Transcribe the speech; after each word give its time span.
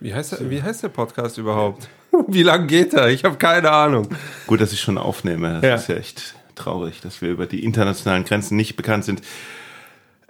Wie 0.00 0.14
heißt, 0.14 0.32
der, 0.32 0.50
wie 0.50 0.62
heißt 0.62 0.82
der 0.82 0.88
Podcast 0.88 1.38
überhaupt? 1.38 1.88
Wie 2.28 2.42
lang 2.42 2.66
geht 2.66 2.94
er? 2.94 3.08
Ich 3.08 3.24
habe 3.24 3.36
keine 3.36 3.70
Ahnung. 3.70 4.08
Gut, 4.46 4.60
dass 4.60 4.72
ich 4.72 4.80
schon 4.80 4.96
aufnehme. 4.98 5.54
Das 5.60 5.62
Ja. 5.64 5.74
ist 5.74 5.88
ja 5.88 5.94
echt 5.96 6.34
traurig, 6.54 7.00
dass 7.00 7.20
wir 7.20 7.30
über 7.30 7.46
die 7.46 7.64
internationalen 7.64 8.24
Grenzen 8.24 8.56
nicht 8.56 8.76
bekannt 8.76 9.04
sind. 9.04 9.22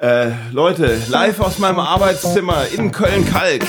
Äh, 0.01 0.31
Leute, 0.53 0.97
live 1.09 1.41
aus 1.41 1.59
meinem 1.59 1.81
Arbeitszimmer 1.81 2.67
in 2.69 2.93
Köln-Kalk, 2.93 3.65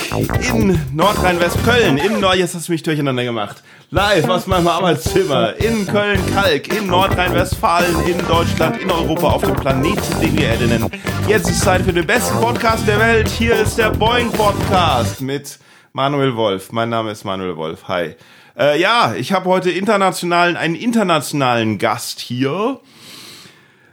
in 0.54 0.78
Nordrhein-Westfalen, 0.94 1.98
in 1.98 2.20
Nord... 2.20 2.36
Jetzt 2.36 2.54
hast 2.54 2.68
du 2.68 2.72
mich 2.72 2.84
durcheinander 2.84 3.24
gemacht. 3.24 3.62
Live 3.90 4.28
aus 4.28 4.46
meinem 4.46 4.68
Arbeitszimmer 4.68 5.56
in 5.56 5.86
Köln-Kalk, 5.88 6.72
in 6.72 6.86
Nordrhein-Westfalen, 6.86 7.96
in 8.06 8.16
Deutschland, 8.28 8.80
in 8.80 8.90
Europa, 8.92 9.26
auf 9.28 9.42
dem 9.42 9.56
Planeten, 9.56 10.20
den 10.22 10.38
wir 10.38 10.46
Erde 10.46 10.66
nennen. 10.68 10.90
Jetzt 11.26 11.50
ist 11.50 11.62
Zeit 11.62 11.82
für 11.82 11.92
den 11.92 12.06
besten 12.06 12.38
Podcast 12.40 12.86
der 12.86 13.00
Welt. 13.00 13.28
Hier 13.28 13.56
ist 13.56 13.76
der 13.76 13.90
Boeing 13.90 14.30
Podcast 14.30 15.20
mit 15.20 15.58
Manuel 15.92 16.36
Wolf. 16.36 16.70
Mein 16.70 16.88
Name 16.88 17.10
ist 17.10 17.24
Manuel 17.24 17.56
Wolf. 17.56 17.88
Hi. 17.88 18.14
Äh, 18.56 18.80
ja, 18.80 19.14
ich 19.14 19.32
habe 19.32 19.46
heute 19.46 19.70
internationalen, 19.70 20.56
einen 20.56 20.76
internationalen 20.76 21.78
Gast 21.78 22.20
hier. 22.20 22.80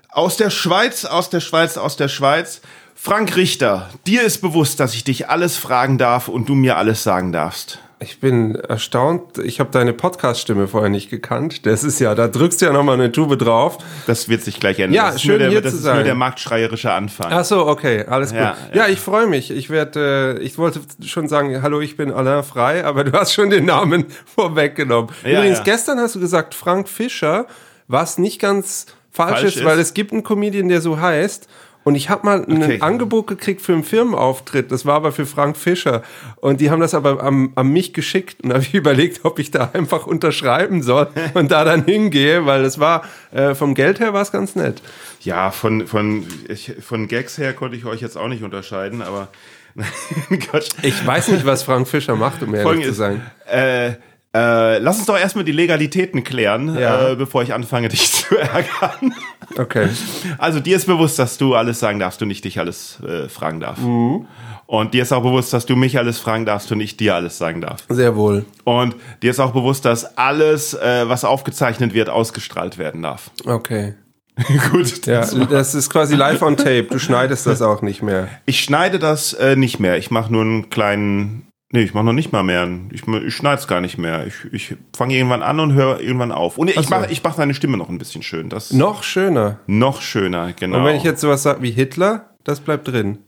Aus 0.09 0.38
der 0.38 0.52
Schweiz, 0.52 1.05
aus 1.05 1.31
der 1.31 1.39
Schweiz, 1.39 1.75
aus 1.75 1.97
der 1.97 2.07
Schweiz. 2.07 2.61
Frank 2.93 3.35
Richter, 3.35 3.89
dir 4.05 4.21
ist 4.21 4.41
bewusst, 4.41 4.79
dass 4.79 4.93
ich 4.93 5.03
dich 5.03 5.29
alles 5.29 5.57
fragen 5.57 5.97
darf 5.97 6.27
und 6.27 6.49
du 6.49 6.55
mir 6.55 6.77
alles 6.77 7.02
sagen 7.02 7.31
darfst. 7.31 7.79
Ich 7.99 8.19
bin 8.19 8.53
erstaunt. 8.53 9.39
Ich 9.39 9.59
habe 9.59 9.71
deine 9.71 9.91
Podcast-Stimme 9.91 10.67
vorher 10.67 10.89
nicht 10.89 11.09
gekannt. 11.09 11.65
Das 11.65 11.83
ist 11.83 11.99
ja, 11.99 12.13
da 12.13 12.27
drückst 12.27 12.61
du 12.61 12.67
ja 12.67 12.71
nochmal 12.71 12.93
eine 12.93 13.11
Tube 13.11 13.39
drauf. 13.39 13.79
Das 14.05 14.29
wird 14.29 14.43
sich 14.43 14.59
gleich 14.59 14.77
ändern. 14.77 14.93
Ja, 14.93 15.11
das 15.11 15.21
schön, 15.21 15.31
nur 15.31 15.39
der, 15.39 15.49
hier 15.49 15.61
das 15.61 15.71
zu 15.71 15.77
ist 15.79 15.85
nur 15.85 15.95
sein. 15.95 16.05
der 16.05 16.13
marktschreierische 16.13 16.91
Anfang. 16.91 17.31
Ach 17.31 17.43
so, 17.43 17.65
okay, 17.65 18.05
alles 18.05 18.29
gut. 18.29 18.39
Ja, 18.39 18.55
Ja, 18.71 18.88
ich 18.88 18.99
freue 18.99 19.25
mich. 19.25 19.49
Ich 19.49 19.71
werde, 19.71 20.38
äh, 20.39 20.43
ich 20.43 20.59
wollte 20.59 20.81
schon 21.05 21.27
sagen, 21.27 21.63
hallo, 21.63 21.81
ich 21.81 21.97
bin 21.97 22.11
Alain 22.11 22.43
Frei, 22.43 22.85
aber 22.85 23.03
du 23.03 23.13
hast 23.13 23.33
schon 23.33 23.49
den 23.49 23.65
Namen 23.65 24.05
vorweggenommen. 24.35 25.09
Ja, 25.23 25.39
Übrigens, 25.39 25.63
gestern 25.63 26.00
hast 26.00 26.13
du 26.13 26.19
gesagt 26.19 26.53
Frank 26.53 26.88
Fischer, 26.88 27.47
was 27.88 28.19
nicht 28.19 28.39
ganz 28.39 28.85
falsch, 29.11 29.39
Falsch 29.39 29.55
ist, 29.55 29.66
weil 29.66 29.79
ist. 29.79 29.88
es 29.88 29.94
gibt 29.95 30.11
einen 30.11 30.23
Comedian, 30.23 30.69
der 30.69 30.81
so 30.81 31.00
heißt. 31.02 31.47
Und 31.88 31.95
ich 31.95 32.09
habe 32.09 32.25
mal 32.25 32.43
ein 32.43 32.61
Okay. 32.63 32.81
Angebot 32.81 33.27
gekriegt 33.27 33.61
für 33.61 33.71
einen 33.71 33.85
Firmenauftritt. 33.85 34.73
Das 34.73 34.85
war 34.85 34.95
aber 34.95 35.13
für 35.13 35.25
Frank 35.25 35.55
Fischer. 35.55 36.03
Und 36.35 36.59
die 36.59 36.69
haben 36.69 36.81
das 36.81 36.94
aber 36.94 37.23
am, 37.23 37.53
an 37.55 37.69
mich 37.69 37.94
geschickt. 37.94 38.44
Und 38.44 38.49
da 38.49 38.55
habe 38.55 38.66
ich 38.66 38.73
überlegt, 38.73 39.23
ob 39.23 39.39
ich 39.39 39.52
da 39.52 39.69
einfach 39.71 40.05
unterschreiben 40.05 40.83
soll 40.83 41.07
und 41.33 41.49
da 41.49 41.63
dann 41.63 41.85
hingehe, 41.85 42.45
weil 42.45 42.66
es 42.66 42.77
war, 42.77 43.05
äh, 43.31 43.55
vom 43.55 43.73
Geld 43.73 44.02
her 44.02 44.11
war 44.11 44.21
es 44.21 44.33
ganz 44.33 44.53
nett. 44.57 44.81
Ja, 45.21 45.49
von, 45.52 45.88
von, 45.88 46.25
ich, 46.49 46.73
von 46.81 47.07
Gags 47.07 47.38
her 47.38 47.53
konnte 47.53 47.77
ich 47.77 47.85
euch 47.85 48.01
jetzt 48.01 48.17
auch 48.17 48.27
nicht 48.27 48.44
unterscheiden, 48.44 49.01
aber 49.01 49.29
Quatsch. 50.41 50.72
Ich 50.81 51.07
weiß 51.07 51.29
nicht, 51.29 51.45
was 51.45 51.63
Frank 51.63 51.88
Fischer 51.88 52.17
macht, 52.17 52.44
um 52.44 52.53
ehrlich 52.53 52.63
zu 52.85 52.95
Folgendes, 52.95 52.97
sein. 52.97 53.22
äh, 53.49 53.91
äh, 54.36 54.78
lass 54.80 54.97
uns 54.97 55.06
doch 55.08 55.17
erstmal 55.17 55.45
die 55.45 55.52
Legalitäten 55.52 56.23
klären, 56.23 56.78
Ja. 56.78 57.09
äh, 57.11 57.16
bevor 57.16 57.44
ich 57.44 57.53
anfange, 57.53 57.88
dich 57.89 58.11
zu 58.11 58.36
ärgern. 58.38 59.14
Okay. 59.58 59.89
Also 60.38 60.59
dir 60.59 60.75
ist 60.78 60.86
bewusst, 60.86 61.17
dass 61.19 61.38
du 61.38 61.56
alles 61.56 61.80
sagen 61.80 62.00
darfst 62.00 62.22
und 62.22 62.30
ich 62.30 62.42
dich 62.42 62.59
alles 62.59 63.00
äh, 63.02 63.30
fragen 63.30 63.59
darf. 63.59 63.80
Mhm. 63.80 64.28
Und 64.66 64.94
dir 64.94 65.03
ist 65.03 65.14
auch 65.14 65.23
bewusst, 65.23 65.53
dass 65.53 65.66
du 65.66 65.78
mich 65.78 65.97
alles 65.97 66.19
fragen 66.19 66.45
darfst 66.45 66.69
und 66.73 66.81
ich 66.81 66.97
dir 66.97 67.16
alles 67.16 67.38
sagen 67.38 67.61
darf. 67.61 67.84
Sehr 67.88 68.17
wohl. 68.17 68.44
Und 68.66 68.95
dir 69.23 69.31
ist 69.31 69.39
auch 69.39 69.52
bewusst, 69.53 69.86
dass 69.86 70.17
alles, 70.17 70.73
äh, 70.73 71.08
was 71.08 71.23
aufgezeichnet 71.23 71.94
wird, 71.94 72.09
ausgestrahlt 72.09 72.78
werden 72.78 73.02
darf. 73.02 73.31
Okay. 73.45 73.94
Gut. 74.72 75.06
Ja, 75.08 75.22
das 75.45 75.73
ist 75.73 75.89
quasi 75.89 76.16
live 76.16 76.41
on 76.41 76.58
tape. 76.58 76.84
Du 76.84 77.00
schneidest 77.00 77.47
das 77.47 77.62
auch 77.62 77.81
nicht 77.81 78.03
mehr. 78.03 78.28
Ich 78.45 78.59
schneide 78.59 79.00
das 79.00 79.34
äh, 79.34 79.56
nicht 79.56 79.80
mehr. 79.80 79.97
Ich 79.97 80.12
mache 80.12 80.31
nur 80.31 80.41
einen 80.41 80.69
kleinen. 80.69 81.47
Nee, 81.73 81.81
ich 81.81 81.93
mache 81.93 82.05
noch 82.05 82.13
nicht 82.13 82.31
mal 82.31 82.43
mehr. 82.43 82.67
Ich, 82.91 83.05
ich 83.05 83.35
schneide 83.35 83.59
es 83.59 83.67
gar 83.67 83.81
nicht 83.81 83.97
mehr. 83.97 84.25
Ich, 84.25 84.35
ich 84.53 84.75
fange 84.95 85.15
irgendwann 85.15 85.43
an 85.43 85.59
und 85.59 85.73
höre 85.73 85.99
irgendwann 85.99 86.31
auf. 86.31 86.57
Und 86.57 86.69
ich 86.69 86.75
so. 86.75 86.89
mache 86.89 87.11
ich 87.11 87.21
mach 87.21 87.35
deine 87.35 87.53
Stimme 87.53 87.75
noch 87.75 87.89
ein 87.89 87.97
bisschen 87.97 88.23
schön. 88.23 88.49
Das 88.49 88.71
Noch 88.71 89.03
schöner. 89.03 89.59
noch 89.67 90.01
schöner, 90.01 90.53
genau. 90.53 90.77
Und 90.77 90.85
wenn 90.85 90.95
ich 90.95 91.03
jetzt 91.03 91.19
sowas 91.19 91.44
sage 91.44 91.61
wie 91.61 91.72
Hitler, 91.72 92.35
das 92.44 92.61
bleibt 92.61 92.88
drin. 92.88 93.19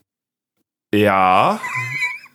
ja. 0.93 1.59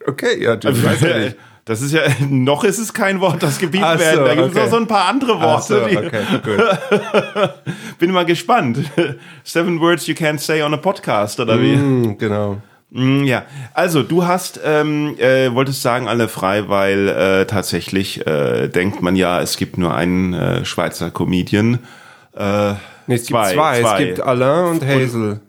Okay, 0.06 0.38
ja, 0.38 0.54
du 0.56 0.68
weißt 0.68 1.00
ja 1.00 1.18
nicht. 1.18 1.36
Das 1.64 1.80
ist 1.80 1.92
ja, 1.92 2.02
noch 2.28 2.62
ist 2.62 2.78
es 2.78 2.92
kein 2.92 3.20
Wort, 3.20 3.42
das 3.42 3.58
gebieten 3.58 3.86
so, 3.94 3.98
werden. 3.98 4.24
Da 4.26 4.34
gibt 4.34 4.48
es 4.48 4.52
okay. 4.52 4.64
noch 4.64 4.70
so 4.70 4.76
ein 4.76 4.86
paar 4.86 5.08
andere 5.08 5.40
Worte. 5.40 5.62
so, 5.62 5.98
okay. 5.98 7.48
Bin 7.98 8.10
mal 8.10 8.26
gespannt. 8.26 8.80
Seven 9.44 9.80
words 9.80 10.06
you 10.06 10.14
can't 10.14 10.38
say 10.38 10.62
on 10.62 10.74
a 10.74 10.76
podcast, 10.76 11.40
oder 11.40 11.58
wie? 11.58 11.72
Hm, 11.72 12.18
genau. 12.18 12.60
Mm, 12.90 13.24
Ja, 13.24 13.44
also 13.72 14.02
du 14.02 14.26
hast, 14.26 14.60
ähm, 14.64 15.16
äh, 15.18 15.52
wolltest 15.54 15.82
sagen, 15.82 16.08
alle 16.08 16.28
frei, 16.28 16.68
weil 16.68 17.08
äh, 17.08 17.46
tatsächlich 17.46 18.26
äh, 18.26 18.68
denkt 18.68 19.02
man 19.02 19.16
ja, 19.16 19.40
es 19.40 19.56
gibt 19.56 19.78
nur 19.78 19.94
einen 19.94 20.32
äh, 20.34 20.64
Schweizer 20.64 21.10
Comedian. 21.10 21.80
Äh, 22.36 22.74
Nee, 23.06 23.16
es 23.16 23.26
gibt 23.26 23.38
zwei. 23.38 23.80
Es 23.80 23.96
gibt 23.98 24.20
Alain 24.20 24.64
und 24.76 24.82
Hazel. 24.86 25.40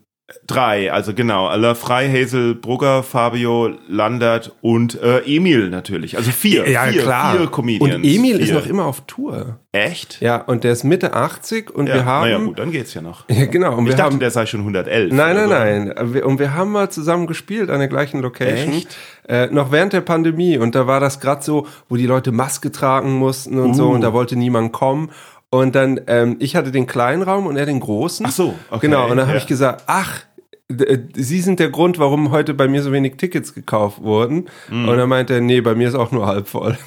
Drei, 0.48 0.92
also 0.92 1.14
genau, 1.14 1.48
Alain 1.48 1.76
Frei, 1.76 2.10
Hazel 2.10 2.56
Brugger, 2.56 3.04
Fabio 3.04 3.72
Landert 3.88 4.56
und 4.62 5.00
äh, 5.02 5.20
Emil 5.20 5.70
natürlich. 5.70 6.18
Also 6.18 6.32
vier, 6.32 6.66
vier, 6.66 6.80
vier 6.92 7.48
Comedians. 7.48 7.96
Und 7.96 8.04
Emil 8.04 8.40
ist 8.40 8.50
vier. 8.50 8.56
noch 8.56 8.66
immer 8.66 8.86
auf 8.86 9.02
Tour. 9.06 9.60
Echt? 9.72 10.22
Ja, 10.22 10.38
und 10.38 10.64
der 10.64 10.72
ist 10.72 10.84
Mitte 10.84 11.14
80 11.14 11.70
und 11.70 11.88
wir 11.88 12.06
haben. 12.06 12.24
naja, 12.30 12.38
gut, 12.40 12.58
dann 12.58 12.72
geht's 12.72 12.94
ja 12.94 13.02
noch. 13.02 13.26
Ja, 13.30 13.46
genau. 13.46 13.76
Und 13.76 13.84
Ich 13.86 13.92
wir 13.92 13.98
dachte, 13.98 14.14
haben, 14.14 14.20
der 14.20 14.32
sei 14.32 14.46
schon 14.46 14.62
111. 14.62 15.12
Nein, 15.14 15.36
nein, 15.36 15.48
oder 15.48 15.48
so. 15.48 16.14
nein. 16.14 16.24
Und 16.24 16.40
wir 16.40 16.54
haben 16.56 16.72
mal 16.72 16.90
zusammen 16.90 17.28
gespielt 17.28 17.70
an 17.70 17.80
der 17.80 17.88
gleichen 17.88 18.22
Location. 18.22 18.74
Echt? 18.74 18.96
Äh, 19.28 19.48
noch 19.48 19.72
während 19.72 19.94
der 19.94 20.02
Pandemie. 20.02 20.58
Und 20.58 20.76
da 20.76 20.88
war 20.88 21.00
das 21.00 21.20
gerade 21.20 21.44
so, 21.44 21.68
wo 21.90 21.98
die 21.98 22.06
Leute 22.06 22.32
Maske 22.32 22.72
tragen 22.72 23.14
mussten 23.14 23.60
und 23.60 23.74
so. 23.74 23.90
Uh. 23.90 23.94
Und 23.94 24.02
da 24.02 24.14
wollte 24.14 24.36
niemand 24.38 24.72
kommen. 24.72 25.12
Und 25.60 25.76
dann, 25.76 26.02
ähm, 26.08 26.38
ich 26.40 26.56
hatte 26.56 26.72
den 26.72 26.88
kleinen 26.88 27.22
Raum 27.22 27.48
und 27.48 27.56
er 27.58 27.66
den 27.66 27.80
großen. 27.80 28.26
Ach 28.28 28.32
so, 28.32 28.56
okay, 28.70 28.88
Genau. 28.88 29.04
Und 29.06 29.18
dann 29.18 29.28
habe 29.28 29.38
ja. 29.38 29.38
ich 29.38 29.48
gesagt, 29.48 29.84
ach, 29.88 30.22
äh, 30.70 30.98
Sie 31.14 31.42
sind 31.42 31.60
der 31.60 31.70
Grund, 31.70 32.00
warum 32.00 32.32
heute 32.32 32.54
bei 32.54 32.68
mir 32.68 32.82
so 32.82 32.92
wenig 32.92 33.18
Tickets 33.18 33.54
gekauft 33.54 34.02
wurden. 34.02 34.50
Mhm. 34.70 34.90
Und 34.90 34.98
dann 34.98 35.10
meinte 35.10 35.36
er, 35.36 35.42
nee, 35.42 35.62
bei 35.62 35.76
mir 35.76 35.88
ist 35.88 35.96
auch 35.96 36.12
nur 36.12 36.26
halb 36.26 36.48
voll. 36.48 36.78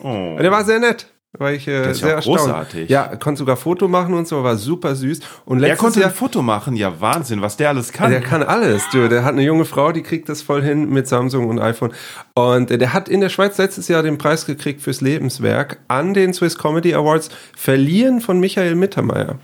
Oh. 0.00 0.36
Und 0.36 0.44
er 0.44 0.50
war 0.50 0.64
sehr 0.64 0.78
nett. 0.78 1.06
War 1.36 1.52
ich 1.52 1.68
äh, 1.68 1.90
ist 1.90 2.00
ja 2.00 2.06
sehr 2.06 2.12
auch 2.14 2.16
erstaunt. 2.16 2.38
großartig. 2.38 2.88
Ja, 2.88 3.14
konnte 3.16 3.40
sogar 3.40 3.58
Foto 3.58 3.86
machen 3.86 4.14
und 4.14 4.26
so, 4.26 4.42
war 4.42 4.56
super 4.56 4.96
süß. 4.96 5.20
Und 5.44 5.62
Er 5.62 5.76
konnte 5.76 6.00
Jahr, 6.00 6.08
ein 6.08 6.14
Foto 6.14 6.40
machen, 6.40 6.74
ja 6.74 7.00
Wahnsinn, 7.02 7.42
was 7.42 7.58
der 7.58 7.68
alles 7.68 7.92
kann. 7.92 8.10
der 8.10 8.22
kann 8.22 8.42
alles, 8.42 8.82
du. 8.92 9.10
Der 9.10 9.24
hat 9.24 9.32
eine 9.32 9.42
junge 9.42 9.66
Frau, 9.66 9.92
die 9.92 10.02
kriegt 10.02 10.30
das 10.30 10.40
voll 10.40 10.62
hin 10.62 10.88
mit 10.88 11.06
Samsung 11.06 11.48
und 11.48 11.58
iPhone. 11.60 11.92
Und 12.34 12.70
äh, 12.70 12.78
der 12.78 12.94
hat 12.94 13.10
in 13.10 13.20
der 13.20 13.28
Schweiz 13.28 13.58
letztes 13.58 13.88
Jahr 13.88 14.02
den 14.02 14.16
Preis 14.16 14.46
gekriegt 14.46 14.80
fürs 14.80 15.02
Lebenswerk 15.02 15.80
an 15.86 16.14
den 16.14 16.32
Swiss 16.32 16.56
Comedy 16.56 16.94
Awards, 16.94 17.28
verliehen 17.54 18.22
von 18.22 18.40
Michael 18.40 18.74
Mittermeier. 18.74 19.38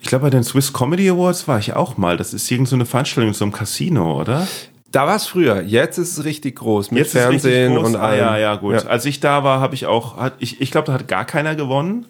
Ich 0.00 0.08
glaube, 0.08 0.24
bei 0.24 0.30
den 0.30 0.44
Swiss 0.44 0.74
Comedy 0.74 1.08
Awards 1.08 1.48
war 1.48 1.58
ich 1.58 1.72
auch 1.74 1.96
mal. 1.96 2.18
Das 2.18 2.34
ist 2.34 2.48
irgend 2.50 2.68
so 2.68 2.76
eine 2.76 2.84
Veranstaltung 2.86 3.28
in 3.28 3.34
so 3.34 3.44
einem 3.46 3.52
Casino, 3.52 4.20
oder? 4.20 4.46
Da 4.90 5.06
war 5.06 5.16
es 5.16 5.26
früher. 5.26 5.60
Jetzt 5.62 5.98
ist 5.98 6.16
es 6.18 6.24
richtig 6.24 6.56
groß 6.56 6.90
mit 6.90 7.00
Jetzt 7.00 7.12
Fernsehen 7.12 7.74
groß. 7.74 7.88
und 7.88 7.96
ah, 7.96 8.00
allem. 8.08 8.18
Ja, 8.20 8.38
ja, 8.38 8.56
gut. 8.56 8.74
Ja. 8.74 8.88
Als 8.88 9.04
ich 9.04 9.20
da 9.20 9.44
war, 9.44 9.60
habe 9.60 9.74
ich 9.74 9.86
auch, 9.86 10.16
hat, 10.16 10.34
ich, 10.38 10.60
ich 10.62 10.70
glaube, 10.70 10.86
da 10.86 10.94
hat 10.94 11.08
gar 11.08 11.24
keiner 11.26 11.54
gewonnen. 11.54 12.06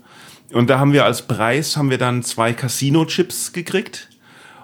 Und 0.52 0.70
da 0.70 0.78
haben 0.78 0.92
wir 0.92 1.04
als 1.04 1.22
Preis, 1.22 1.76
haben 1.76 1.90
wir 1.90 1.98
dann 1.98 2.22
zwei 2.22 2.52
Casino-Chips 2.52 3.52
gekriegt. 3.52 4.08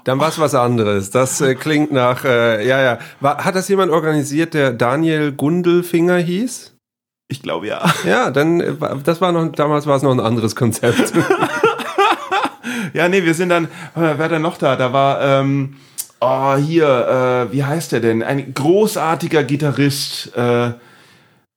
Dann 0.04 0.20
war 0.20 0.28
es 0.28 0.38
was 0.38 0.54
anderes. 0.54 1.10
Das 1.10 1.40
äh, 1.40 1.54
klingt 1.54 1.90
nach, 1.92 2.24
äh, 2.24 2.66
ja, 2.66 2.80
ja. 2.82 2.98
War, 3.20 3.44
hat 3.44 3.54
das 3.56 3.68
jemand 3.68 3.90
organisiert, 3.90 4.54
der 4.54 4.72
Daniel 4.72 5.32
Gundelfinger 5.32 6.16
hieß? 6.18 6.72
Ich 7.28 7.42
glaube, 7.42 7.66
ja. 7.66 7.82
Ja, 8.06 8.30
dann, 8.30 8.60
äh, 8.60 8.80
war- 8.80 8.96
das 9.02 9.20
war 9.20 9.32
noch, 9.32 9.50
damals 9.52 9.86
war 9.86 9.96
es 9.96 10.02
noch 10.02 10.12
ein 10.12 10.20
anderes 10.20 10.54
Konzept. 10.54 11.12
Ja, 12.92 13.08
nee, 13.08 13.24
wir 13.24 13.34
sind 13.34 13.48
dann, 13.48 13.64
äh, 13.64 13.68
wer 13.94 14.18
hat 14.18 14.30
denn 14.30 14.42
noch 14.42 14.56
da? 14.56 14.76
Da 14.76 14.92
war, 14.92 15.20
ähm, 15.20 15.76
oh, 16.24 16.56
hier, 16.56 17.48
äh, 17.50 17.52
wie 17.52 17.64
heißt 17.64 17.92
der 17.92 18.00
denn? 18.00 18.22
Ein 18.22 18.54
großartiger 18.54 19.44
Gitarrist, 19.44 20.34
äh, 20.36 20.72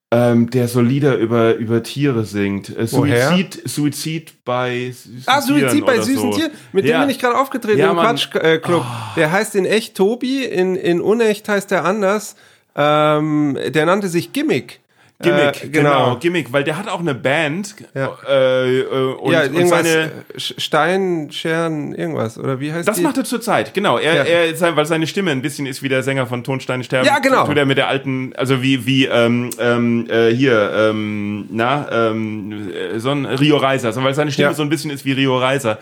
ähm, 0.09 0.49
der 0.49 0.67
so 0.69 0.79
Lieder 0.79 1.17
über, 1.17 1.55
über 1.55 1.83
Tiere 1.83 2.23
singt. 2.23 2.75
Äh? 2.77 2.87
Suizid, 2.87 3.61
Suizid 3.67 4.33
bei 4.45 4.91
süßen 4.91 5.23
Ah, 5.25 5.41
Suizid 5.41 5.85
bei 5.85 5.95
oder 5.95 6.03
süßen 6.03 6.31
so. 6.31 6.37
Tieren. 6.37 6.51
Mit 6.71 6.85
Ja. 6.85 6.97
dem 6.99 7.01
bin 7.01 7.09
ich 7.09 7.19
gerade 7.19 7.37
aufgetreten 7.37 7.79
Ja, 7.79 7.89
im 7.89 7.97
Mann. 7.97 8.15
Quatsch 8.15 8.33
äh, 8.35 8.57
Club. 8.59 8.85
Der 9.17 9.31
heißt 9.31 9.55
in 9.55 9.65
echt 9.65 9.95
Tobi, 9.95 10.45
in, 10.45 10.75
in 10.77 11.01
unecht 11.01 11.49
heißt 11.49 11.71
er 11.73 11.83
anders. 11.83 12.35
Ähm, 12.75 13.57
der 13.69 13.85
nannte 13.85 14.07
sich 14.07 14.31
Gimmick. 14.31 14.79
Gimmick, 15.19 15.63
Äh, 15.63 15.67
genau. 15.69 15.89
genau. 16.05 16.15
Gimmick, 16.19 16.53
weil 16.53 16.63
der 16.63 16.77
hat 16.77 16.87
auch 16.87 16.99
eine 16.99 17.15
Band 17.15 17.73
Ja. 17.95 18.15
äh, 18.29 18.81
äh, 18.81 18.83
und, 19.15 19.31
ja, 19.33 19.41
und 19.41 19.55
irgendwas, 19.55 19.69
seine. 19.81 20.03
äh, 20.05 20.09
Stein, 20.39 21.29
Scheren, 21.31 21.95
irgendwas. 21.95 22.37
Oder 22.37 22.59
wie 22.59 22.71
heißt 22.71 22.87
Das 22.87 22.97
die? 22.97 23.01
macht 23.01 23.17
er 23.17 23.23
zurzeit, 23.23 23.73
genau. 23.73 23.97
Er, 23.97 24.13
Ja. 24.15 24.23
er, 24.23 24.75
weil 24.75 24.85
seine 24.85 25.07
Stimme 25.07 25.31
ein 25.31 25.41
bisschen 25.41 25.65
ist 25.65 25.81
wie 25.81 25.89
der 25.89 26.03
Sänger 26.03 26.27
von 26.27 26.43
Tonsteine 26.43 26.83
sterben. 26.83 27.07
Ja, 27.07 27.17
genau. 27.17 27.47
Tut 27.47 27.57
er 27.57 27.65
mit 27.65 27.77
der 27.79 27.87
alten, 27.87 28.33
also 28.37 28.61
wie, 28.61 28.85
wie, 28.85 29.05
ähm, 29.05 29.49
ähm, 29.59 30.07
äh, 30.09 30.29
hier, 30.29 30.71
ähm, 30.75 31.45
na, 31.49 31.87
ähm, 32.09 32.69
äh, 32.71 32.99
so 32.99 33.09
ein 33.09 33.25
Rio 33.25 33.57
Reiser, 33.57 33.87
also 33.87 34.03
weil 34.03 34.13
seine 34.13 34.31
Stimme 34.31 34.49
Ja. 34.49 34.53
so 34.53 34.61
ein 34.61 34.69
bisschen 34.69 34.91
ist 34.91 35.03
wie 35.03 35.13
Rio 35.13 35.37
Reiser. 35.39 35.79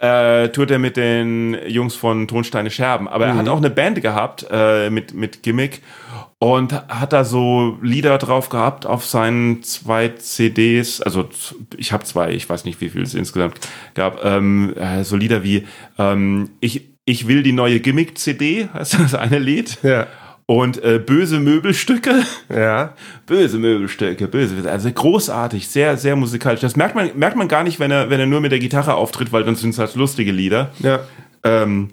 Äh, 0.00 0.48
tourt 0.48 0.70
er 0.70 0.78
mit 0.78 0.96
den 0.96 1.56
Jungs 1.66 1.94
von 1.94 2.26
Tonsteine 2.26 2.70
Scherben. 2.70 3.06
Aber 3.06 3.26
er 3.26 3.36
hat 3.36 3.48
auch 3.48 3.58
eine 3.58 3.70
Band 3.70 4.00
gehabt 4.00 4.46
äh, 4.50 4.90
mit, 4.90 5.14
mit 5.14 5.42
Gimmick 5.42 5.82
und 6.38 6.72
hat 6.72 7.12
da 7.12 7.24
so 7.24 7.76
Lieder 7.82 8.16
drauf 8.16 8.48
gehabt 8.48 8.86
auf 8.86 9.04
seinen 9.04 9.62
zwei 9.62 10.08
CDs. 10.08 11.02
Also 11.02 11.28
ich 11.76 11.92
habe 11.92 12.04
zwei, 12.04 12.32
ich 12.32 12.48
weiß 12.48 12.64
nicht, 12.64 12.80
wie 12.80 12.88
viel 12.88 13.02
es 13.02 13.14
insgesamt 13.14 13.60
gab. 13.94 14.24
Ähm, 14.24 14.74
äh, 14.74 15.04
so 15.04 15.16
Lieder 15.16 15.44
wie 15.44 15.66
ähm, 15.98 16.50
ich, 16.60 16.88
ich 17.04 17.28
will 17.28 17.42
die 17.42 17.52
neue 17.52 17.80
Gimmick-CD, 17.80 18.68
heißt 18.72 18.94
das 18.98 19.14
eine 19.14 19.38
Lied. 19.38 19.78
Ja. 19.82 20.06
Und 20.50 20.82
äh, 20.82 20.98
böse 20.98 21.38
Möbelstücke. 21.38 22.24
Ja. 22.52 22.94
Böse 23.26 23.56
Möbelstücke, 23.56 24.26
böse. 24.26 24.68
Also 24.68 24.90
großartig, 24.90 25.68
sehr, 25.68 25.96
sehr 25.96 26.16
musikalisch. 26.16 26.58
Das 26.58 26.74
merkt 26.74 26.96
man, 26.96 27.08
merkt 27.14 27.36
man 27.36 27.46
gar 27.46 27.62
nicht, 27.62 27.78
wenn 27.78 27.92
er, 27.92 28.10
wenn 28.10 28.18
er 28.18 28.26
nur 28.26 28.40
mit 28.40 28.50
der 28.50 28.58
Gitarre 28.58 28.94
auftritt, 28.94 29.30
weil 29.30 29.44
dann 29.44 29.54
sind 29.54 29.70
es 29.70 29.78
halt 29.78 29.94
lustige 29.94 30.32
Lieder. 30.32 30.72
Ja. 30.80 30.98
Ähm, 31.44 31.90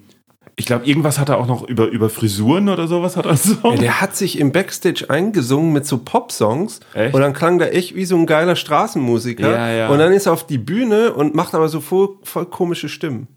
ich 0.55 0.65
glaube, 0.65 0.87
irgendwas 0.87 1.19
hat 1.19 1.29
er 1.29 1.37
auch 1.37 1.45
noch 1.45 1.69
über, 1.69 1.85
über 1.85 2.09
Frisuren 2.09 2.67
oder 2.69 2.87
sowas 2.87 3.15
hat 3.15 3.27
er 3.27 3.37
so. 3.37 3.75
Der 3.75 4.01
hat 4.01 4.15
sich 4.15 4.39
im 4.39 4.51
Backstage 4.51 5.05
eingesungen 5.07 5.71
mit 5.71 5.85
so 5.85 5.99
Pop-Songs 5.99 6.79
Echt? 6.95 7.13
und 7.13 7.21
dann 7.21 7.33
klang 7.33 7.59
der 7.59 7.75
echt 7.75 7.93
wie 7.93 8.05
so 8.05 8.17
ein 8.17 8.25
geiler 8.25 8.55
Straßenmusiker. 8.55 9.51
Ja, 9.51 9.69
ja. 9.69 9.89
Und 9.89 9.99
dann 9.99 10.11
ist 10.13 10.25
er 10.25 10.33
auf 10.33 10.47
die 10.47 10.57
Bühne 10.57 11.13
und 11.13 11.35
macht 11.35 11.53
aber 11.53 11.69
so 11.69 11.79
voll, 11.79 12.17
voll 12.23 12.47
komische 12.47 12.89
Stimmen. 12.89 13.27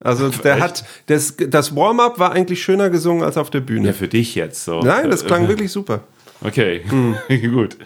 Also 0.00 0.28
der 0.28 0.54
Echt? 0.54 0.62
hat 0.62 0.84
das, 1.06 1.36
das 1.36 1.74
Warm-up 1.74 2.18
war 2.18 2.32
eigentlich 2.32 2.62
schöner 2.62 2.90
gesungen 2.90 3.22
als 3.22 3.36
auf 3.36 3.50
der 3.50 3.60
Bühne. 3.60 3.88
Ja, 3.88 3.92
für 3.92 4.08
dich 4.08 4.34
jetzt 4.34 4.64
so. 4.64 4.80
Nein, 4.80 5.10
das 5.10 5.24
klang 5.24 5.44
Äh, 5.44 5.48
wirklich 5.48 5.72
super. 5.72 6.00
Okay, 6.42 6.82
gut. 7.50 7.78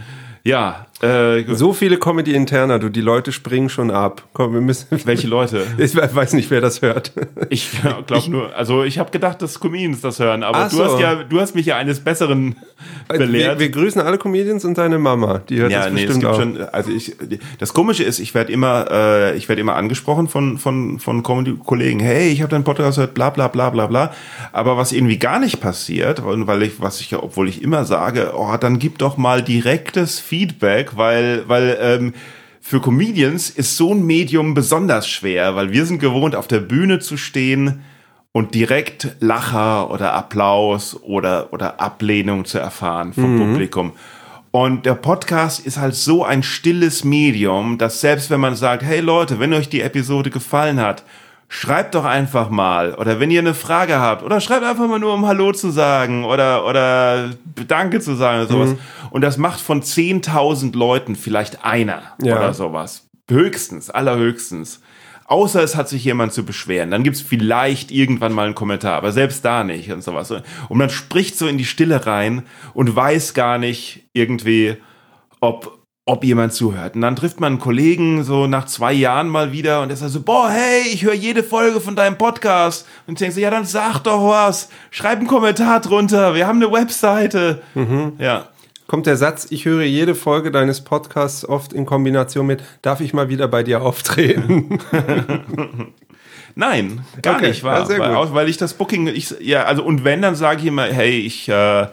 Ja, 0.43 0.87
äh. 1.03 1.45
So 1.55 1.73
viele 1.73 1.99
Comedy-Interner, 1.99 2.79
du, 2.79 2.89
die 2.89 3.01
Leute 3.01 3.33
springen 3.33 3.69
schon 3.69 3.91
ab. 3.91 4.23
Komm, 4.33 4.55
wir 4.55 4.61
müssen. 4.61 4.87
welche 5.05 5.27
Leute? 5.27 5.67
Ich 5.79 5.97
weiß 5.97 6.35
nicht, 6.35 6.51
wer 6.51 6.61
das 6.61 6.83
hört. 6.83 7.13
Ich 7.49 7.71
glaube 8.07 8.31
nur, 8.31 8.55
also 8.55 8.85
ich 8.85 8.99
habe 8.99 9.11
gedacht, 9.11 9.41
dass 9.43 9.59
Comedians 9.61 10.01
das 10.01 10.19
hören, 10.19 10.43
aber 10.43 10.59
Ach 10.59 10.71
du 10.71 10.77
so. 10.77 10.85
hast 10.85 11.01
ja, 11.01 11.23
du 11.25 11.41
hast 11.41 11.55
mich 11.55 11.67
ja 11.67 11.77
eines 11.77 12.01
Besseren 12.01 12.57
Wir, 13.09 13.19
belehrt. 13.19 13.59
wir 13.59 13.71
grüßen 13.71 14.01
alle 14.01 14.19
Comedians 14.19 14.65
und 14.65 14.77
deine 14.79 14.99
Mama. 14.99 15.41
Die 15.49 15.59
hört 15.59 15.73
ja, 15.73 15.85
das 15.85 15.93
nee, 15.93 16.05
es 16.05 16.07
bestimmt 16.07 16.23
gibt 16.23 16.33
auch. 16.33 16.39
schon, 16.39 16.63
also 16.73 16.91
ich, 16.91 17.17
das 17.59 17.73
Komische 17.73 18.05
ist, 18.05 18.19
ich 18.19 18.35
werde 18.35 18.53
immer, 18.53 18.87
äh, 18.91 19.37
ich 19.37 19.49
werde 19.49 19.61
immer 19.61 19.77
angesprochen 19.77 20.29
von, 20.29 20.59
von, 20.59 20.99
von 20.99 21.23
Comedy-Kollegen, 21.23 22.01
hey, 22.01 22.29
ich 22.29 22.43
habe 22.43 22.51
deinen 22.51 22.65
Podcast 22.65 22.97
gehört, 22.97 23.15
bla, 23.15 23.31
bla, 23.31 23.49
bla, 23.49 23.71
bla, 23.71 23.87
bla. 23.87 24.13
Aber 24.53 24.77
was 24.77 24.93
irgendwie 24.93 25.19
gar 25.19 25.39
nicht 25.41 25.61
passiert, 25.61 26.21
und 26.21 26.47
weil 26.47 26.63
ich, 26.63 26.81
was 26.81 27.01
ich 27.01 27.11
ja, 27.11 27.23
obwohl 27.23 27.49
ich 27.49 27.63
immer 27.63 27.85
sage, 27.85 28.33
oh, 28.37 28.57
dann 28.61 28.79
gib 28.79 28.99
doch 28.99 29.17
mal 29.17 29.43
direktes 29.43 30.21
Feedback, 30.21 30.90
weil, 30.97 31.49
weil, 31.49 31.79
ähm, 31.81 32.15
für 32.61 32.81
Comedians 32.81 33.51
ist 33.51 33.77
so 33.77 33.93
ein 33.95 34.05
Medium 34.05 34.55
besonders 34.55 35.09
schwer, 35.09 35.57
weil 35.57 35.73
wir 35.73 35.87
sind 35.87 35.99
gewohnt, 35.99 36.37
auf 36.37 36.47
der 36.47 36.61
Bühne 36.61 36.99
zu 36.99 37.17
stehen 37.17 37.83
und 38.33 38.55
direkt 38.55 39.17
Lacher 39.21 39.91
oder 39.91 40.13
Applaus 40.13 40.95
oder, 41.03 41.53
oder 41.53 41.81
Ablehnung 41.81 42.45
zu 42.45 42.59
erfahren 42.59 43.13
vom 43.13 43.39
Publikum. 43.39 43.93
Und 44.53 44.85
der 44.85 44.95
Podcast 44.95 45.65
ist 45.65 45.79
halt 45.79 45.95
so 45.95 46.25
ein 46.25 46.43
stilles 46.43 47.05
Medium, 47.05 47.79
dass 47.79 48.01
selbst 48.01 48.31
wenn 48.31 48.41
man 48.41 48.57
sagt, 48.57 48.83
hey 48.83 49.01
Leute, 49.01 49.39
wenn 49.39 49.55
euch 49.55 49.69
die 49.69 49.81
Episode 49.81 50.31
gefallen 50.31 50.81
hat, 50.81 51.05
schreibt 51.53 51.97
doch 51.97 52.05
einfach 52.05 52.49
mal. 52.49 52.95
Oder 52.95 53.19
wenn 53.19 53.31
ihr 53.33 53.41
eine 53.41 53.55
Frage 53.55 53.99
habt, 53.99 54.23
oder 54.23 54.41
schreibt 54.41 54.65
einfach 54.65 54.87
mal 54.87 55.01
nur, 55.01 55.13
um 55.13 55.27
Hallo 55.27 55.51
zu 55.51 55.71
sagen 55.71 56.25
oder, 56.25 56.65
oder 56.65 57.31
Danke 57.67 58.01
zu 58.01 58.15
sagen 58.15 58.39
oder 58.43 58.47
sowas. 58.49 58.75
Und 59.11 59.23
das 59.23 59.37
macht 59.37 59.61
von 59.61 59.83
10.000 59.83 60.77
Leuten 60.77 61.17
vielleicht 61.17 61.65
einer 61.65 62.03
Ja. 62.23 62.37
oder 62.37 62.55
sowas. 62.55 63.09
Höchstens, 63.29 63.91
allerhöchstens. 63.91 64.81
Außer 65.27 65.61
es 65.63 65.75
hat 65.75 65.89
sich 65.89 66.05
jemand 66.05 66.33
zu 66.33 66.45
beschweren. 66.45 66.93
Dann 66.93 67.03
gibt's 67.03 67.21
vielleicht 67.21 67.91
irgendwann 67.91 68.33
mal 68.33 68.47
einen 68.47 68.55
Kommentar, 68.55 68.95
aber 68.97 69.11
selbst 69.11 69.45
da 69.45 69.65
nicht 69.65 69.91
und 69.91 70.03
sowas. 70.05 70.31
Und 70.31 70.45
man 70.79 70.89
spricht 70.89 71.37
so 71.37 71.49
in 71.49 71.59
die 71.59 71.65
Stille 71.65 72.07
rein 72.07 72.45
und 72.75 72.95
weiß 72.95 73.35
gar 73.35 73.59
nicht 73.59 74.09
irgendwie, 74.13 74.77
ob, 75.41 75.80
ob 76.07 76.25
jemand 76.25 76.53
zuhört. 76.53 76.95
Und 76.97 77.03
dann 77.03 77.15
trifft 77.15 77.41
man 77.41 77.53
einen 77.53 77.61
Kollegen 77.61 78.25
so 78.25 78.47
nach 78.47 78.67
zwei 78.67 78.93
Jahren 78.93 79.29
mal 79.29 79.53
wieder 79.53 79.83
und 79.83 79.89
der 79.89 79.97
sagt 79.97 80.11
so, 80.13 80.23
boah, 80.23 80.51
hey, 80.51 80.83
ich 80.93 81.05
höre 81.05 81.15
jede 81.15 81.43
Folge 81.43 81.81
von 81.81 81.95
deinem 81.95 82.19
Podcast. 82.19 82.87
Und 83.07 83.15
ich 83.15 83.19
denke 83.19 83.35
so, 83.35 83.41
ja, 83.41 83.51
dann 83.51 83.65
sag 83.65 84.01
doch 84.01 84.29
was. 84.29 84.71
Schreib 84.91 85.19
einen 85.19 85.29
Kommentar 85.29 85.81
drunter. 85.81 86.35
Wir 86.35 86.47
haben 86.47 86.63
eine 86.63 86.73
Webseite. 86.73 87.63
Ja. 88.19 88.49
Kommt 88.89 89.07
der 89.07 89.17
Satz, 89.17 89.47
ich 89.51 89.67
höre 89.67 89.85
jede 89.85 90.17
Folge 90.17 90.51
deines 90.51 90.81
Podcasts 90.81 91.49
oft 91.49 91.73
in 91.73 91.87
Kombination 91.87 92.45
mit, 92.45 92.65
darf 92.83 93.01
ich 93.01 93.15
mal 93.15 93.29
wieder 93.29 93.47
bei 93.47 93.63
dir 93.63 93.83
auftreten? 93.83 94.81
Nein, 96.57 97.05
gar 97.23 97.37
Okay, 97.37 97.49
nicht, 97.51 97.63
war, 97.63 97.79
ja, 97.81 97.87
sehr 97.87 98.01
weil, 98.01 98.35
weil 98.35 98.49
ich 98.49 98.57
das 98.57 98.75
Booking, 98.75 99.07
ich, 99.07 99.33
ja, 99.41 99.63
also 99.63 99.85
und 99.85 100.03
wenn, 100.03 100.23
dann 100.23 100.35
sage 100.35 100.63
ich 100.63 100.67
immer, 100.67 100.87
hey, 100.87 101.21
ich, 101.21 101.49
äh, 101.49 101.87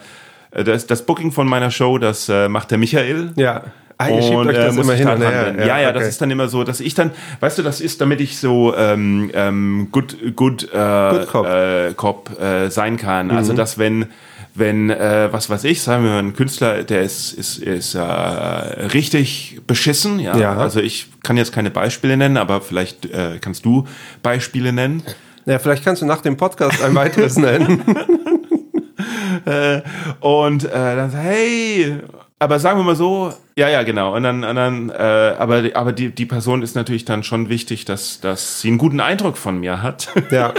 das, 0.52 0.88
das 0.88 1.06
Booking 1.06 1.32
von 1.32 1.48
meiner 1.48 1.70
Show, 1.70 2.00
das 2.00 2.30
äh, 2.30 2.50
macht 2.50 2.72
der 2.72 2.80
Michael. 2.80 3.34
ja. 3.36 3.66
Ah, 4.00 4.10
ihr 4.10 4.22
schiebt 4.22 4.36
Und, 4.36 4.48
euch 4.50 4.56
äh, 4.56 4.66
das 4.66 4.76
muss 4.76 4.86
immer 4.86 4.94
ich 4.94 5.00
hin 5.00 5.08
da 5.08 5.14
und 5.16 5.22
dran 5.22 5.32
her. 5.34 5.44
bin. 5.54 5.60
Ja, 5.68 5.80
ja, 5.80 5.92
das 5.92 6.02
okay. 6.02 6.10
ist 6.10 6.22
dann 6.22 6.30
immer 6.32 6.48
so, 6.50 6.64
dass 6.64 6.80
ich 6.82 6.94
dann, 6.94 7.12
weißt 7.40 7.58
du, 7.58 7.64
das 7.64 7.82
ist, 7.82 8.00
damit 8.00 8.22
ich 8.22 8.38
so 8.38 8.76
ähm, 8.78 9.32
ähm, 9.34 9.88
gut, 9.92 10.16
gut, 10.36 10.64
äh, 10.72 11.10
Good 11.12 11.28
Cop. 11.28 11.46
Äh, 11.48 11.94
Cop 11.96 12.40
äh, 12.42 12.70
sein 12.70 12.98
kann. 12.98 13.32
Also 13.32 13.54
Mhm. 13.54 13.58
dass 13.58 13.78
wenn 13.80 14.06
wenn 14.54 14.90
äh, 14.90 15.30
was 15.32 15.50
weiß 15.52 15.64
ich, 15.66 15.82
sagen 15.84 16.04
wir 16.04 16.12
mal, 16.12 16.20
ein 16.20 16.36
Künstler, 16.36 16.84
der 16.84 17.02
ist 17.04 17.32
ist 17.34 17.60
ist 17.60 17.94
äh, 17.96 18.00
richtig 18.02 19.62
beschissen, 19.68 20.20
ja? 20.20 20.36
Ja. 20.38 20.58
Also 20.58 20.80
ich 20.80 21.08
kann 21.24 21.38
jetzt 21.38 21.52
keine 21.54 21.70
Beispiele 21.70 22.18
nennen, 22.18 22.38
aber 22.38 22.62
vielleicht 22.62 23.06
äh, 23.06 23.38
kannst 23.40 23.66
du 23.66 23.86
Beispiele 24.24 24.74
nennen. 24.74 25.04
Ja, 25.46 25.60
vielleicht 25.60 25.84
kannst 25.86 26.02
du 26.02 26.06
nach 26.08 26.22
dem 26.22 26.38
Podcast 26.38 26.82
ein 26.84 26.94
weiteres 26.96 27.38
nennen. 27.38 27.82
Und 30.20 30.66
äh, 30.66 30.70
dann 30.96 31.12
hey, 31.12 31.98
aber 32.40 32.60
sagen 32.60 32.80
wir 32.80 32.84
mal 32.84 32.96
so, 32.96 33.34
ja, 33.58 33.70
ja, 33.70 33.84
genau. 33.84 34.16
Und 34.16 34.24
dann, 34.24 34.44
und 34.44 34.56
dann 34.56 34.90
äh, 34.90 34.94
aber, 35.38 35.62
die- 35.64 35.76
aber 35.76 35.92
die, 35.94 36.10
die 36.10 36.26
Person 36.26 36.62
ist 36.62 36.76
natürlich 36.76 37.06
dann 37.06 37.24
schon 37.24 37.50
wichtig, 37.50 37.86
dass, 37.86 38.20
dass 38.22 38.62
sie 38.62 38.68
einen 38.70 38.78
guten 38.78 39.00
Eindruck 39.00 39.38
von 39.38 39.60
mir 39.60 39.82
hat. 39.82 40.10
ja. 40.32 40.54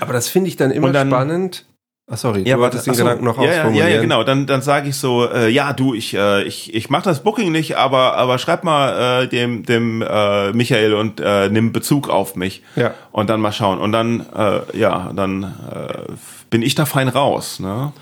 Aber 0.00 0.12
das 0.12 0.28
finde 0.28 0.48
ich 0.48 0.56
dann 0.56 0.70
immer 0.70 0.92
dann- 0.92 1.08
spannend. 1.08 1.66
Ach, 2.08 2.16
sorry, 2.16 2.44
du 2.44 2.56
wolltest 2.60 2.86
den 2.86 2.92
ach 2.92 2.96
so, 2.98 3.02
Gedanken 3.02 3.24
noch 3.24 3.36
ja, 3.38 3.42
ja, 3.46 3.50
ausformulieren. 3.50 3.88
ja, 3.88 3.94
ja, 3.96 4.00
genau. 4.00 4.22
Dann, 4.22 4.46
dann 4.46 4.62
sage 4.62 4.88
ich 4.90 4.96
so, 4.96 5.28
äh, 5.28 5.48
ja, 5.48 5.72
du, 5.72 5.92
ich, 5.92 6.14
äh, 6.14 6.44
ich, 6.44 6.72
ich 6.72 6.88
mache 6.88 7.02
das 7.02 7.24
Booking 7.24 7.50
nicht, 7.50 7.76
aber, 7.76 8.14
aber 8.16 8.38
schreib 8.38 8.62
mal 8.62 9.24
äh, 9.24 9.26
dem, 9.26 9.64
dem 9.64 10.02
äh, 10.02 10.52
Michael 10.52 10.94
und 10.94 11.18
äh, 11.20 11.48
nimm 11.48 11.72
Bezug 11.72 12.08
auf 12.08 12.36
mich. 12.36 12.62
Ja. 12.76 12.94
Und 13.10 13.28
dann 13.28 13.40
mal 13.40 13.50
schauen. 13.50 13.80
Und 13.80 13.90
dann, 13.90 14.24
äh, 14.36 14.78
ja, 14.78 15.10
dann 15.16 15.42
äh, 15.42 16.12
bin 16.48 16.62
ich 16.62 16.76
da 16.76 16.86
fein 16.86 17.08
raus. 17.08 17.58
Ne? 17.58 17.92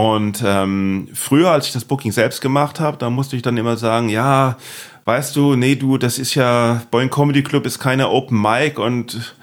Und 0.00 0.42
ähm, 0.44 1.08
früher, 1.14 1.50
als 1.52 1.68
ich 1.68 1.72
das 1.72 1.86
Booking 1.86 2.12
selbst 2.12 2.42
gemacht 2.42 2.80
habe, 2.80 2.98
da 2.98 3.08
musste 3.08 3.34
ich 3.34 3.40
dann 3.40 3.56
immer 3.56 3.78
sagen, 3.78 4.10
ja, 4.10 4.58
weißt 5.06 5.34
du, 5.34 5.56
nee, 5.56 5.74
du, 5.74 5.96
das 5.96 6.18
ist 6.18 6.34
ja, 6.34 6.82
Boeing 6.90 7.08
Comedy 7.08 7.42
Club 7.42 7.64
ist 7.64 7.78
keine 7.78 8.10
Open 8.10 8.38
Mic 8.42 8.78
und 8.78 9.34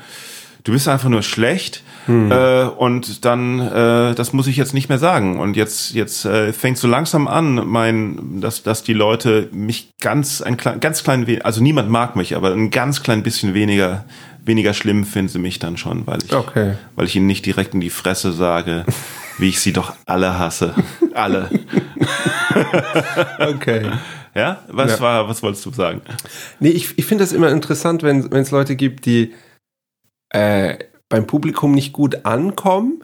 du 0.64 0.72
bist 0.72 0.88
einfach 0.88 1.10
nur 1.10 1.24
schlecht. 1.24 1.82
Äh, 2.08 2.66
und 2.66 3.26
dann, 3.26 3.60
äh, 3.62 4.14
das 4.14 4.32
muss 4.34 4.46
ich 4.46 4.56
jetzt 4.58 4.76
nicht 4.76 4.90
mehr 4.90 5.00
sagen. 5.00 5.40
Und 5.40 5.56
jetzt, 5.56 5.96
jetzt 5.96 6.26
äh, 6.26 6.54
fängt 6.54 6.78
so 6.78 6.88
langsam 6.88 7.28
an, 7.28 7.66
mein, 7.66 8.40
dass, 8.40 8.62
dass 8.62 8.84
die 8.84 8.94
Leute 8.94 9.50
mich 9.54 9.90
ganz, 10.02 10.42
ein 10.44 10.58
klein, 10.58 10.80
ganz 10.82 11.04
klein, 11.04 11.26
we- 11.26 11.44
also 11.44 11.64
niemand 11.64 11.90
mag 11.90 12.16
mich, 12.16 12.36
aber 12.36 12.52
ein 12.52 12.70
ganz 12.70 13.02
klein 13.02 13.24
bisschen 13.24 13.56
weniger, 13.56 14.04
weniger 14.46 14.74
schlimm 14.76 15.04
finden 15.06 15.30
sie 15.30 15.40
mich 15.40 15.58
dann 15.58 15.78
schon, 15.78 16.06
weil 16.06 16.20
ich, 16.24 16.32
Okay. 16.34 16.74
weil 16.96 17.06
ich 17.08 17.16
ihnen 17.16 17.26
nicht 17.26 17.46
direkt 17.46 17.74
in 17.74 17.80
die 17.82 17.90
Fresse 17.90 18.34
sage, 18.34 18.86
wie 19.38 19.50
ich 19.50 19.60
sie 19.60 19.74
doch 19.74 19.94
alle 20.06 20.38
hasse. 20.38 20.74
Alle. 21.14 21.50
Okay. 23.40 23.90
Ja? 24.36 24.64
Was 24.68 24.92
Ja. 24.94 25.00
war, 25.00 25.30
was 25.30 25.42
wolltest 25.44 25.66
du 25.66 25.72
sagen? 25.72 26.02
Nee, 26.60 26.70
ich, 26.70 26.98
ich 26.98 27.06
finde 27.06 27.24
das 27.24 27.32
immer 27.34 27.50
interessant, 27.50 28.04
wenn 28.04 28.20
es 28.32 28.52
Leute 28.52 28.76
gibt, 28.76 29.06
die 29.06 29.34
äh, 30.30 30.78
beim 31.10 31.28
Publikum 31.28 31.72
nicht 31.74 31.94
gut 31.94 32.26
ankommen, 32.26 33.04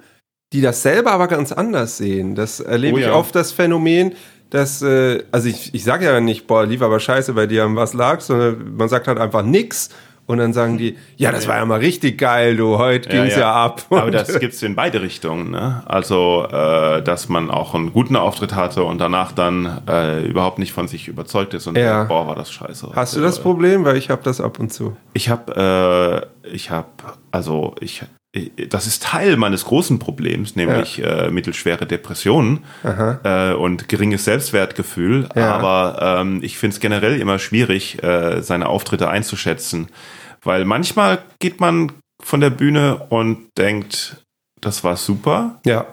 die 0.53 0.61
das 0.61 0.81
selber 0.81 1.11
aber 1.11 1.27
ganz 1.27 1.51
anders 1.51 1.97
sehen. 1.97 2.35
Das 2.35 2.59
erlebe 2.59 2.95
Oh 2.95 2.99
ich 2.99 3.05
ja. 3.05 3.13
oft 3.13 3.35
das 3.35 3.51
Phänomen, 3.51 4.13
dass, 4.49 4.81
äh, 4.81 5.23
also 5.31 5.47
ich, 5.47 5.73
ich 5.75 5.83
sage 5.83 6.05
ja 6.05 6.19
nicht, 6.19 6.47
boah, 6.47 6.65
lief 6.65 6.81
aber 6.81 6.99
scheiße 6.99 7.33
bei 7.33 7.45
dir, 7.45 7.65
an 7.65 7.75
was 7.75 7.93
lag, 7.93 8.21
sondern 8.21 8.75
man 8.75 8.89
sagt 8.89 9.07
halt 9.07 9.19
einfach 9.19 9.43
nix. 9.43 9.89
Und 10.29 10.37
dann 10.37 10.53
sagen 10.53 10.77
die, 10.77 10.95
ja, 11.17 11.31
das 11.31 11.47
war 11.47 11.55
ja 11.57 11.65
mal 11.65 11.79
richtig 11.79 12.19
geil, 12.19 12.55
du, 12.55 12.77
heute 12.77 13.09
Ja, 13.09 13.21
ging's 13.23 13.33
ja. 13.33 13.39
ja, 13.41 13.51
ab. 13.65 13.81
Aber 13.89 14.03
Und- 14.05 14.11
das 14.13 14.39
gibt's 14.39 14.61
in 14.61 14.75
beide 14.75 15.01
Richtungen. 15.01 15.49
Ne? 15.49 15.81
Also, 15.87 16.45
äh, 16.51 17.01
dass 17.01 17.29
man 17.29 17.49
auch 17.49 17.73
einen 17.73 17.91
guten 17.93 18.15
Auftritt 18.15 18.53
hatte 18.53 18.83
und 18.83 18.99
danach 18.99 19.31
dann 19.31 19.81
äh, 19.89 20.23
überhaupt 20.27 20.59
nicht 20.59 20.71
von 20.71 20.87
sich 20.87 21.07
überzeugt 21.07 21.55
ist 21.55 21.65
und 21.65 21.75
Ja. 21.79 22.01
sagt, 22.01 22.09
boah, 22.09 22.27
war 22.27 22.35
das 22.35 22.51
scheiße. 22.51 22.91
Hast 22.93 23.15
du 23.15 23.21
das 23.21 23.39
Problem? 23.39 23.85
Weil 23.85 23.97
ich 23.97 24.11
habe 24.11 24.21
das 24.23 24.39
ab 24.39 24.59
und 24.59 24.71
zu. 24.71 24.95
Ich 25.13 25.29
habe, 25.29 26.29
äh, 26.45 26.47
ich 26.55 26.69
habe, 26.69 26.89
also 27.31 27.73
ich, 27.79 28.03
das 28.69 28.85
ist 28.85 29.01
Teil 29.01 29.35
meines 29.37 29.65
großen 29.65 29.97
Problems, 29.97 30.55
nämlich 30.55 31.03
äh, 31.03 31.31
mittelschwere 31.31 31.87
Depressionen 31.87 32.63
äh, 33.23 33.53
und 33.53 33.89
geringes 33.89 34.25
Selbstwertgefühl. 34.25 35.27
Aber 35.33 36.19
ähm, 36.21 36.39
ich 36.43 36.59
finde 36.59 36.75
es 36.75 36.79
generell 36.79 37.19
immer 37.19 37.39
schwierig, 37.39 38.03
äh, 38.03 38.43
seine 38.43 38.69
Auftritte 38.69 39.09
einzuschätzen, 39.09 39.87
Weil 40.43 40.65
manchmal 40.65 41.19
geht 41.39 41.59
man 41.59 41.91
von 42.21 42.39
der 42.41 42.49
Bühne 42.49 43.05
und 43.09 43.47
denkt, 43.57 44.23
das 44.61 44.83
war 44.83 44.97
super. 44.97 45.59
Ja. 45.65 45.85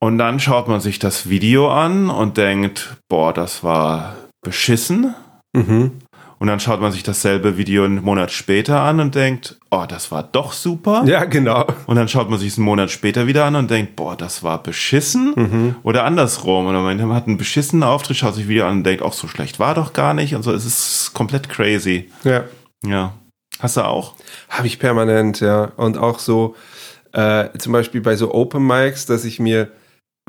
Und 0.00 0.18
dann 0.18 0.40
schaut 0.40 0.66
man 0.68 0.80
sich 0.80 0.98
das 0.98 1.28
Video 1.28 1.70
an 1.70 2.10
und 2.10 2.36
denkt, 2.36 2.96
boah, 3.08 3.32
das 3.32 3.62
war 3.62 4.16
beschissen. 4.42 5.14
Mhm. 5.52 5.92
Und 6.42 6.48
dann 6.48 6.58
schaut 6.58 6.80
man 6.80 6.90
sich 6.90 7.04
dasselbe 7.04 7.56
Video 7.56 7.84
einen 7.84 8.02
Monat 8.02 8.32
später 8.32 8.80
an 8.80 8.98
und 8.98 9.14
denkt, 9.14 9.60
oh, 9.70 9.84
das 9.86 10.10
war 10.10 10.24
doch 10.24 10.52
super. 10.52 11.04
Ja, 11.06 11.24
genau. 11.24 11.64
Und 11.86 11.94
dann 11.94 12.08
schaut 12.08 12.30
man 12.30 12.40
sich 12.40 12.48
es 12.48 12.58
einen 12.58 12.64
Monat 12.64 12.90
später 12.90 13.28
wieder 13.28 13.44
an 13.44 13.54
und 13.54 13.70
denkt, 13.70 13.94
boah, 13.94 14.16
das 14.16 14.42
war 14.42 14.60
beschissen. 14.60 15.34
Mhm. 15.36 15.74
Oder 15.84 16.02
andersrum. 16.02 16.66
Oder 16.66 16.80
man 16.80 17.14
hat 17.14 17.28
einen 17.28 17.36
beschissenen 17.36 17.84
Auftritt, 17.84 18.16
schaut 18.16 18.34
sich 18.34 18.48
wieder 18.48 18.66
an 18.66 18.78
und 18.78 18.84
denkt, 18.84 19.04
auch 19.04 19.12
so 19.12 19.28
schlecht 19.28 19.60
war 19.60 19.76
doch 19.76 19.92
gar 19.92 20.14
nicht. 20.14 20.34
Und 20.34 20.42
so, 20.42 20.52
es 20.52 20.66
ist 20.66 21.12
komplett 21.14 21.48
crazy. 21.48 22.10
Ja. 22.24 22.42
Ja. 22.86 23.14
Hast 23.58 23.76
du 23.76 23.82
auch? 23.84 24.14
Habe 24.48 24.66
ich 24.66 24.78
permanent, 24.78 25.40
ja. 25.40 25.72
Und 25.76 25.98
auch 25.98 26.18
so, 26.18 26.56
äh, 27.12 27.48
zum 27.58 27.72
Beispiel 27.72 28.00
bei 28.00 28.16
so 28.16 28.32
Open 28.34 28.66
Mics, 28.66 29.06
dass 29.06 29.24
ich 29.24 29.38
mir 29.38 29.68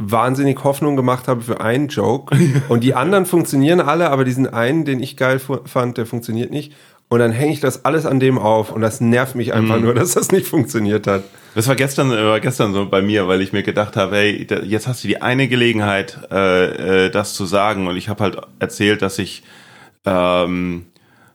wahnsinnig 0.01 0.63
Hoffnung 0.63 0.95
gemacht 0.95 1.27
habe 1.27 1.41
für 1.41 1.61
einen 1.61 1.87
Joke 1.87 2.35
und 2.69 2.83
die 2.83 2.95
anderen 2.95 3.25
funktionieren 3.25 3.79
alle, 3.79 4.09
aber 4.09 4.23
diesen 4.25 4.47
einen, 4.51 4.85
den 4.85 5.01
ich 5.01 5.17
geil 5.17 5.39
fand, 5.65 5.97
der 5.97 6.05
funktioniert 6.05 6.51
nicht. 6.51 6.73
Und 7.09 7.19
dann 7.19 7.31
hänge 7.31 7.53
ich 7.53 7.59
das 7.59 7.85
alles 7.85 8.07
an 8.07 8.19
dem 8.19 8.39
auf 8.39 8.71
und 8.71 8.81
das 8.81 8.99
nervt 8.99 9.35
mich 9.35 9.53
einfach 9.53 9.79
nur, 9.79 9.93
dass 9.93 10.13
das 10.13 10.31
nicht 10.31 10.47
funktioniert 10.47 11.05
hat. 11.05 11.23
Das 11.53 11.67
war 11.67 11.75
gestern, 11.75 12.11
äh, 12.11 12.25
war 12.25 12.39
gestern 12.39 12.73
so 12.73 12.87
bei 12.89 13.03
mir, 13.03 13.27
weil 13.27 13.41
ich 13.41 13.53
mir 13.53 13.61
gedacht 13.61 13.95
habe, 13.95 14.15
hey, 14.15 14.47
da- 14.47 14.61
jetzt 14.61 14.87
hast 14.87 15.03
du 15.03 15.07
die 15.07 15.21
eine 15.21 15.47
Gelegenheit, 15.47 16.17
äh, 16.31 17.05
äh, 17.05 17.09
das 17.11 17.35
zu 17.35 17.45
sagen. 17.45 17.85
Und 17.87 17.97
ich 17.97 18.09
habe 18.09 18.23
halt 18.23 18.37
erzählt, 18.57 19.03
dass 19.03 19.19
ich, 19.19 19.43
ähm, 20.05 20.87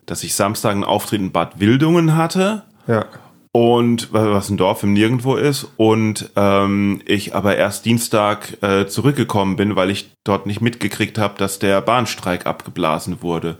dass 0.09 0.23
ich 0.23 0.35
Samstag 0.35 0.71
einen 0.71 0.83
Auftritt 0.83 1.21
in 1.21 1.31
Bad 1.31 1.59
Wildungen 1.59 2.15
hatte. 2.15 2.63
Ja. 2.87 3.05
und 3.51 4.11
was 4.13 4.49
ein 4.49 4.57
Dorf 4.57 4.83
im 4.83 4.93
Nirgendwo 4.93 5.35
ist 5.35 5.67
und 5.77 6.29
ähm, 6.35 7.01
ich 7.05 7.35
aber 7.35 7.55
erst 7.55 7.85
Dienstag 7.85 8.57
äh, 8.63 8.85
zurückgekommen 8.87 9.55
bin, 9.55 9.75
weil 9.75 9.89
ich 9.89 10.11
dort 10.23 10.45
nicht 10.47 10.61
mitgekriegt 10.61 11.17
habe, 11.17 11.35
dass 11.37 11.59
der 11.59 11.81
Bahnstreik 11.81 12.45
abgeblasen 12.45 13.21
wurde 13.21 13.57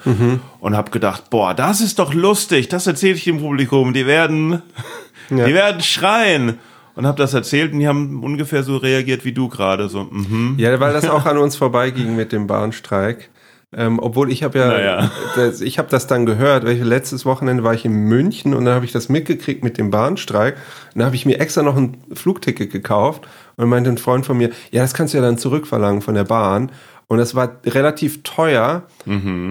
und 0.59 0.75
habe 0.75 0.91
gedacht, 0.91 1.29
boah, 1.31 1.53
das 1.53 1.81
ist 1.81 1.97
doch 1.99 2.13
lustig, 2.13 2.69
das 2.69 2.85
erzähle 2.87 3.15
ich 3.15 3.23
dem 3.23 3.39
Publikum, 3.39 3.93
die 3.93 4.05
werden, 4.05 4.61
Ja. 5.31 5.45
die 5.45 5.53
werden 5.53 5.81
schreien 5.81 6.57
und 6.95 7.05
habe 7.05 7.17
das 7.17 7.33
erzählt 7.35 7.71
und 7.73 7.79
die 7.79 7.87
haben 7.87 8.23
ungefähr 8.23 8.63
so 8.63 8.77
reagiert 8.77 9.25
wie 9.25 9.31
du 9.33 9.47
gerade, 9.47 9.89
so 9.89 10.03
mhm. 10.05 10.55
Ja, 10.57 10.79
weil 10.79 10.93
das 10.93 11.07
auch 11.09 11.25
an 11.25 11.37
uns 11.37 11.55
vorbeiging 11.55 12.15
mit 12.15 12.31
dem 12.31 12.47
Bahnstreik. 12.47 13.29
Ähm, 13.75 13.99
obwohl 13.99 14.31
ich 14.31 14.41
habe 14.43 14.57
ja, 14.57 14.67
Naja. 14.67 15.11
das, 15.35 15.61
ich 15.61 15.77
habe 15.77 15.89
das 15.89 16.07
dann 16.07 16.25
gehört, 16.25 16.65
weil 16.65 16.75
ich, 16.77 16.83
letztes 16.83 17.25
Wochenende 17.25 17.63
war 17.63 17.73
ich 17.75 17.85
in 17.85 17.93
München 17.93 18.53
und 18.55 18.65
dann 18.65 18.73
habe 18.73 18.85
ich 18.85 18.91
das 18.91 19.09
mitgekriegt 19.09 19.63
mit 19.63 19.77
dem 19.77 19.91
Bahnstreik. 19.91 20.55
Und 20.55 20.99
dann 20.99 21.05
habe 21.05 21.15
ich 21.15 21.25
mir 21.25 21.39
extra 21.39 21.61
noch 21.61 21.77
ein 21.77 21.97
Flugticket 22.13 22.71
gekauft 22.71 23.27
und 23.57 23.69
meinte 23.69 23.89
ein 23.91 23.97
Freund 23.99 24.25
von 24.25 24.37
mir, 24.37 24.49
ja, 24.71 24.81
das 24.81 24.93
kannst 24.95 25.13
du 25.13 25.19
ja 25.19 25.23
dann 25.23 25.37
zurückverlangen 25.37 26.01
von 26.01 26.15
der 26.15 26.23
Bahn. 26.23 26.71
Und 27.05 27.17
das 27.17 27.33
war 27.33 27.57
relativ 27.65 28.21
teuer. 28.21 28.83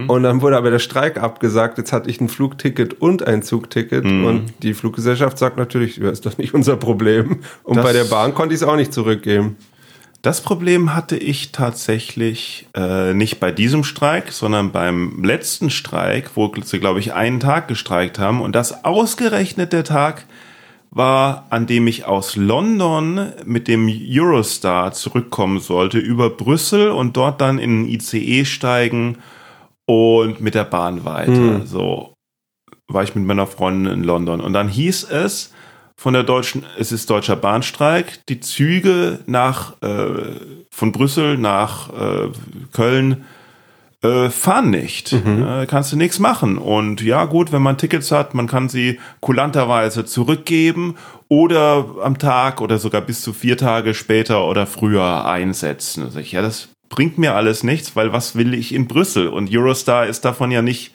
Und 0.08 0.22
dann 0.22 0.42
wurde 0.42 0.56
aber 0.56 0.70
der 0.70 0.78
Streik 0.78 1.20
abgesagt. 1.20 1.76
Jetzt 1.78 1.92
hatte 1.92 2.08
ich 2.08 2.20
ein 2.20 2.28
Flugticket 2.28 3.00
und 3.00 3.26
ein 3.26 3.42
Zugticket. 3.42 4.04
Und 4.04 4.52
die 4.62 4.74
Fluggesellschaft 4.74 5.38
sagt 5.38 5.56
natürlich, 5.56 5.96
ja, 5.96 6.08
ist 6.10 6.24
doch 6.24 6.38
nicht 6.38 6.54
unser 6.54 6.76
Problem. 6.76 7.38
Und 7.64 7.76
Das- 7.76 7.84
bei 7.84 7.92
der 7.92 8.04
Bahn 8.04 8.32
konnte 8.34 8.54
ich 8.54 8.60
es 8.62 8.66
auch 8.66 8.76
nicht 8.76 8.92
zurückgeben. 8.92 9.56
Das 10.22 10.40
Problem 10.40 10.94
hatte 10.94 11.16
ich 11.16 11.52
tatsächlich 11.52 12.66
äh, 12.74 13.14
nicht 13.14 13.38
bei 13.38 13.52
diesem 13.52 13.84
Streik, 13.84 14.32
sondern 14.32 14.72
beim 14.72 15.22
letzten 15.22 15.70
Streik, 15.70 16.32
wo 16.34 16.52
sie, 16.64 16.80
glaube 16.80 16.98
ich, 16.98 17.14
einen 17.14 17.38
Tag 17.38 17.68
gestreikt 17.68 18.18
haben. 18.18 18.40
Und 18.40 18.56
das 18.56 18.84
ausgerechnet 18.84 19.72
der 19.72 19.84
Tag 19.84 20.26
war, 20.90 21.46
an 21.50 21.66
dem 21.66 21.86
ich 21.86 22.06
aus 22.06 22.34
London 22.34 23.32
mit 23.44 23.68
dem 23.68 23.88
Eurostar 23.88 24.92
zurückkommen 24.92 25.60
sollte, 25.60 25.98
über 25.98 26.30
Brüssel 26.30 26.90
und 26.90 27.16
dort 27.16 27.40
dann 27.40 27.58
in 27.58 27.82
ein 27.82 27.88
ICE 27.88 28.44
steigen 28.44 29.18
und 29.86 30.40
mit 30.40 30.54
der 30.54 30.64
Bahn 30.64 31.04
weiter. 31.04 31.64
So 31.64 32.14
war 32.88 33.04
ich 33.04 33.14
mit 33.14 33.24
meiner 33.24 33.46
Freundin 33.46 33.92
in 33.92 34.04
London. 34.04 34.40
Und 34.40 34.52
dann 34.52 34.68
hieß 34.68 35.04
es, 35.04 35.52
von 35.98 36.14
der 36.14 36.22
deutschen, 36.22 36.64
es 36.78 36.92
ist 36.92 37.10
deutscher 37.10 37.34
Bahnstreik, 37.34 38.24
die 38.28 38.38
Züge 38.38 39.18
nach 39.26 39.72
äh, 39.82 40.36
von 40.70 40.92
Brüssel 40.92 41.36
nach 41.36 41.90
äh, 41.90 42.28
Köln 42.72 43.24
äh, 44.04 44.30
fahren 44.30 44.70
nicht. 44.70 45.12
Äh, 45.12 45.66
kannst 45.66 45.90
du 45.90 45.96
nichts 45.96 46.20
machen. 46.20 46.56
Und 46.56 47.02
ja, 47.02 47.24
gut, 47.24 47.50
wenn 47.50 47.62
man 47.62 47.78
Tickets 47.78 48.12
hat, 48.12 48.32
man 48.32 48.46
kann 48.46 48.68
sie 48.68 49.00
kulanterweise 49.18 50.04
zurückgeben 50.04 50.94
oder 51.26 51.84
am 52.04 52.16
Tag 52.16 52.60
oder 52.60 52.78
sogar 52.78 53.00
bis 53.00 53.20
zu 53.20 53.32
vier 53.32 53.56
Tage 53.56 53.92
später 53.92 54.46
oder 54.46 54.68
früher 54.68 55.24
einsetzen. 55.24 56.04
Also 56.04 56.20
ich, 56.20 56.30
ja, 56.30 56.42
das 56.42 56.68
bringt 56.88 57.18
mir 57.18 57.34
alles 57.34 57.64
nichts, 57.64 57.96
weil 57.96 58.12
was 58.12 58.36
will 58.36 58.54
ich 58.54 58.72
in 58.72 58.86
Brüssel? 58.86 59.26
Und 59.26 59.52
Eurostar 59.52 60.06
ist 60.06 60.24
davon 60.24 60.52
ja 60.52 60.62
nicht 60.62 60.92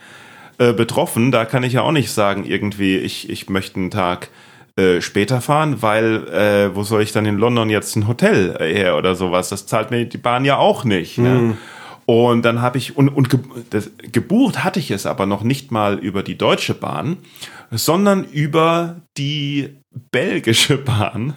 äh, 0.60 0.72
betroffen. 0.72 1.34
Da 1.34 1.44
kann 1.44 1.64
ich 1.64 1.74
ja 1.74 1.82
auch 1.82 1.92
nicht 1.92 2.10
sagen, 2.10 2.46
irgendwie, 2.46 2.96
ich, 2.96 3.30
ich 3.30 3.50
möchte 3.50 3.82
einen 3.82 3.92
Tag 3.92 4.30
äh, 4.76 5.02
später 5.02 5.40
fahren, 5.42 5.82
weil 5.82 6.28
äh, 6.30 6.76
wo 6.76 6.84
soll 6.84 7.04
ich 7.04 7.12
dann 7.12 7.26
in 7.26 7.38
London 7.38 7.70
jetzt 7.70 7.96
ein 7.96 8.08
Hotel 8.08 8.56
äh, 8.60 8.74
her 8.74 8.98
oder 8.98 9.16
sowas? 9.16 9.50
Das 9.50 9.68
zahlt 9.68 9.92
mir 9.92 10.06
die 10.06 10.18
Bahn 10.18 10.46
ja 10.46 10.58
auch 10.58 10.84
nicht. 10.84 11.18
Ne? 11.18 11.58
Und 12.06 12.44
dann 12.44 12.62
habe 12.62 12.78
ich, 12.78 12.98
und, 12.98 13.10
und 13.10 13.30
ge 13.30 13.40
das, 13.70 13.92
gebucht 14.12 14.64
hatte 14.64 14.80
ich 14.80 14.92
es 14.92 15.06
aber 15.06 15.26
noch 15.26 15.44
nicht 15.44 15.72
mal 15.72 15.98
über 16.00 16.24
die 16.24 16.38
Deutsche 16.38 16.74
Bahn, 16.74 17.18
sondern 17.72 18.24
über 18.26 18.98
die 19.18 19.78
belgische 20.12 20.78
Bahn 20.78 21.36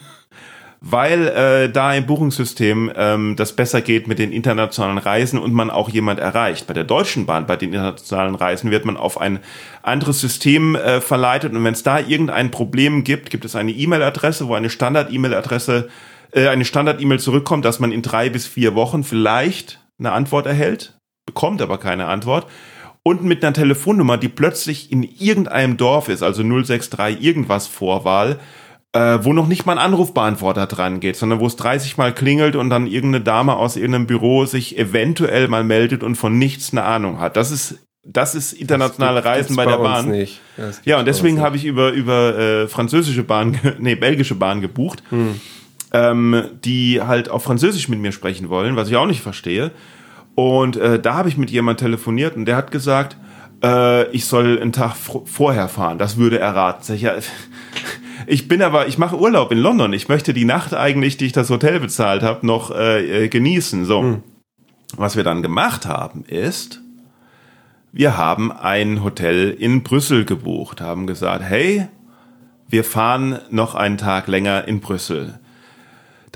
weil 0.80 1.28
äh, 1.28 1.70
da 1.70 1.94
im 1.94 2.06
Buchungssystem 2.06 2.92
ähm, 2.94 3.36
das 3.36 3.54
besser 3.54 3.80
geht 3.80 4.08
mit 4.08 4.18
den 4.18 4.32
internationalen 4.32 4.98
Reisen 4.98 5.38
und 5.38 5.52
man 5.52 5.70
auch 5.70 5.88
jemand 5.88 6.20
erreicht. 6.20 6.66
Bei 6.66 6.74
der 6.74 6.84
Deutschen 6.84 7.26
Bahn, 7.26 7.46
bei 7.46 7.56
den 7.56 7.72
internationalen 7.72 8.34
Reisen 8.34 8.70
wird 8.70 8.84
man 8.84 8.96
auf 8.96 9.20
ein 9.20 9.40
anderes 9.82 10.20
System 10.20 10.76
äh, 10.76 11.00
verleitet 11.00 11.52
und 11.52 11.64
wenn 11.64 11.74
es 11.74 11.82
da 11.82 11.98
irgendein 11.98 12.50
Problem 12.50 13.04
gibt, 13.04 13.30
gibt 13.30 13.44
es 13.44 13.56
eine 13.56 13.72
E-Mail-Adresse, 13.72 14.48
wo 14.48 14.54
eine 14.54 14.70
Standard-E-Mail-Adresse, 14.70 15.88
äh, 16.32 16.48
eine 16.48 16.64
Standard-E-Mail 16.64 17.20
zurückkommt, 17.20 17.64
dass 17.64 17.80
man 17.80 17.92
in 17.92 18.02
drei 18.02 18.28
bis 18.28 18.46
vier 18.46 18.74
Wochen 18.74 19.04
vielleicht 19.04 19.80
eine 19.98 20.12
Antwort 20.12 20.46
erhält, 20.46 20.98
bekommt 21.24 21.62
aber 21.62 21.78
keine 21.78 22.06
Antwort 22.06 22.46
und 23.06 23.22
mit 23.22 23.44
einer 23.44 23.52
Telefonnummer, 23.52 24.18
die 24.18 24.28
plötzlich 24.28 24.90
in 24.90 25.04
irgendeinem 25.04 25.76
Dorf 25.76 26.08
ist, 26.08 26.24
also 26.24 26.42
063 26.42 27.22
irgendwas 27.22 27.68
Vorwahl, 27.68 28.40
äh, 28.96 29.24
wo 29.24 29.32
noch 29.32 29.46
nicht 29.46 29.66
mal 29.66 29.72
ein 29.72 29.84
Anrufbeantworter 29.84 30.66
dran 30.66 31.00
geht, 31.00 31.16
sondern 31.16 31.38
wo 31.38 31.46
es 31.46 31.56
30 31.56 31.98
Mal 31.98 32.14
klingelt 32.14 32.56
und 32.56 32.70
dann 32.70 32.86
irgendeine 32.86 33.22
Dame 33.22 33.56
aus 33.56 33.76
irgendeinem 33.76 34.06
Büro 34.06 34.46
sich 34.46 34.78
eventuell 34.78 35.48
mal 35.48 35.64
meldet 35.64 36.02
und 36.02 36.16
von 36.16 36.38
nichts 36.38 36.72
eine 36.72 36.84
Ahnung 36.84 37.20
hat. 37.20 37.36
Das 37.36 37.50
ist, 37.50 37.78
das 38.04 38.34
ist 38.34 38.54
internationale 38.54 39.24
Reisen 39.24 39.48
Gibt's 39.48 39.56
bei 39.56 39.66
der 39.66 39.78
Bahn. 39.78 40.10
Nicht. 40.10 40.40
Das 40.56 40.80
Ja, 40.84 40.96
und 40.96 41.04
bei 41.04 41.10
deswegen 41.10 41.40
habe 41.40 41.56
ich 41.56 41.64
über, 41.66 41.90
über 41.92 42.38
äh, 42.38 42.68
französische 42.68 43.22
Bahn, 43.22 43.58
nee, 43.78 43.96
belgische 43.96 44.34
Bahn 44.34 44.62
gebucht, 44.62 45.02
ähm, 45.92 46.44
die 46.64 47.02
halt 47.02 47.28
auf 47.28 47.44
Französisch 47.44 47.88
mit 47.88 47.98
mir 47.98 48.12
sprechen 48.12 48.48
wollen, 48.48 48.76
was 48.76 48.88
ich 48.88 48.96
auch 48.96 49.06
nicht 49.06 49.20
verstehe. 49.20 49.72
Und 50.34 50.76
äh, 50.76 50.98
da 50.98 51.14
habe 51.14 51.28
ich 51.28 51.36
mit 51.36 51.50
jemand 51.50 51.80
telefoniert 51.80 52.36
und 52.36 52.46
der 52.46 52.56
hat 52.56 52.70
gesagt, 52.70 53.16
äh, 53.62 54.08
ich 54.10 54.24
soll 54.24 54.58
einen 54.60 54.72
Tag 54.72 54.94
vorher 54.94 55.68
fahren. 55.68 55.98
Das 55.98 56.16
würde 56.16 56.38
er 56.38 56.54
raten. 56.54 56.82
Sag 56.82 56.96
ich, 58.26 58.48
bin 58.48 58.62
aber, 58.62 58.86
ich 58.88 58.98
mache 58.98 59.18
Urlaub 59.18 59.52
in 59.52 59.58
London. 59.58 59.92
Ich 59.92 60.08
möchte 60.08 60.32
die 60.32 60.44
Nacht 60.44 60.74
eigentlich, 60.74 61.16
die 61.16 61.26
ich 61.26 61.32
das 61.32 61.50
Hotel 61.50 61.80
bezahlt 61.80 62.22
habe, 62.22 62.46
noch 62.46 62.70
äh, 62.70 63.24
äh, 63.24 63.28
genießen. 63.28 63.84
So. 63.84 64.22
Was 64.96 65.16
wir 65.16 65.24
dann 65.24 65.42
gemacht 65.42 65.86
haben, 65.86 66.24
ist, 66.24 66.80
wir 67.92 68.16
haben 68.16 68.52
ein 68.52 69.02
Hotel 69.02 69.50
in 69.50 69.82
Brüssel 69.82 70.24
gebucht, 70.24 70.80
haben 70.80 71.06
gesagt, 71.06 71.42
hey, 71.42 71.88
wir 72.68 72.84
fahren 72.84 73.38
noch 73.50 73.74
einen 73.74 73.98
Tag 73.98 74.26
länger 74.26 74.66
in 74.66 74.80
Brüssel. 74.80 75.38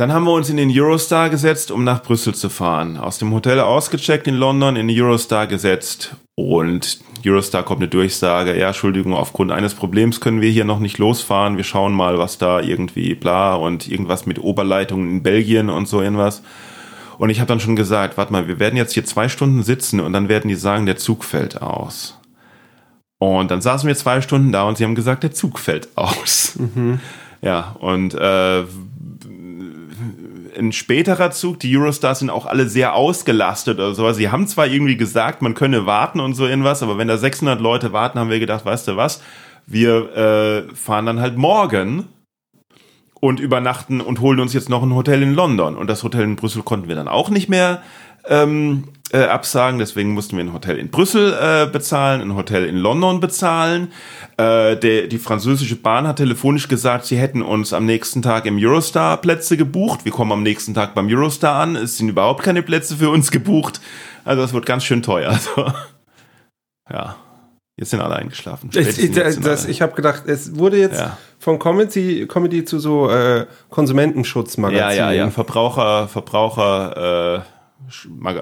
Dann 0.01 0.15
haben 0.15 0.25
wir 0.25 0.33
uns 0.33 0.49
in 0.49 0.57
den 0.57 0.71
Eurostar 0.73 1.29
gesetzt, 1.29 1.71
um 1.71 1.85
nach 1.85 2.03
Brüssel 2.03 2.35
zu 2.35 2.49
fahren. 2.49 2.97
Aus 2.97 3.19
dem 3.19 3.35
Hotel 3.35 3.61
ausgecheckt 3.61 4.27
in 4.27 4.35
London, 4.35 4.77
in 4.77 4.89
den 4.89 4.99
Eurostar 4.99 5.47
gesetzt. 5.47 6.17
Und 6.37 7.01
Eurostar 7.23 7.65
kommt 7.65 7.83
eine 7.83 7.89
Durchsage, 7.89 8.59
ja, 8.59 8.69
Entschuldigung, 8.69 9.13
aufgrund 9.13 9.53
eines 9.53 9.75
Problems 9.75 10.23
können 10.23 10.41
wir 10.41 10.49
hier 10.49 10.65
noch 10.65 10.79
nicht 10.79 10.97
losfahren. 10.97 11.59
Wir 11.59 11.65
schauen 11.65 11.93
mal, 11.93 12.19
was 12.19 12.39
da 12.39 12.63
irgendwie 12.63 13.15
bla 13.15 13.55
und 13.57 13.89
irgendwas 13.89 14.25
mit 14.25 14.39
Oberleitungen 14.39 15.11
in 15.11 15.23
Belgien 15.23 15.69
und 15.69 15.87
so 15.87 16.01
irgendwas. 16.01 16.43
Und 17.19 17.29
ich 17.29 17.39
habe 17.39 17.49
dann 17.49 17.61
schon 17.61 17.77
gesagt, 17.77 18.17
warte 18.17 18.33
mal, 18.33 18.49
wir 18.49 18.59
werden 18.59 18.79
jetzt 18.79 18.95
hier 18.95 19.05
zwei 19.05 19.29
Stunden 19.29 19.63
sitzen 19.63 20.01
und 20.01 20.15
dann 20.15 20.31
werden 20.31 20.49
die 20.49 20.55
sagen, 20.55 20.87
der 20.87 20.97
Zug 20.97 21.25
fällt 21.25 21.61
aus. 21.61 22.19
Und 23.19 23.51
dann 23.51 23.61
saßen 23.61 23.87
wir 23.87 23.95
zwei 23.97 24.23
Stunden 24.23 24.51
da 24.51 24.63
und 24.63 24.79
sie 24.79 24.85
haben 24.85 24.95
gesagt, 24.95 25.25
der 25.25 25.33
Zug 25.33 25.59
fällt 25.59 25.89
aus. 25.99 26.59
Ja, 27.43 27.77
und 27.81 28.15
äh, 28.15 28.65
ein 30.61 30.73
späterer 30.73 31.31
Zug. 31.31 31.59
Die 31.61 31.77
Eurostars 31.77 32.21
sind 32.21 32.31
auch 32.31 32.47
alle 32.47 32.69
sehr 32.69 32.95
ausgelastet 32.95 33.79
oder 33.79 33.95
sowas. 33.95 34.17
Sie 34.17 34.31
haben 34.31 34.47
zwar 34.47 34.67
irgendwie 34.67 34.97
gesagt, 34.97 35.43
man 35.43 35.55
könne 35.55 35.87
warten 35.87 36.21
und 36.21 36.35
so 36.35 36.47
irgendwas, 36.47 36.83
aber 36.83 36.99
wenn 36.99 37.09
da 37.09 37.17
600 37.17 37.61
Leute 37.61 37.93
warten, 37.93 38.19
haben 38.19 38.31
wir 38.31 38.41
gedacht, 38.41 38.65
weißt 38.65 38.89
du 38.89 38.97
was, 38.97 39.23
wir 39.67 40.17
äh, 40.17 40.75
fahren 40.75 41.07
dann 41.07 41.21
halt 41.21 41.37
morgen 41.37 42.09
und 43.21 43.39
übernachten 43.39 44.01
und 44.01 44.21
holen 44.21 44.41
uns 44.41 44.55
jetzt 44.55 44.69
noch 44.69 44.83
ein 44.83 44.95
Hotel 44.95 45.23
in 45.23 45.35
London. 45.35 45.77
Und 45.77 45.89
das 45.89 46.03
Hotel 46.03 46.23
in 46.23 46.37
Brüssel 46.37 46.63
konnten 46.63 46.89
wir 46.89 46.97
dann 46.97 47.09
auch 47.09 47.31
nicht 47.31 47.49
mehr 47.49 47.83
ähm, 48.29 48.85
äh, 49.13 49.25
absagen. 49.25 49.79
Deswegen 49.79 50.11
mussten 50.13 50.37
wir 50.37 50.45
ein 50.45 50.53
Hotel 50.53 50.79
in 50.79 50.91
Brüssel 50.91 51.33
äh, 51.33 51.67
bezahlen, 51.67 52.21
ein 52.21 52.37
Hotel 52.37 52.65
in 52.65 52.77
London 52.77 53.21
bezahlen. 53.21 53.93
Äh, 54.37 54.77
der, 54.77 55.07
die 55.09 55.19
französische 55.19 55.77
Bahn 55.77 56.07
hat 56.07 56.17
telefonisch 56.17 56.69
gesagt, 56.69 57.07
sie 57.07 57.19
hätten 57.19 57.43
uns 57.43 57.73
am 57.73 57.87
nächsten 57.87 58.23
Tag 58.23 58.47
im 58.47 58.59
Eurostar 58.59 59.17
Plätze 59.19 59.57
gebucht. 59.57 60.05
Wir 60.05 60.13
kommen 60.13 60.33
am 60.33 60.43
nächsten 60.43 60.75
Tag 60.75 60.95
beim 60.95 61.09
Eurostar 61.09 61.57
an. 61.57 61.77
Es 61.77 61.97
sind 61.97 62.09
überhaupt 62.09 62.43
keine 62.43 62.63
Plätze 62.63 62.97
für 62.97 63.11
uns 63.11 63.31
gebucht. 63.31 63.81
Also 64.25 64.43
das 64.43 64.53
wird 64.53 64.67
ganz 64.67 64.85
schön 64.85 65.03
teuer. 65.03 65.39
Also, 65.57 65.73
ja. 66.93 67.17
Jetzt 67.77 67.91
sind 67.91 68.01
alle 68.01 68.17
eingeschlafen. 68.17 68.69
Ich, 68.75 68.99
ich, 68.99 69.13
das, 69.13 69.65
ich 69.65 69.81
habe 69.81 69.95
gedacht, 69.95 70.25
es 70.27 70.59
wurde 70.59 70.77
jetzt 70.77 71.01
ja. 71.01 71.17
von 71.39 71.59
Comedy, 71.59 72.27
Comedy 72.27 72.67
zu 72.67 72.79
so 72.79 73.09
äh, 73.09 73.47
Konsumentenschutzmagazin. 73.71 74.99
Ja, 74.99 75.11
ja, 75.11 75.13
ja. 75.13 75.31
Verbraucher, 75.31 76.07
Verbraucher, 76.09 77.39
äh, 77.39 77.60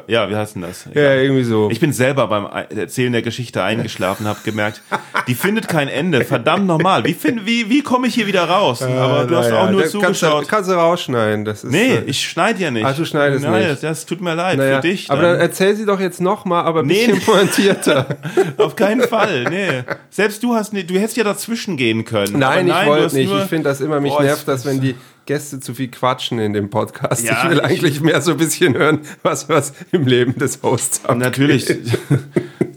ja, 0.09 0.29
wie 0.29 0.37
heißt 0.37 0.57
denn 0.57 0.63
das? 0.63 0.87
Ja, 0.95 1.01
ja, 1.01 1.15
irgendwie 1.15 1.45
so. 1.45 1.71
Ich 1.71 1.81
bin 1.81 1.93
selber 1.93 2.27
beim 2.27 2.47
Erzählen 2.47 3.13
der 3.13 3.23
Geschichte 3.23 3.63
eingeschlafen, 3.63 4.27
habe 4.27 4.41
gemerkt, 4.45 4.83
die 5.27 5.35
findet 5.35 5.69
kein 5.69 5.89
Ende. 5.89 6.25
Verdammt 6.25 6.67
nochmal. 6.67 7.05
Wie, 7.05 7.15
find, 7.15 7.47
wie, 7.47 7.71
wie 7.71 7.83
komme 7.83 8.09
ich 8.09 8.15
hier 8.15 8.27
wieder 8.27 8.45
raus? 8.45 8.83
Äh, 8.83 8.93
Aber 8.93 9.25
du 9.25 9.37
hast 9.37 9.51
ja. 9.51 9.63
auch 9.63 9.71
nur 9.71 9.83
da 9.83 9.89
zugeschaut. 9.89 10.49
Kannst 10.49 10.49
du, 10.49 10.51
kannst 10.57 10.71
du 10.71 10.75
rausschneiden. 10.75 11.45
Das 11.45 11.65
ist, 11.65 11.71
nee, 11.71 11.99
ich 12.07 12.23
schneide 12.29 12.63
ja 12.63 12.71
nicht. 12.71 12.85
Ach, 12.85 12.97
du 12.97 13.05
schneidest 13.05 13.45
Nein, 13.45 13.71
nicht. 13.71 13.83
das 13.83 14.07
tut 14.07 14.21
mir 14.21 14.35
leid 14.35 14.59
naja, 14.59 14.77
für 14.77 14.89
dich. 14.89 15.07
Dann. 15.07 15.19
Aber 15.19 15.29
dann 15.29 15.41
erzähl 15.41 15.75
sie 15.77 15.87
doch 15.87 16.01
jetzt 16.01 16.21
nochmal, 16.21 16.65
aber 16.65 16.81
ein 16.81 16.87
nee, 16.87 17.07
bisschen 17.07 17.21
pointierter. 17.23 18.07
Auf 18.59 18.77
keinen 18.77 19.03
Fall, 19.03 19.45
nee. 19.45 19.83
Selbst 20.11 20.43
du 20.43 20.55
hast, 20.55 20.73
du 20.73 20.95
hättest 20.99 21.17
ja 21.17 21.25
dazwischen 21.25 21.77
gehen 21.77 22.05
können. 22.05 22.39
Nein, 22.39 22.67
nein 22.67 22.83
ich 22.83 22.89
wollte 22.89 23.17
nicht. 23.17 23.33
Ich 23.33 23.45
finde 23.45 23.69
das 23.69 23.81
immer, 23.81 24.01
mich 24.01 24.13
boah, 24.13 24.23
nervt 24.23 24.47
das, 24.47 24.67
wenn 24.67 24.81
die 24.81 24.95
Gäste 25.29 25.61
zu 25.61 25.75
viel 25.75 25.89
quatschen 25.89 26.39
in 26.39 26.55
dem 26.55 26.71
Podcast. 26.71 27.23
Ja, 27.23 27.45
ich 27.45 27.51
will 27.51 27.61
eigentlich 27.61 28.01
mehr 28.01 28.23
so 28.23 28.31
ein 28.31 28.39
bisschen 28.39 28.75
hören, 28.75 29.01
was, 29.23 29.47
was 29.51 29.75
im 29.93 30.07
Leben 30.07 30.35
des 30.39 30.63
Hosts 30.63 31.05
abgeht. 31.05 31.19
Natürlich. 31.19 31.67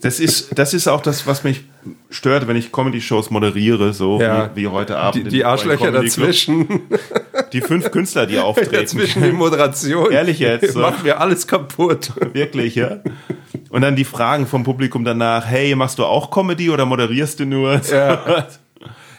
Das 0.03 0.19
ist, 0.19 0.57
das 0.57 0.73
ist 0.73 0.87
auch 0.87 1.03
das, 1.03 1.27
was 1.27 1.43
mich 1.43 1.63
stört, 2.09 2.47
wenn 2.47 2.55
ich 2.55 2.71
Comedy-Shows 2.71 3.29
moderiere, 3.29 3.93
so 3.93 4.19
ja. 4.19 4.49
wie, 4.55 4.63
wie, 4.63 4.67
heute 4.67 4.97
Abend. 4.97 5.27
Die, 5.27 5.29
die 5.29 5.45
Arschlöcher 5.45 5.91
dazwischen. 5.91 6.81
Die 7.53 7.61
fünf 7.61 7.91
Künstler, 7.91 8.25
die 8.25 8.39
auftreten. 8.39 8.71
Dazwischen 8.71 9.21
die 9.21 9.31
Moderation. 9.31 10.11
Ehrlich 10.11 10.39
jetzt. 10.39 10.73
So. 10.73 10.79
Machen 10.79 11.03
wir 11.03 11.21
alles 11.21 11.45
kaputt. 11.45 12.13
Wirklich, 12.33 12.73
ja. 12.73 13.01
Und 13.69 13.81
dann 13.81 13.95
die 13.95 14.03
Fragen 14.03 14.47
vom 14.47 14.63
Publikum 14.63 15.05
danach, 15.05 15.45
hey, 15.45 15.75
machst 15.75 15.99
du 15.99 16.05
auch 16.05 16.31
Comedy 16.31 16.71
oder 16.71 16.87
moderierst 16.87 17.39
du 17.39 17.45
nur? 17.45 17.79
Ja. 17.91 18.47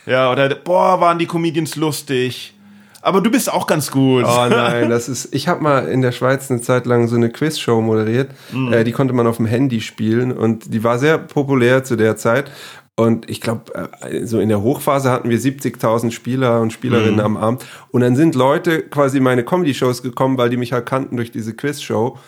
ja, 0.04 0.32
oder, 0.32 0.52
boah, 0.52 1.00
waren 1.00 1.20
die 1.20 1.26
Comedians 1.26 1.76
lustig. 1.76 2.54
Aber 3.02 3.20
du 3.20 3.30
bist 3.30 3.52
auch 3.52 3.66
ganz 3.66 3.90
gut. 3.90 4.24
Oh 4.24 4.46
nein, 4.50 4.88
das 4.88 5.08
ist. 5.08 5.34
Ich 5.34 5.48
habe 5.48 5.62
mal 5.62 5.88
in 5.88 6.00
der 6.00 6.12
Schweiz 6.12 6.50
eine 6.50 6.60
Zeit 6.60 6.86
lang 6.86 7.08
so 7.08 7.16
eine 7.16 7.30
Quizshow 7.30 7.80
moderiert. 7.80 8.30
Mhm. 8.52 8.72
Äh, 8.72 8.84
die 8.84 8.92
konnte 8.92 9.12
man 9.12 9.26
auf 9.26 9.36
dem 9.36 9.46
Handy 9.46 9.80
spielen 9.80 10.32
und 10.32 10.72
die 10.72 10.82
war 10.84 10.98
sehr 10.98 11.18
populär 11.18 11.84
zu 11.84 11.96
der 11.96 12.16
Zeit. 12.16 12.50
Und 12.94 13.28
ich 13.28 13.40
glaube, 13.40 13.90
äh, 14.02 14.24
so 14.24 14.38
in 14.38 14.48
der 14.48 14.62
Hochphase 14.62 15.10
hatten 15.10 15.30
wir 15.30 15.38
70.000 15.38 16.10
Spieler 16.12 16.60
und 16.60 16.72
Spielerinnen 16.72 17.14
mhm. 17.14 17.20
am 17.20 17.36
Abend. 17.36 17.66
Und 17.90 18.02
dann 18.02 18.16
sind 18.16 18.34
Leute 18.34 18.82
quasi 18.82 19.18
in 19.18 19.24
meine 19.24 19.44
Comedy-Shows 19.44 20.02
gekommen, 20.02 20.38
weil 20.38 20.50
die 20.50 20.56
mich 20.56 20.72
halt 20.72 20.86
kannten 20.86 21.16
durch 21.16 21.32
diese 21.32 21.54
Quizshow 21.54 22.18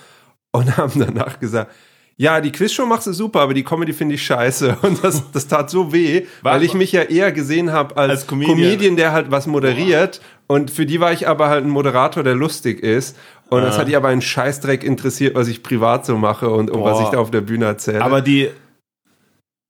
und 0.53 0.77
haben 0.77 0.99
danach 0.99 1.39
gesagt, 1.39 1.71
ja, 2.17 2.41
die 2.41 2.53
Quizshow 2.53 2.87
machst 2.87 3.09
du 3.09 3.13
super, 3.13 3.41
aber 3.41 3.55
die 3.55 3.65
Comedy 3.65 3.93
finde 3.93 4.15
ich 4.15 4.25
scheiße. 4.25 4.79
Und 4.83 5.03
das, 5.03 5.31
das 5.33 5.49
tat 5.49 5.69
so 5.71 5.93
weh, 5.93 6.27
weil 6.43 6.63
ich 6.63 6.75
mich 6.75 6.93
ja 6.93 7.03
eher 7.03 7.33
gesehen 7.33 7.73
habe 7.73 7.97
als, 7.97 8.11
als 8.11 8.27
Comedian. 8.27 8.57
Comedian. 8.57 8.97
der 8.97 9.13
halt 9.13 9.31
was 9.31 9.47
moderiert. 9.47 10.21
Boah. 10.47 10.57
Und 10.57 10.71
für 10.71 10.87
die 10.87 11.01
war 11.01 11.13
ich 11.13 11.27
aber 11.27 11.49
halt 11.49 11.65
ein 11.65 11.71
Moderator, 11.71 12.23
der 12.23 12.35
lustig 12.35 12.83
ist. 12.83 13.17
Und 13.49 13.63
ah. 13.63 13.67
das 13.67 13.79
hat 13.79 13.89
die 13.89 13.97
aber 13.97 14.09
einen 14.09 14.23
Scheißdreck 14.23 14.85
interessiert, 14.85 15.35
was 15.35 15.49
ich 15.49 15.63
privat 15.63 16.07
so 16.07 16.17
mache 16.17 16.51
und, 16.51 16.71
und 16.71 16.85
was 16.85 17.01
ich 17.01 17.09
da 17.09 17.19
auf 17.19 17.31
der 17.31 17.41
Bühne 17.41 17.65
erzähle. 17.67 18.03
Aber 18.03 18.21
die, 18.21 18.51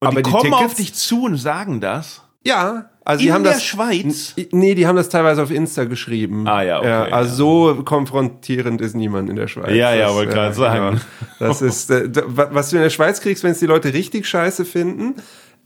aber 0.01 0.17
die, 0.17 0.23
die 0.25 0.31
kommen 0.31 0.53
Tickets, 0.53 0.65
auf 0.65 0.75
dich 0.75 0.95
zu 0.95 1.25
und 1.25 1.37
sagen 1.37 1.81
das? 1.81 2.23
Ja, 2.45 2.91
also 3.05 3.21
in 3.21 3.27
die 3.27 3.33
haben 3.33 3.45
der 3.45 3.53
das, 3.53 3.65
Schweiz? 3.65 4.35
Nee, 4.51 4.75
die 4.75 4.87
haben 4.87 4.97
das 4.97 5.11
teilweise 5.11 5.43
auf 5.43 5.51
Insta 5.51 5.85
geschrieben. 5.85 6.47
Ah 6.49 6.63
ja, 6.63 6.79
okay. 6.79 6.89
Ja, 6.89 7.05
also 7.05 7.69
ja. 7.69 7.75
so 7.75 7.83
konfrontierend 7.85 8.81
ist 8.81 8.95
niemand 8.95 9.29
in 9.29 9.37
der 9.37 9.47
Schweiz. 9.47 9.75
Ja, 9.75 9.95
ja, 9.95 10.15
wollte 10.15 10.33
gerade 10.33 10.55
sagen. 10.55 11.01
Genau. 11.39 11.51
Das 11.51 11.61
ist, 11.61 11.91
äh, 11.91 12.09
was 12.15 12.71
du 12.71 12.77
in 12.77 12.83
der 12.83 12.91
Schweiz 12.91 13.21
kriegst, 13.21 13.45
wenn 13.45 13.53
es 13.53 13.59
die 13.59 13.67
Leute 13.67 13.93
richtig 13.93 14.27
scheiße 14.27 14.65
finden, 14.65 15.17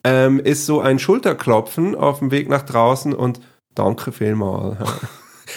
ähm, 0.02 0.40
ist 0.40 0.66
so 0.66 0.80
ein 0.80 0.98
Schulterklopfen 0.98 1.94
auf 1.94 2.18
dem 2.18 2.30
Weg 2.30 2.48
nach 2.48 2.62
draußen 2.62 3.14
und 3.14 3.40
danke 3.74 4.10
vielmal. 4.10 4.76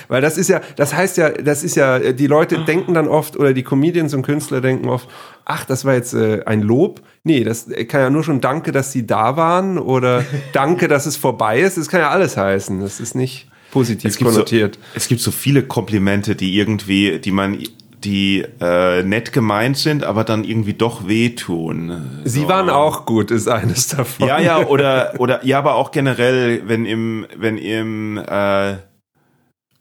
Weil 0.07 0.21
das 0.21 0.37
ist 0.37 0.49
ja, 0.49 0.61
das 0.75 0.93
heißt 0.93 1.17
ja, 1.17 1.29
das 1.29 1.63
ist 1.63 1.75
ja, 1.75 1.99
die 1.99 2.27
Leute 2.27 2.63
denken 2.65 2.93
dann 2.93 3.07
oft, 3.07 3.37
oder 3.37 3.53
die 3.53 3.63
Comedians 3.63 4.13
und 4.13 4.21
Künstler 4.21 4.61
denken 4.61 4.89
oft, 4.89 5.09
ach, 5.45 5.65
das 5.65 5.85
war 5.85 5.93
jetzt 5.93 6.13
äh, 6.13 6.43
ein 6.45 6.61
Lob. 6.61 7.01
Nee, 7.23 7.43
das 7.43 7.67
kann 7.87 8.01
ja 8.01 8.09
nur 8.09 8.23
schon 8.23 8.41
Danke, 8.41 8.71
dass 8.71 8.91
sie 8.91 9.05
da 9.05 9.37
waren 9.37 9.77
oder 9.77 10.25
Danke, 10.53 10.87
dass 10.87 11.05
es 11.05 11.17
vorbei 11.17 11.61
ist. 11.61 11.77
Das 11.77 11.87
kann 11.87 11.99
ja 12.01 12.09
alles 12.09 12.37
heißen. 12.37 12.79
Das 12.79 12.99
ist 12.99 13.15
nicht 13.15 13.47
positiv 13.71 14.11
es 14.11 14.19
konnotiert. 14.19 14.75
So, 14.75 14.81
es 14.95 15.07
gibt 15.07 15.21
so 15.21 15.31
viele 15.31 15.63
Komplimente, 15.63 16.35
die 16.35 16.57
irgendwie, 16.57 17.19
die 17.19 17.31
man 17.31 17.57
die 18.03 18.43
äh, 18.59 19.03
nett 19.03 19.31
gemeint 19.31 19.77
sind, 19.77 20.03
aber 20.03 20.23
dann 20.23 20.43
irgendwie 20.43 20.73
doch 20.73 21.07
wehtun. 21.07 22.21
Sie 22.23 22.41
so. 22.41 22.47
waren 22.47 22.69
auch 22.69 23.05
gut, 23.05 23.31
ist 23.31 23.47
eines 23.47 23.89
davon. 23.89 24.27
Ja, 24.27 24.39
ja, 24.39 24.65
oder, 24.65 25.13
oder 25.19 25.45
ja, 25.45 25.59
aber 25.59 25.75
auch 25.75 25.91
generell, 25.91 26.63
wenn 26.67 26.85
im, 26.85 27.27
wenn 27.37 27.57
im 27.57 28.17
äh, 28.17 28.77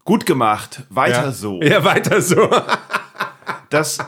Gut 0.05 0.27
gemacht. 0.27 0.83
Weiter 0.91 1.27
ja. 1.27 1.33
so. 1.33 1.61
Ja, 1.63 1.85
weiter 1.85 2.21
so. 2.21 2.49
Das, 3.69 3.99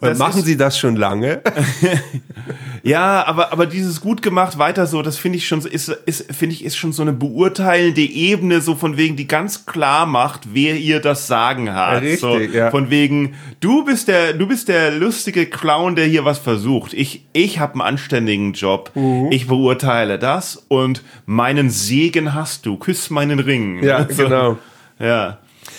das 0.00 0.18
machen 0.18 0.40
ist, 0.40 0.46
Sie 0.46 0.56
das 0.56 0.78
schon 0.78 0.96
lange? 0.96 1.42
ja, 2.82 3.24
aber, 3.24 3.52
aber 3.52 3.66
dieses 3.66 4.00
gut 4.00 4.22
gemacht, 4.22 4.58
weiter 4.58 4.86
so, 4.86 5.02
das 5.02 5.18
finde 5.18 5.38
ich 5.38 5.46
schon, 5.46 5.60
ist, 5.60 5.88
ist, 5.88 6.32
finde 6.32 6.54
ich, 6.54 6.64
ist 6.64 6.76
schon 6.76 6.92
so 6.92 7.02
eine 7.02 7.12
beurteilende 7.12 8.02
Ebene, 8.02 8.60
so 8.60 8.74
von 8.74 8.96
wegen, 8.96 9.14
die 9.14 9.28
ganz 9.28 9.66
klar 9.66 10.06
macht, 10.06 10.48
wer 10.52 10.76
ihr 10.76 11.00
das 11.00 11.28
Sagen 11.28 11.72
hat. 11.72 12.02
Richtig, 12.02 12.20
so, 12.20 12.38
ja. 12.38 12.70
Von 12.70 12.90
wegen, 12.90 13.34
du 13.60 13.84
bist 13.84 14.08
der, 14.08 14.32
du 14.32 14.48
bist 14.48 14.68
der 14.68 14.90
lustige 14.90 15.46
Clown, 15.46 15.94
der 15.94 16.06
hier 16.06 16.24
was 16.24 16.38
versucht. 16.38 16.92
Ich, 16.92 17.24
ich 17.32 17.60
habe 17.60 17.74
einen 17.74 17.82
anständigen 17.82 18.54
Job. 18.54 18.90
Mhm. 18.94 19.28
Ich 19.30 19.46
beurteile 19.46 20.18
das 20.18 20.64
und 20.68 21.02
meinen 21.26 21.70
Segen 21.70 22.34
hast 22.34 22.66
du. 22.66 22.76
Küss 22.76 23.10
meinen 23.10 23.38
Ring. 23.38 23.82
Ja, 23.82 24.08
so. 24.10 24.24
genau. 24.24 24.58
Ja. 25.02 25.38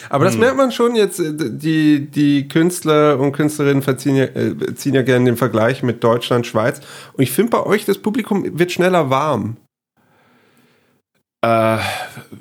Aber 0.10 0.26
das 0.26 0.34
hm. 0.34 0.42
merkt 0.42 0.58
man 0.58 0.72
schon 0.72 0.96
jetzt, 0.96 1.20
äh, 1.20 1.34
die, 1.34 2.12
die 2.12 2.48
Künstler 2.48 3.20
und 3.20 3.32
Künstlerinnen 3.32 3.82
verziehen 3.82 4.16
ja, 4.16 4.26
äh, 4.26 4.76
ziehen 4.76 4.94
ja 4.94 5.02
gerne 5.02 5.26
den 5.26 5.38
Vergleich 5.38 5.82
mit 5.84 6.04
Deutschland, 6.04 6.46
Schweiz. 6.46 6.82
Und 7.14 7.24
ich 7.24 7.32
finde 7.32 7.52
bei 7.52 7.64
euch, 7.66 7.86
das 7.86 7.98
Publikum 7.98 8.60
wird 8.60 8.72
schneller 8.72 9.10
warm. 9.10 9.58
Äh, 11.44 11.78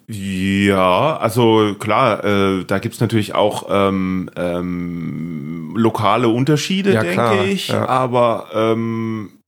ja, 0.07 1.17
also 1.17 1.75
klar, 1.79 2.25
äh, 2.25 2.65
da 2.65 2.79
gibt's 2.79 3.01
natürlich 3.01 3.35
auch 3.35 3.67
ähm, 3.69 4.31
ähm, 4.37 5.75
lokale 5.77 6.29
Unterschiede, 6.29 6.93
ja, 6.93 7.01
denke 7.01 7.15
klar, 7.15 7.45
ich. 7.45 7.69
Ja. 7.69 7.89
Aber 7.89 8.47
ähm, 8.55 9.41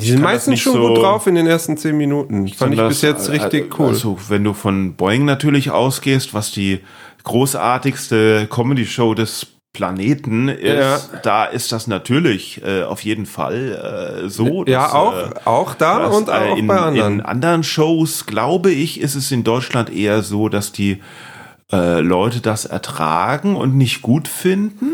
die 0.00 0.06
sind 0.06 0.22
meistens 0.22 0.60
schon 0.60 0.74
so, 0.74 0.88
gut 0.88 0.98
drauf 0.98 1.26
in 1.26 1.34
den 1.34 1.46
ersten 1.46 1.76
zehn 1.76 1.96
Minuten. 1.96 2.46
Ich 2.46 2.56
Fand 2.56 2.72
ich 2.72 2.78
das, 2.78 2.88
bis 2.88 3.02
jetzt 3.02 3.28
äh, 3.28 3.32
richtig 3.32 3.78
cool. 3.78 3.88
Also, 3.88 4.18
wenn 4.28 4.44
du 4.44 4.54
von 4.54 4.94
Boeing 4.94 5.24
natürlich 5.24 5.70
ausgehst, 5.70 6.34
was 6.34 6.50
die 6.50 6.80
großartigste 7.24 8.48
Comedy-Show 8.50 9.14
des 9.14 9.46
Planeten 9.72 10.48
ist, 10.48 11.12
ja. 11.12 11.20
da 11.22 11.44
ist 11.46 11.72
das 11.72 11.86
natürlich 11.86 12.60
äh, 12.62 12.82
auf 12.82 13.02
jeden 13.04 13.24
Fall 13.24 14.24
äh, 14.24 14.28
so. 14.28 14.64
Dass, 14.64 14.72
ja, 14.72 14.92
auch, 14.92 15.14
äh, 15.14 15.30
auch 15.46 15.74
da 15.74 16.00
dass, 16.00 16.16
und 16.16 16.30
auch 16.30 16.56
in, 16.56 16.66
bei 16.66 16.76
anderen. 16.76 17.14
In 17.14 17.20
anderen 17.22 17.62
Shows, 17.62 18.26
glaube 18.26 18.70
ich, 18.70 19.00
ist 19.00 19.14
es 19.14 19.32
in 19.32 19.44
Deutschland 19.44 19.90
eher 19.90 20.22
so, 20.22 20.50
dass 20.50 20.72
die 20.72 21.00
äh, 21.72 22.00
Leute 22.00 22.40
das 22.40 22.66
ertragen 22.66 23.56
und 23.56 23.76
nicht 23.76 24.02
gut 24.02 24.28
finden. 24.28 24.92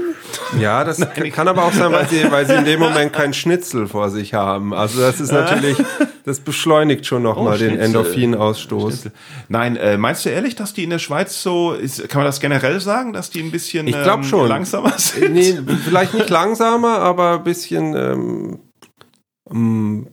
Ja, 0.61 0.85
das 0.85 1.01
kann 1.33 1.49
aber 1.49 1.64
auch 1.64 1.73
sein, 1.73 1.91
weil 1.91 2.09
sie, 2.09 2.31
weil 2.31 2.47
sie 2.47 2.55
in 2.55 2.64
dem 2.64 2.79
Moment 2.81 3.12
keinen 3.12 3.35
Schnitzel 3.35 3.87
vor 3.87 4.11
sich 4.11 4.35
haben. 4.35 4.73
Also 4.73 5.01
das 5.01 5.21
ist 5.21 5.33
natürlich, 5.33 5.77
das 6.25 6.41
beschleunigt 6.41 7.07
schon 7.07 7.23
nochmal 7.23 7.57
oh, 7.57 7.59
den 7.59 7.79
Endorphinausstoß. 7.79 9.11
Nein, 9.49 9.77
äh, 9.77 9.97
meinst 9.97 10.25
du 10.25 10.29
ehrlich, 10.29 10.55
dass 10.55 10.73
die 10.73 10.85
in 10.85 10.91
der 10.91 10.99
Schweiz 10.99 11.43
so, 11.43 11.73
ist, 11.73 12.09
kann 12.09 12.21
man 12.21 12.27
das 12.27 12.41
generell 12.41 12.81
sagen, 12.81 13.12
dass 13.12 13.31
die 13.31 13.41
ein 13.41 13.51
bisschen 13.51 13.88
ich 13.88 14.01
glaub 14.01 14.19
ähm, 14.19 14.25
schon. 14.25 14.49
langsamer 14.49 14.95
sind? 14.99 15.33
Nee, 15.33 15.59
vielleicht 15.85 16.14
nicht 16.14 16.31
langsamer, 16.31 16.99
aber 16.99 17.35
ein 17.35 17.45
bisschen 17.45 17.97
ähm, 17.97 18.59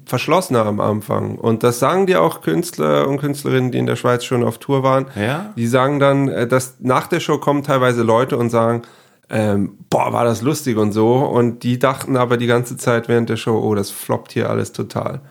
verschlossener 0.06 0.65
am 0.65 0.80
Anfang. 0.80 1.36
Und 1.36 1.63
das 1.63 1.80
sagen 1.80 2.06
dir 2.06 2.21
auch 2.21 2.41
Künstler 2.41 3.08
und 3.08 3.17
Künstlerinnen, 3.17 3.71
die 3.71 3.78
in 3.78 3.86
der 3.86 3.95
Schweiz 3.95 4.24
schon 4.24 4.43
auf 4.43 4.58
Tour 4.58 4.84
waren. 4.84 5.08
Ja? 5.15 5.54
Die 5.56 5.67
sagen 5.67 6.00
dann, 6.00 6.30
äh, 6.30 6.48
dass 6.48 6.78
nach 6.80 7.08
der 7.08 7.19
Show 7.19 7.38
kommen 7.38 7.63
teilweise 7.63 8.04
Leute 8.04 8.38
und 8.38 8.50
sagen, 8.50 8.84
ähm, 9.30 9.78
boah, 9.89 10.13
war 10.13 10.24
das 10.24 10.41
lustig 10.41 10.78
und 10.78 10.91
so. 10.91 11.15
Und 11.15 11.63
die 11.63 11.80
dachten 11.80 12.17
aber 12.17 12.38
die 12.38 12.48
ganze 12.48 12.78
Zeit 12.78 13.08
während 13.08 13.30
der 13.30 13.38
Show, 13.38 13.58
oh, 13.58 13.76
das 13.76 13.91
floppt 13.91 14.32
hier 14.32 14.50
alles 14.50 14.71
total. 14.71 15.21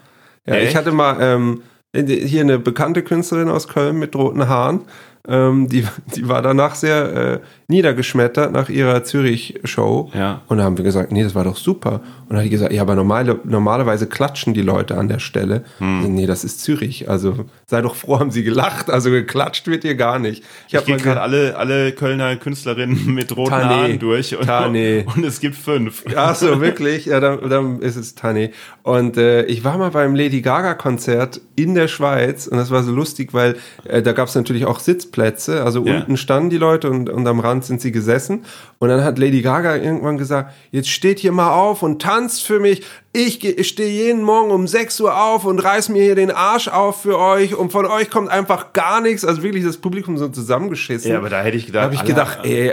Ja, 0.46 0.54
Echt? 0.54 0.70
ich 0.70 0.76
hatte 0.76 0.92
mal 0.92 1.16
ähm, 1.20 1.62
hier 1.94 2.40
eine 2.40 2.58
bekannte 2.58 3.02
Künstlerin 3.02 3.48
aus 3.48 3.68
Köln 3.68 3.98
mit 3.98 4.16
roten 4.16 4.48
Haaren. 4.48 4.82
Ähm, 5.26 5.68
die, 5.68 5.86
die 6.14 6.28
war 6.28 6.42
danach 6.42 6.74
sehr 6.74 7.14
äh, 7.14 7.40
niedergeschmettert 7.68 8.52
nach 8.52 8.68
ihrer 8.68 9.04
Zürich-Show. 9.04 10.10
Ja. 10.12 10.42
Und 10.48 10.58
da 10.58 10.64
haben 10.64 10.76
wir 10.76 10.84
gesagt, 10.84 11.12
nee, 11.12 11.22
das 11.22 11.34
war 11.34 11.44
doch 11.44 11.56
super. 11.56 12.02
Und 12.22 12.30
dann 12.30 12.38
hat 12.38 12.44
die 12.44 12.50
gesagt, 12.50 12.72
ja, 12.72 12.82
aber 12.82 12.94
normale, 12.94 13.40
normalerweise 13.44 14.06
klatschen 14.06 14.52
die 14.52 14.60
Leute 14.60 14.98
an 14.98 15.08
der 15.08 15.18
Stelle. 15.18 15.64
Hm. 15.78 15.96
Also, 15.98 16.08
nee, 16.10 16.26
das 16.26 16.44
ist 16.44 16.60
Zürich. 16.60 17.08
Also 17.08 17.46
sei 17.64 17.80
doch 17.80 17.94
froh, 17.94 18.20
haben 18.20 18.30
sie 18.30 18.44
gelacht. 18.44 18.90
Also 18.90 19.10
geklatscht 19.10 19.66
wird 19.66 19.82
hier 19.82 19.94
gar 19.94 20.18
nicht. 20.18 20.44
Ich 20.68 20.76
hab 20.76 20.84
gehe 20.84 20.98
gerade 20.98 21.22
alle, 21.22 21.56
alle 21.56 21.92
Kölner 21.92 22.36
Künstlerinnen 22.36 23.06
mit 23.14 23.34
roten 23.34 23.54
Tané. 23.54 23.64
Haaren 23.64 23.98
durch 23.98 24.36
und, 24.36 24.46
Tané. 24.46 25.06
und 25.16 25.24
es 25.24 25.40
gibt 25.40 25.56
fünf. 25.56 26.04
Ach 26.14 26.34
so, 26.34 26.60
wirklich? 26.60 27.06
Ja, 27.06 27.20
dann, 27.20 27.48
dann 27.48 27.80
ist 27.80 27.96
es 27.96 28.14
Tani. 28.14 28.50
Und 28.82 29.16
äh, 29.16 29.44
ich 29.46 29.64
war 29.64 29.78
mal 29.78 29.90
beim 29.90 30.14
Lady 30.14 30.42
Gaga 30.42 30.74
Konzert 30.74 31.40
in 31.56 31.74
der 31.74 31.88
Schweiz 31.88 32.46
und 32.46 32.58
das 32.58 32.70
war 32.70 32.82
so 32.82 32.92
lustig, 32.92 33.32
weil 33.32 33.56
äh, 33.84 34.02
da 34.02 34.12
gab 34.12 34.28
es 34.28 34.34
natürlich 34.34 34.66
auch 34.66 34.80
Sitzplätze. 34.80 35.13
Also 35.62 35.84
Ja. 35.86 35.96
unten 35.96 36.16
standen 36.16 36.50
die 36.50 36.58
Leute 36.58 36.90
und, 36.90 37.08
und 37.08 37.26
am 37.26 37.40
Rand 37.40 37.64
sind 37.64 37.80
sie 37.80 37.92
gesessen. 37.92 38.44
Und 38.78 38.88
dann 38.88 39.04
hat 39.04 39.18
Lady 39.18 39.42
Gaga 39.42 39.76
irgendwann 39.76 40.18
gesagt, 40.18 40.52
jetzt 40.70 40.88
steht 40.88 41.18
hier 41.18 41.32
mal 41.32 41.52
auf 41.52 41.82
und 41.82 42.00
tanzt 42.02 42.42
für 42.44 42.60
mich. 42.60 42.82
Ich, 43.16 43.44
ich 43.44 43.68
stehe 43.68 43.88
jeden 43.90 44.22
Morgen 44.24 44.50
um 44.50 44.66
6 44.66 45.00
Uhr 45.00 45.16
auf 45.16 45.44
und 45.44 45.60
reiß 45.60 45.88
mir 45.88 46.02
hier 46.02 46.16
den 46.16 46.32
Arsch 46.32 46.66
auf 46.66 47.02
für 47.02 47.16
euch 47.16 47.54
und 47.54 47.70
von 47.70 47.86
euch 47.86 48.10
kommt 48.10 48.28
einfach 48.28 48.72
gar 48.72 49.00
nichts. 49.00 49.24
Also 49.24 49.44
wirklich 49.44 49.62
das 49.64 49.76
Publikum 49.76 50.18
so 50.18 50.26
zusammengeschissen. 50.26 51.12
Ja, 51.12 51.18
aber 51.18 51.28
da 51.28 51.40
hätte 51.40 51.56
ich 51.56 51.66
gedacht, 51.66 51.80
Da 51.82 51.84
habe 51.84 51.94
ich 51.94 52.02
gedacht, 52.02 52.38
ey, 52.42 52.72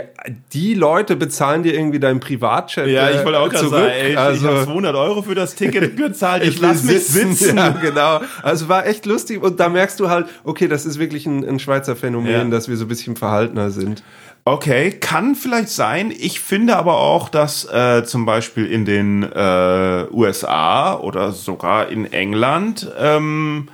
die 0.52 0.74
Leute 0.74 1.14
bezahlen 1.14 1.62
dir 1.62 1.74
irgendwie 1.74 2.00
deinen 2.00 2.18
Privatchat. 2.18 2.88
Ja, 2.88 3.08
ich 3.10 3.18
äh, 3.18 3.24
wollte 3.24 3.38
auch 3.38 3.48
gerade 3.50 3.58
zurück. 3.66 3.78
sagen, 3.82 3.92
ey, 3.92 4.10
ich, 4.12 4.18
also, 4.18 4.48
ich 4.48 4.52
habe 4.52 4.64
200 4.64 4.96
Euro 4.96 5.22
für 5.22 5.36
das 5.36 5.54
Ticket 5.54 5.96
gezahlt, 5.96 6.42
ich, 6.42 6.60
will 6.60 6.68
lass 6.70 6.82
mich 6.82 7.06
sitzen. 7.06 7.56
Ja, 7.58 7.68
genau. 7.68 8.20
Also 8.42 8.68
war 8.68 8.84
echt 8.84 9.06
lustig 9.06 9.40
und 9.40 9.60
da 9.60 9.68
merkst 9.68 10.00
du 10.00 10.10
halt, 10.10 10.26
okay, 10.42 10.66
das 10.66 10.86
ist 10.86 10.98
wirklich 10.98 11.24
ein, 11.24 11.48
ein 11.48 11.60
Schweizer 11.60 11.94
Phänomen, 11.94 12.32
Ja. 12.32 12.44
dass 12.46 12.68
wir 12.68 12.76
so 12.76 12.86
ein 12.86 12.88
bisschen 12.88 13.14
verhaltener 13.14 13.70
sind. 13.70 14.02
Okay, 14.44 14.90
kann 14.90 15.36
vielleicht 15.36 15.68
sein. 15.68 16.10
Ich 16.10 16.40
finde 16.40 16.76
aber 16.76 16.98
auch, 16.98 17.28
dass 17.28 17.64
äh, 17.64 18.02
zum 18.04 18.26
Beispiel 18.26 18.66
in 18.66 18.84
den 18.84 19.22
äh, 19.22 20.06
USA 20.10 20.94
oder 20.94 21.30
sogar 21.30 21.88
in 21.88 22.12
England 22.12 22.90
ähm, 22.98 23.68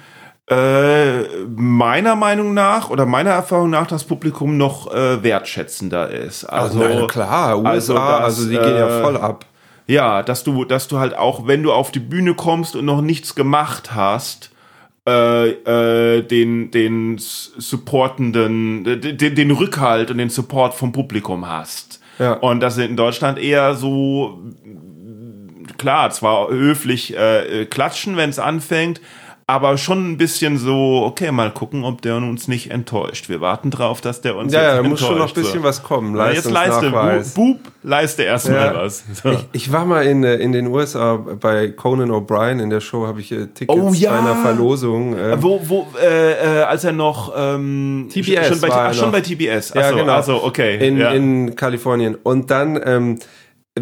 äh, 0.51 1.23
meiner 1.57 2.17
Meinung 2.17 2.53
nach 2.53 2.91
oder 2.91 3.07
meiner 3.07 3.31
Erfahrung 3.31 3.71
nach 3.71 3.87
das 3.87 4.05
Publikum 4.05 4.59
noch 4.59 4.93
äh, 4.93 5.23
wertschätzender 5.23 6.11
ist. 6.11 6.45
Also, 6.45 6.81
na 6.81 7.07
klar, 7.07 7.59
USA, 7.59 7.71
also 7.71 7.97
also, 7.97 8.43
das, 8.43 8.49
die 8.51 8.57
gehen 8.57 8.77
ja 8.77 8.99
äh, 8.99 9.03
voll 9.03 9.17
ab. 9.17 9.47
Ja, 9.87 10.23
dass 10.23 10.45
du, 10.45 10.67
dass 10.67 10.87
du 10.87 10.99
halt 10.99 11.17
auch, 11.17 11.47
wenn 11.47 11.63
du 11.63 11.73
auf 11.73 11.91
die 11.91 11.99
Bühne 11.99 12.35
kommst 12.35 12.77
und 12.77 12.85
noch 12.85 13.01
nichts 13.01 13.35
gemacht 13.35 13.95
hast, 13.95 14.51
äh, 15.09 16.19
äh, 16.19 16.23
den, 16.23 16.71
den 16.71 17.17
supportenden, 17.19 18.85
den, 18.85 19.35
den 19.35 19.51
Rückhalt 19.51 20.11
und 20.11 20.19
den 20.19 20.29
Support 20.29 20.75
vom 20.75 20.93
Publikum 20.93 21.49
hast. 21.49 22.01
Ja. 22.19 22.35
Und 22.35 22.61
das 22.61 22.77
in 22.77 22.97
Deutschland 22.97 23.39
eher 23.39 23.75
so, 23.75 24.39
klar, 25.77 26.11
zwar 26.11 26.49
höflich 26.49 27.17
äh, 27.17 27.63
äh, 27.63 27.65
klatschen, 27.67 28.17
wenn 28.17 28.31
es 28.31 28.39
anfängt, 28.39 29.01
aber 29.51 29.79
schon 29.79 30.11
ein 30.13 30.19
bisschen 30.19 30.59
so, 30.59 31.03
okay, 31.07 31.33
mal 31.33 31.51
gucken, 31.51 31.83
ob 31.83 32.03
der 32.03 32.17
uns 32.17 32.49
nicht 32.49 32.71
enttäuscht. 32.71 33.31
Wir 33.31 33.41
warten 33.41 33.71
drauf, 33.71 34.03
dass 34.03 34.21
der 34.21 34.37
uns 34.37 34.53
Ja, 34.53 34.59
jetzt 34.61 34.67
ja, 34.67 34.73
da 34.73 34.79
enttäuscht. 34.81 34.91
muss 34.91 35.09
schon 35.09 35.19
noch 35.19 35.29
ein 35.29 35.43
bisschen 35.43 35.63
was 35.63 35.83
kommen. 35.83 36.13
Na, 36.15 36.31
jetzt 36.31 36.51
leiste. 36.51 36.91
Bub, 37.35 37.57
leiste 37.83 38.25
erstmal 38.25 38.57
Ja. 38.59 38.75
was. 38.75 39.05
So. 39.23 39.31
Ich, 39.31 39.47
ich 39.53 39.73
war 39.73 39.87
mal 39.87 40.05
in, 40.05 40.23
äh, 40.23 40.35
in 40.35 40.53
den 40.53 40.67
USA 40.67 41.17
bei 41.17 41.69
Conan 41.69 42.11
O'Brien 42.11 42.61
in 42.63 42.69
der 42.69 42.81
Show, 42.81 43.07
habe 43.07 43.21
ich 43.21 43.33
äh, 43.33 43.47
Tickets 43.47 43.81
Oh, 43.81 43.91
ja. 43.95 44.11
bei 44.11 44.19
einer 44.19 44.37
Verlosung. 44.37 45.17
äh, 45.17 45.43
Wo, 45.43 45.63
wo, 45.67 45.87
äh, 45.99 46.33
äh, 46.59 46.63
als 46.65 46.85
er 46.85 46.93
noch 46.93 47.33
ähm, 47.35 48.09
TBS 48.13 48.49
schon 48.49 48.61
bei, 48.61 48.69
war 48.69 48.89
ach, 48.91 48.95
schon 48.95 49.11
bei 49.11 49.23
TBS. 49.23 49.73
Ja, 49.75 49.81
Achso, 49.81 49.97
genau. 49.97 50.13
Also, 50.13 50.45
okay. 50.45 50.87
in, 50.87 50.99
ja. 50.99 51.11
in 51.13 51.57
Kalifornien. 51.57 52.17
Und 52.23 52.51
dann 52.51 52.79
ähm, 52.85 53.19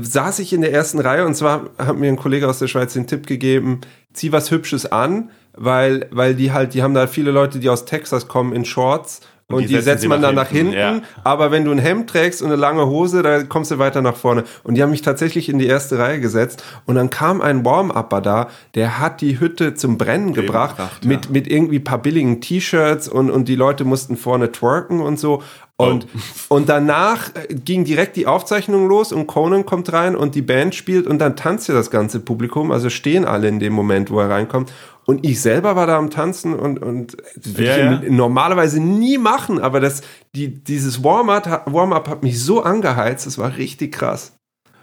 saß 0.02 0.38
ich 0.40 0.52
in 0.52 0.61
der 0.61 0.72
ersten 0.72 0.98
Reihe 0.98 1.26
und 1.26 1.35
zwar 1.35 1.70
hat 1.78 1.96
mir 1.96 2.09
ein 2.09 2.16
Kollege 2.16 2.48
aus 2.48 2.59
der 2.59 2.68
Schweiz 2.68 2.92
den 2.92 3.06
Tipp 3.06 3.26
gegeben, 3.26 3.80
zieh 4.12 4.32
was 4.32 4.50
Hübsches 4.50 4.90
an, 4.90 5.30
weil, 5.56 6.09
weil 6.11 6.35
die 6.35 6.52
halt, 6.52 6.74
die 6.74 6.82
haben 6.82 6.94
da 6.94 7.06
viele 7.06 7.30
Leute, 7.30 7.59
die 7.59 7.68
aus 7.68 7.85
Texas 7.85 8.28
kommen 8.28 8.52
in 8.52 8.64
Shorts. 8.64 9.20
Und, 9.48 9.62
die 9.62 9.66
die, 9.68 9.74
setzen 9.74 9.85
setzt 9.85 10.09
man 10.09 10.20
nach 10.20 10.28
dann 10.28 10.35
nach 10.35 10.48
hinten, 10.48 10.72
ja. 10.72 11.02
aber 11.22 11.52
wenn 11.52 11.64
du 11.64 11.70
ein 11.70 11.78
Hemd 11.78 12.11
trägst 12.11 12.42
und 12.42 12.48
eine 12.48 12.56
lange 12.56 12.87
Hose, 12.87 13.22
da 13.22 13.44
kommst 13.44 13.70
du 13.70 13.78
weiter 13.78 14.02
nach 14.02 14.16
vorne. 14.16 14.42
Und 14.64 14.74
die 14.74 14.82
haben 14.82 14.90
mich 14.90 15.02
tatsächlich 15.02 15.48
in 15.48 15.61
die 15.61 15.68
erste 15.68 16.00
Reihe 16.00 16.18
gesetzt 16.18 16.64
und 16.85 16.96
dann 16.96 17.11
kam 17.11 17.40
ein 17.40 17.64
Warm-Upper 17.64 18.20
da, 18.20 18.48
der 18.74 18.98
hat 18.98 19.20
die 19.20 19.38
Hütte 19.38 19.74
zum 19.74 19.98
Brennen 19.98 20.35
gebracht, 20.35 20.78
gebracht, 20.78 21.04
mit, 21.04 21.30
mit 21.30 21.46
irgendwie 21.46 21.78
paar 21.78 22.02
billigen 22.02 22.40
T-Shirts 22.40 23.06
und, 23.06 23.30
und 23.30 23.46
die 23.46 23.54
Leute 23.54 23.85
mussten 23.85 24.16
vorne 24.16 24.50
twerken 24.50 25.00
und 25.00 25.20
so. 25.20 25.44
Und, 25.79 26.07
und 26.49 26.69
danach 26.69 27.35
äh, 27.35 27.55
ging 27.55 27.85
direkt 27.85 28.17
die 28.17 28.27
Aufzeichnung 28.27 28.89
los 28.89 29.12
und 29.12 29.27
Conan 29.27 29.67
kommt 29.67 29.93
rein 29.93 30.17
und 30.17 30.35
die 30.35 30.43
Band 30.43 30.75
spielt 30.75 31.07
und 31.07 31.19
dann 31.19 31.37
tanzt 31.37 31.69
ja 31.69 31.75
das 31.75 31.91
ganze 31.91 32.21
Publikum, 32.21 32.73
also 32.73 32.91
stehen 32.91 33.25
alle 33.25 33.49
in 33.49 33.59
dem 33.59 33.73
Moment, 33.73 34.11
wo 34.11 34.21
er 34.21 34.31
reinkommt. 34.31 34.73
Und 35.05 35.25
ich 35.25 35.41
selber 35.41 35.77
war 35.77 35.87
da 35.87 35.99
am 35.99 36.11
Tanzen 36.11 36.55
und, 36.55 36.83
und 36.83 37.17
das 37.37 37.59
würde 37.59 37.65
Ja, 37.65 38.03
ich 38.03 38.11
normalerweise 38.11 38.81
nie 38.81 39.19
machen, 39.19 39.61
aber 39.61 39.81
das, 39.81 40.03
die, 40.35 40.49
dieses 40.49 41.05
Warm-up 41.05 41.47
hat, 41.47 41.73
Warm 41.73 41.95
hat 41.95 42.23
mich 42.23 42.43
so 42.43 42.62
angeheizt, 42.62 43.27
das 43.27 43.39
war 43.39 43.57
richtig 43.57 43.93
krass. 43.93 44.33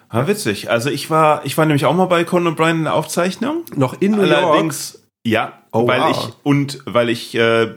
Ah, 0.07 0.27
witzig. 0.27 0.69
Also 0.69 0.89
ich 0.91 1.09
war, 1.09 1.43
ich 1.43 1.57
war 1.57 1.65
nämlich 1.65 1.85
auch 1.85 1.95
mal 1.95 2.05
bei 2.05 2.23
Conan 2.23 2.55
O'Brien 2.55 2.71
in 2.71 2.83
der 2.83 2.93
Aufzeichnung. 2.93 3.63
Noch 3.75 3.99
in 3.99 4.11
New 4.11 4.21
York. 4.21 4.31
Allerdings, 4.31 5.03
ja, 5.25 5.53
Oh, 5.73 5.87
weil 5.87 6.01
wow. 6.01 6.11
ich 6.11 6.33
und 6.43 6.79
weil 6.85 7.09
ich 7.09 7.33
äh, 7.33 7.73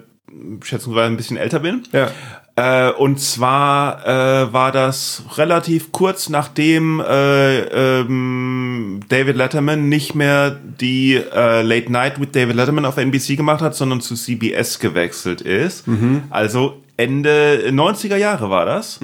schätzungsweise 0.62 1.06
ein 1.06 1.16
bisschen 1.16 1.38
älter 1.38 1.60
bin. 1.60 1.82
Ja. 1.92 2.10
Äh, 2.58 2.90
und 2.92 3.20
zwar 3.20 4.06
äh, 4.06 4.50
war 4.52 4.72
das 4.72 5.22
relativ 5.36 5.92
kurz 5.92 6.30
nachdem 6.30 7.00
äh, 7.00 7.58
ähm, 8.00 9.00
David 9.10 9.36
Letterman 9.36 9.90
nicht 9.90 10.14
mehr 10.14 10.50
die 10.80 11.16
äh, 11.16 11.60
Late 11.60 11.92
Night 11.92 12.18
with 12.18 12.28
David 12.32 12.56
Letterman 12.56 12.86
auf 12.86 12.96
NBC 12.96 13.36
gemacht 13.36 13.60
hat, 13.60 13.74
sondern 13.74 14.00
zu 14.00 14.14
CBS 14.14 14.78
gewechselt 14.78 15.42
ist. 15.42 15.84
Also 16.30 16.80
Ende 16.96 17.68
90er 17.68 18.16
Jahre 18.16 18.48
war 18.48 18.64
das. 18.64 19.00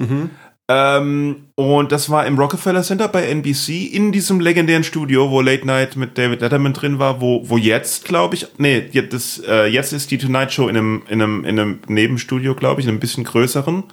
Ähm, 0.69 1.47
und 1.55 1.91
das 1.91 2.09
war 2.09 2.25
im 2.25 2.39
Rockefeller 2.39 2.83
Center 2.83 3.09
bei 3.09 3.25
NBC 3.25 3.85
in 3.93 4.13
diesem 4.13 4.39
legendären 4.39 4.85
Studio, 4.85 5.29
wo 5.29 5.41
Late 5.41 5.67
Night 5.67 5.97
mit 5.97 6.17
David 6.17 6.39
Letterman 6.39 6.73
drin 6.73 6.99
war, 6.99 7.19
wo, 7.19 7.41
wo 7.49 7.57
jetzt, 7.57 8.05
glaube 8.05 8.35
ich, 8.35 8.47
nee, 8.57 8.87
jetzt, 8.91 9.13
das, 9.13 9.41
äh, 9.45 9.65
jetzt 9.67 9.91
ist 9.91 10.09
die 10.11 10.17
Tonight 10.17 10.53
Show 10.53 10.69
in 10.69 10.77
einem, 10.77 11.03
in 11.09 11.21
einem, 11.21 11.43
in 11.43 11.59
einem 11.59 11.79
Nebenstudio, 11.87 12.55
glaube 12.55 12.79
ich, 12.79 12.87
in 12.87 12.91
einem 12.91 13.01
bisschen 13.01 13.25
größeren, 13.25 13.83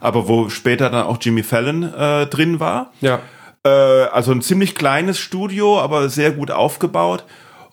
aber 0.00 0.26
wo 0.26 0.48
später 0.48 0.90
dann 0.90 1.06
auch 1.06 1.18
Jimmy 1.20 1.44
Fallon 1.44 1.84
äh, 1.94 2.26
drin 2.26 2.58
war. 2.58 2.92
Ja. 3.00 3.20
Äh, 3.64 3.68
also 3.68 4.32
ein 4.32 4.42
ziemlich 4.42 4.74
kleines 4.74 5.20
Studio, 5.20 5.80
aber 5.80 6.08
sehr 6.08 6.32
gut 6.32 6.50
aufgebaut. 6.50 7.24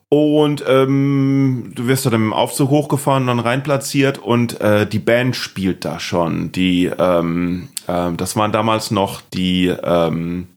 Und 0.10 0.64
ähm, 0.68 1.72
du 1.74 1.88
wirst 1.88 2.06
dann 2.06 2.14
im 2.14 2.34
Aufzug 2.34 2.70
hochgefahren 2.70 3.24
und 3.24 3.38
dann 3.38 3.40
reinplatziert 3.40 4.20
und 4.20 4.62
äh, 4.62 4.86
die 4.86 5.00
Band 5.00 5.36
spielt 5.36 5.86
da 5.86 6.00
schon. 6.00 6.52
Die, 6.52 6.86
ähm, 6.86 7.70
ähm, 7.88 8.18
das 8.18 8.36
waren 8.36 8.52
damals 8.52 8.92
noch 8.92 9.22
die, 9.34 9.68
ähm, 9.68 10.48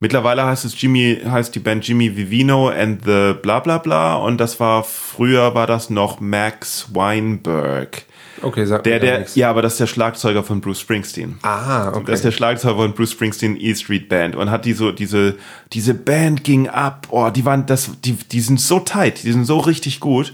mittlerweile 0.00 0.44
heißt 0.44 0.64
es 0.64 0.80
Jimmy, 0.80 1.20
heißt 1.24 1.54
die 1.54 1.60
Band 1.60 1.86
Jimmy 1.86 2.16
Vivino 2.16 2.68
and 2.68 3.04
the 3.04 3.34
bla 3.40 3.60
bla 3.60 3.78
bla 3.78 4.16
und 4.16 4.38
das 4.38 4.60
war, 4.60 4.84
früher 4.84 5.54
war 5.54 5.66
das 5.66 5.90
noch 5.90 6.20
Max 6.20 6.88
Weinberg. 6.92 8.04
Okay, 8.42 8.66
sag 8.66 8.84
Der, 8.84 8.98
der, 8.98 9.26
ja, 9.34 9.50
aber 9.50 9.62
das 9.62 9.72
ist 9.72 9.80
der 9.80 9.86
Schlagzeuger 9.86 10.42
von 10.42 10.60
Bruce 10.60 10.80
Springsteen. 10.80 11.38
Ah, 11.42 11.88
okay. 11.88 12.04
Das 12.06 12.16
ist 12.16 12.24
der 12.24 12.32
Schlagzeuger 12.32 12.76
von 12.76 12.92
Bruce 12.92 13.12
Springsteen 13.12 13.56
E 13.58 13.74
Street 13.74 14.08
Band 14.08 14.36
und 14.36 14.50
hat 14.50 14.64
die 14.64 14.74
so 14.74 14.92
diese 14.92 15.36
diese 15.72 15.94
Band 15.94 16.44
ging 16.44 16.68
ab. 16.68 17.06
Oh, 17.10 17.30
die 17.30 17.44
waren 17.44 17.66
das 17.66 17.90
die 18.04 18.12
die 18.12 18.40
sind 18.40 18.60
so 18.60 18.80
tight, 18.80 19.22
die 19.22 19.32
sind 19.32 19.46
so 19.46 19.58
richtig 19.58 20.00
gut. 20.00 20.32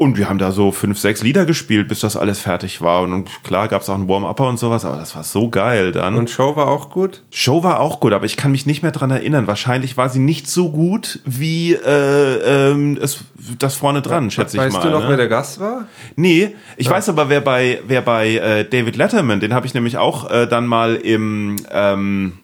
Und 0.00 0.16
wir 0.16 0.30
haben 0.30 0.38
da 0.38 0.50
so 0.50 0.72
fünf, 0.72 0.98
sechs 0.98 1.22
Lieder 1.22 1.44
gespielt, 1.44 1.86
bis 1.86 2.00
das 2.00 2.16
alles 2.16 2.38
fertig 2.38 2.80
war. 2.80 3.02
Und 3.02 3.28
klar 3.44 3.68
gab 3.68 3.82
es 3.82 3.90
auch 3.90 3.96
einen 3.96 4.08
Warm-Upper 4.08 4.48
und 4.48 4.58
sowas, 4.58 4.86
aber 4.86 4.96
das 4.96 5.14
war 5.14 5.24
so 5.24 5.50
geil 5.50 5.92
dann. 5.92 6.14
Und 6.14 6.30
Show 6.30 6.56
war 6.56 6.68
auch 6.68 6.88
gut? 6.88 7.22
Show 7.30 7.62
war 7.64 7.80
auch 7.80 8.00
gut, 8.00 8.14
aber 8.14 8.24
ich 8.24 8.38
kann 8.38 8.50
mich 8.50 8.64
nicht 8.64 8.82
mehr 8.82 8.92
dran 8.92 9.10
erinnern. 9.10 9.46
Wahrscheinlich 9.46 9.98
war 9.98 10.08
sie 10.08 10.18
nicht 10.18 10.48
so 10.48 10.70
gut 10.70 11.20
wie 11.26 11.74
äh, 11.74 12.70
ähm, 12.70 12.98
es, 12.98 13.24
das 13.58 13.74
vorne 13.74 14.00
dran, 14.00 14.30
schätze 14.30 14.56
ich 14.56 14.62
weißt 14.62 14.76
mal. 14.78 14.82
du 14.84 14.88
noch, 14.88 15.02
ne? 15.02 15.10
wer 15.10 15.16
der 15.18 15.28
Gast 15.28 15.60
war? 15.60 15.86
Nee, 16.16 16.56
ich 16.78 16.88
weiß 16.88 17.10
aber, 17.10 17.28
wer 17.28 17.42
bei, 17.42 17.82
wer 17.86 18.00
bei 18.00 18.36
äh, 18.36 18.64
David 18.64 18.96
Letterman, 18.96 19.40
den 19.40 19.52
habe 19.52 19.66
ich 19.66 19.74
nämlich 19.74 19.98
auch 19.98 20.30
äh, 20.30 20.46
dann 20.46 20.66
mal 20.66 20.94
im, 20.96 21.56
ähm, 21.70 22.38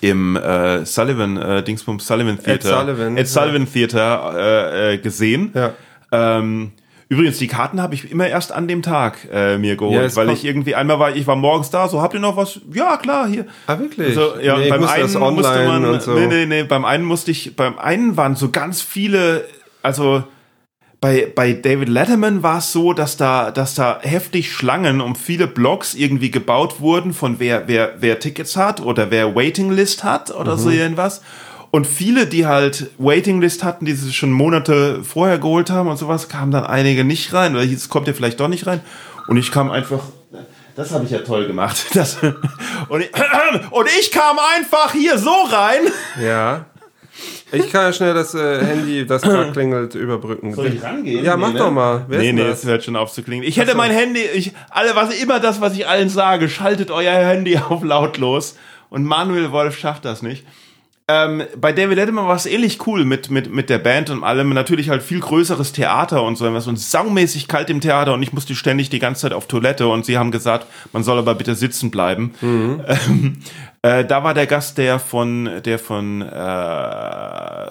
im 0.00 0.36
äh, 0.36 0.86
Sullivan, 0.86 1.36
äh, 1.36 1.62
Dingsbums 1.62 2.06
Sullivan 2.06 2.38
Theater, 2.42 2.80
Sullivan, 2.80 3.18
Ed 3.18 3.28
Sullivan 3.28 3.70
Theater 3.70 4.34
äh, 4.34 4.94
äh, 4.94 4.98
gesehen. 4.98 5.50
Ja. 5.54 5.74
Ähm, 6.14 6.72
übrigens, 7.08 7.38
die 7.38 7.46
Karten 7.46 7.80
habe 7.82 7.94
ich 7.94 8.10
immer 8.10 8.26
erst 8.28 8.52
an 8.52 8.66
dem 8.68 8.82
Tag 8.82 9.18
äh, 9.32 9.58
mir 9.58 9.70
Ja, 9.70 9.74
geholt, 9.76 10.04
es 10.06 10.16
weil 10.16 10.30
ich 10.30 10.44
irgendwie 10.44 10.74
einmal 10.74 10.98
war, 10.98 11.14
ich 11.14 11.26
war 11.26 11.36
morgens 11.36 11.70
da, 11.70 11.88
so 11.88 12.00
habt 12.00 12.14
ihr 12.14 12.20
noch 12.20 12.36
was? 12.36 12.60
Ja, 12.72 12.96
klar, 12.96 13.26
hier. 13.28 13.46
Ah, 13.66 13.78
wirklich? 13.78 14.14
So, 14.14 14.34
ja, 14.40 14.56
Nee, 14.58 14.68
beim 14.70 14.84
einen 14.84 15.34
musste 15.34 15.64
man, 15.66 16.00
so. 16.00 16.12
nee, 16.14 16.26
nee, 16.26 16.46
nee, 16.46 16.62
beim 16.64 16.84
einen 16.84 17.04
musste 17.04 17.30
ich, 17.30 17.56
beim 17.56 17.78
einen 17.78 18.16
waren 18.16 18.36
so 18.36 18.50
ganz 18.50 18.80
viele, 18.82 19.44
also 19.82 20.24
bei, 21.00 21.30
bei 21.34 21.52
David 21.52 21.90
Letterman 21.90 22.42
war 22.42 22.58
es 22.58 22.72
so, 22.72 22.94
dass 22.94 23.18
da, 23.18 23.50
dass 23.50 23.74
da 23.74 23.98
heftig 24.00 24.50
Schlangen 24.50 25.02
um 25.02 25.14
viele 25.16 25.46
Blogs 25.46 25.94
irgendwie 25.94 26.30
gebaut 26.30 26.80
wurden 26.80 27.12
von 27.12 27.38
wer, 27.38 27.68
wer, 27.68 27.96
wer 28.00 28.20
Tickets 28.20 28.56
hat 28.56 28.80
oder 28.80 29.10
wer 29.10 29.34
Waitinglist 29.36 30.02
hat 30.02 30.34
oder 30.34 30.54
Mhm. 30.54 30.58
so 30.60 30.70
irgendwas. 30.70 31.20
Und 31.74 31.88
viele, 31.88 32.28
die 32.28 32.46
halt 32.46 32.90
Waitinglist 32.98 33.64
hatten, 33.64 33.84
die 33.84 33.94
sie 33.94 34.12
schon 34.12 34.30
Monate 34.30 35.02
vorher 35.02 35.38
geholt 35.38 35.70
haben 35.70 35.88
und 35.88 35.96
sowas, 35.96 36.28
kamen 36.28 36.52
dann 36.52 36.64
einige 36.64 37.02
nicht 37.02 37.32
rein. 37.32 37.56
Oder 37.56 37.64
jetzt 37.64 37.88
kommt 37.88 38.06
ihr 38.06 38.14
vielleicht 38.14 38.38
doch 38.38 38.46
nicht 38.46 38.68
rein. 38.68 38.80
Und 39.26 39.38
ich 39.38 39.50
kam 39.50 39.72
einfach, 39.72 39.98
das 40.76 40.92
habe 40.92 41.04
ich 41.04 41.10
ja 41.10 41.18
toll 41.18 41.48
gemacht. 41.48 41.84
Das, 41.92 42.18
und, 42.88 43.00
ich, 43.00 43.10
und 43.72 43.88
ich 43.98 44.12
kam 44.12 44.36
einfach 44.56 44.92
hier 44.92 45.18
so 45.18 45.32
rein. 45.50 45.80
Ja. 46.22 46.66
Ich 47.50 47.72
kann 47.72 47.86
ja 47.86 47.92
schnell 47.92 48.14
das 48.14 48.36
äh, 48.36 48.64
Handy, 48.64 49.04
das 49.04 49.22
gerade 49.22 49.50
klingelt, 49.50 49.96
überbrücken. 49.96 50.54
Soll 50.54 50.66
ich 50.66 50.80
rangehen? 50.80 51.24
Ja, 51.24 51.36
mach 51.36 51.54
Nee, 51.54 51.58
doch 51.58 51.70
ne? 51.70 51.72
mal. 51.72 52.04
Wer 52.06 52.20
nee, 52.20 52.32
nee, 52.34 52.42
es 52.42 52.60
das? 52.60 52.70
hört 52.70 52.84
schon 52.84 52.94
auf 52.94 53.12
zu 53.12 53.24
klingen. 53.24 53.42
Ich 53.42 53.56
hätte 53.56 53.72
so. 53.72 53.76
mein 53.76 53.90
Handy, 53.90 54.20
ich, 54.20 54.52
alle, 54.70 54.94
was, 54.94 55.20
immer 55.20 55.40
das, 55.40 55.60
was 55.60 55.74
ich 55.74 55.88
allen 55.88 56.08
sage, 56.08 56.48
schaltet 56.48 56.92
euer 56.92 57.14
Handy 57.14 57.58
auf 57.68 57.82
lautlos. 57.82 58.56
Und 58.90 59.02
Manuel 59.02 59.50
Wolf 59.50 59.76
schafft 59.76 60.04
das 60.04 60.22
nicht. 60.22 60.44
Ähm, 61.06 61.42
bei 61.54 61.72
David 61.72 61.98
Letterman 61.98 62.26
war 62.26 62.36
es 62.36 62.46
ähnlich 62.46 62.86
cool 62.86 63.04
mit, 63.04 63.30
mit, 63.30 63.52
mit 63.52 63.68
der 63.68 63.76
Band 63.76 64.08
und 64.08 64.24
allem. 64.24 64.48
Natürlich 64.54 64.88
halt 64.88 65.02
viel 65.02 65.20
größeres 65.20 65.72
Theater 65.72 66.22
und 66.22 66.36
so 66.36 66.50
was 66.54 66.66
und 66.66 66.78
saumäßig 66.78 67.46
kalt 67.46 67.68
im 67.68 67.82
Theater 67.82 68.14
und 68.14 68.22
ich 68.22 68.32
musste 68.32 68.54
ständig 68.54 68.88
die 68.88 69.00
ganze 69.00 69.22
Zeit 69.22 69.34
auf 69.34 69.46
Toilette 69.46 69.86
und 69.86 70.06
sie 70.06 70.16
haben 70.16 70.30
gesagt, 70.30 70.66
man 70.92 71.04
soll 71.04 71.18
aber 71.18 71.34
bitte 71.34 71.54
sitzen 71.54 71.90
bleiben. 71.90 72.34
Ähm, 72.42 73.36
äh, 73.82 74.04
da 74.06 74.24
war 74.24 74.32
der 74.32 74.46
Gast 74.46 74.78
der 74.78 74.98
von, 74.98 75.60
der 75.62 75.78
von 75.78 76.22
äh, 76.22 77.66
äh, 77.66 77.70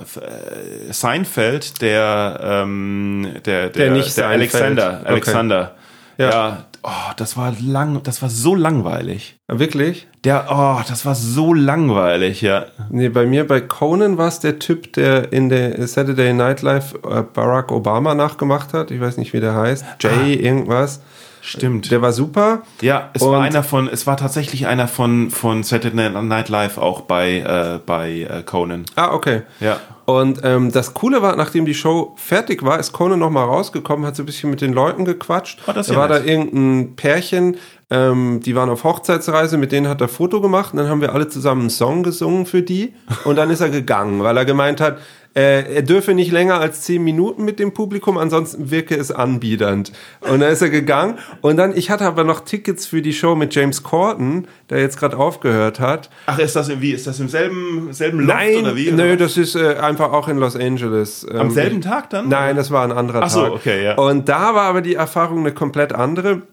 Seinfeld, 0.92 1.82
der, 1.82 2.40
ähm, 2.44 3.34
der, 3.46 3.70
der, 3.70 3.92
nicht 3.92 4.16
der 4.16 4.26
Seinfeld. 4.26 4.80
Alexander. 5.06 5.72
Okay. 5.72 5.83
Ja. 6.18 6.30
Ja. 6.30 6.66
Oh, 6.86 7.12
das 7.16 7.38
war 7.38 7.54
lang, 7.62 8.02
das 8.04 8.22
war 8.22 8.30
so 8.30 8.56
langweilig. 8.56 9.38
Wirklich? 9.48 10.08
Der, 10.26 10.48
oh, 10.50 10.82
das 10.88 11.06
war 11.06 11.16
so 11.16 11.54
langweilig, 11.54 12.42
ja. 12.42 12.66
Nee, 12.90 13.08
bei 13.10 13.26
mir, 13.26 13.48
bei 13.48 13.62
Conan 13.62 14.18
war 14.18 14.28
es 14.28 14.40
der 14.40 14.60
Typ, 14.60 14.92
der 14.94 15.32
in 15.32 15.48
der 15.48 15.88
Saturday 15.88 16.34
Night 16.34 16.62
Live 16.62 16.94
äh, 17.10 17.24
Barack 17.24 17.72
Obama 17.72 18.16
nachgemacht 18.16 18.74
hat. 18.74 18.92
Ich 18.92 19.00
weiß 19.00 19.16
nicht, 19.18 19.32
wie 19.34 19.40
der 19.40 19.56
heißt. 19.56 19.86
Jay 20.02 20.34
irgendwas. 20.36 21.02
Stimmt. 21.42 21.92
Der 21.92 22.02
war 22.02 22.14
super. 22.14 22.62
ja, 22.82 23.10
es 23.14 23.22
Und- 23.22 23.32
war 23.32 23.42
einer 23.42 23.64
von, 23.64 23.88
es 23.90 24.08
war 24.08 24.16
tatsächlich 24.18 24.66
einer 24.68 24.88
von, 24.88 25.30
von 25.30 25.64
Saturday 25.64 26.10
Night 26.10 26.48
Live 26.50 26.78
auch 26.78 27.02
bei, 27.02 27.38
äh, 27.40 27.80
bei 27.86 28.22
äh, 28.22 28.44
Conan. 28.44 28.86
Ah, 28.96 29.12
okay. 29.14 29.42
Ja. 29.60 29.78
Und 30.06 30.42
ähm, 30.44 30.72
das 30.72 30.94
Coole 30.94 31.22
war, 31.22 31.36
nachdem 31.38 31.66
die 31.66 31.74
Show 31.74 32.14
fertig 32.18 32.64
war, 32.64 32.78
ist 32.80 32.92
Conan 32.92 33.20
noch 33.20 33.30
mal 33.30 33.46
rausgekommen, 33.46 34.06
hat 34.06 34.16
so 34.16 34.24
ein 34.24 34.26
bisschen 34.26 34.50
mit 34.50 34.60
den 34.60 34.74
Leuten 34.74 35.06
gequatscht. 35.06 35.62
Oh, 35.66 35.72
das 35.72 35.88
da 35.88 35.94
ja 35.94 36.00
war 36.00 36.08
da 36.10 36.20
nett. 36.20 36.28
irgendein 36.28 36.96
Pärchen, 36.98 37.58
ähm, 37.90 38.42
die 38.44 38.54
waren 38.56 38.70
auf 38.70 38.84
Hochzeitsreise, 38.84 39.58
mit 39.58 39.72
denen 39.72 39.88
hat 39.88 40.02
er 40.02 40.10
Foto 40.10 40.42
gemacht 40.42 40.74
und 40.74 40.80
dann 40.80 40.90
haben 40.90 41.00
wir 41.00 41.14
alle 41.14 41.30
zusammen 41.30 41.62
einen 41.62 41.70
Song 41.70 42.04
gesungen 42.04 42.46
für 42.46 42.62
die 42.62 42.94
und 43.24 43.38
dann 43.38 43.50
ist 43.50 43.62
er 43.62 43.70
gegangen, 43.70 44.24
weil 44.24 44.36
er 44.36 44.46
gemeint 44.46 44.82
hat, 44.82 44.98
äh, 45.36 45.76
er 45.76 45.82
dürfe 45.82 46.14
nicht 46.14 46.32
länger 46.32 46.60
als 46.60 46.82
zehn 46.82 47.04
Minuten 47.04 47.44
mit 47.44 47.58
dem 47.60 47.74
Publikum, 47.74 48.18
ansonsten 48.18 48.70
wirke 48.70 48.96
es 48.96 49.12
anbiedernd. 49.12 49.92
Und 50.22 50.42
dann 50.42 50.52
ist 50.52 50.62
er 50.62 50.70
gegangen 50.70 51.18
und 51.42 51.58
dann, 51.58 51.76
ich 51.76 51.90
hatte 51.90 52.06
aber 52.06 52.24
noch 52.24 52.42
Tickets 52.42 52.86
für 52.86 53.02
die 53.02 53.14
Show 53.14 53.36
mit 53.36 53.56
James 53.56 53.82
Corden, 53.84 54.48
der 54.70 54.80
jetzt 54.82 54.98
gerade 55.00 55.18
aufgehört 55.18 55.80
hat. 55.80 56.10
Ach, 56.28 56.38
ist 56.38 56.56
das 56.56 56.70
irgendwie, 56.70 56.92
ist 56.92 57.08
das 57.08 57.20
im 57.20 57.30
selben, 57.30 57.92
selben 57.94 58.20
Loft 58.20 58.30
Nein, 58.38 58.58
oder 58.62 58.76
wie? 58.76 58.92
oder? 58.94 59.18
das 59.18 59.38
ist 59.38 59.56
äh, 59.56 59.76
einfach 59.78 60.12
auch 60.12 60.28
in 60.28 60.38
Los 60.38 60.56
Angeles. 60.56 61.26
Am 61.28 61.48
Ähm, 61.48 61.52
selben 61.52 61.82
Tag 61.82 62.10
dann? 62.12 62.30
Nein, 62.30 62.56
das 62.56 62.70
war 62.70 62.84
ein 62.84 62.92
anderer 62.92 63.24
Ach 63.24 63.30
so, 63.30 63.42
Tag. 63.44 63.52
okay, 63.54 63.84
ja. 63.84 63.96
Und 63.96 64.30
da 64.30 64.54
war 64.54 64.64
aber 64.64 64.82
die 64.82 64.96
Erfahrung 64.96 65.40
eine 65.40 65.52
komplett 65.54 65.94
andere. 65.94 66.44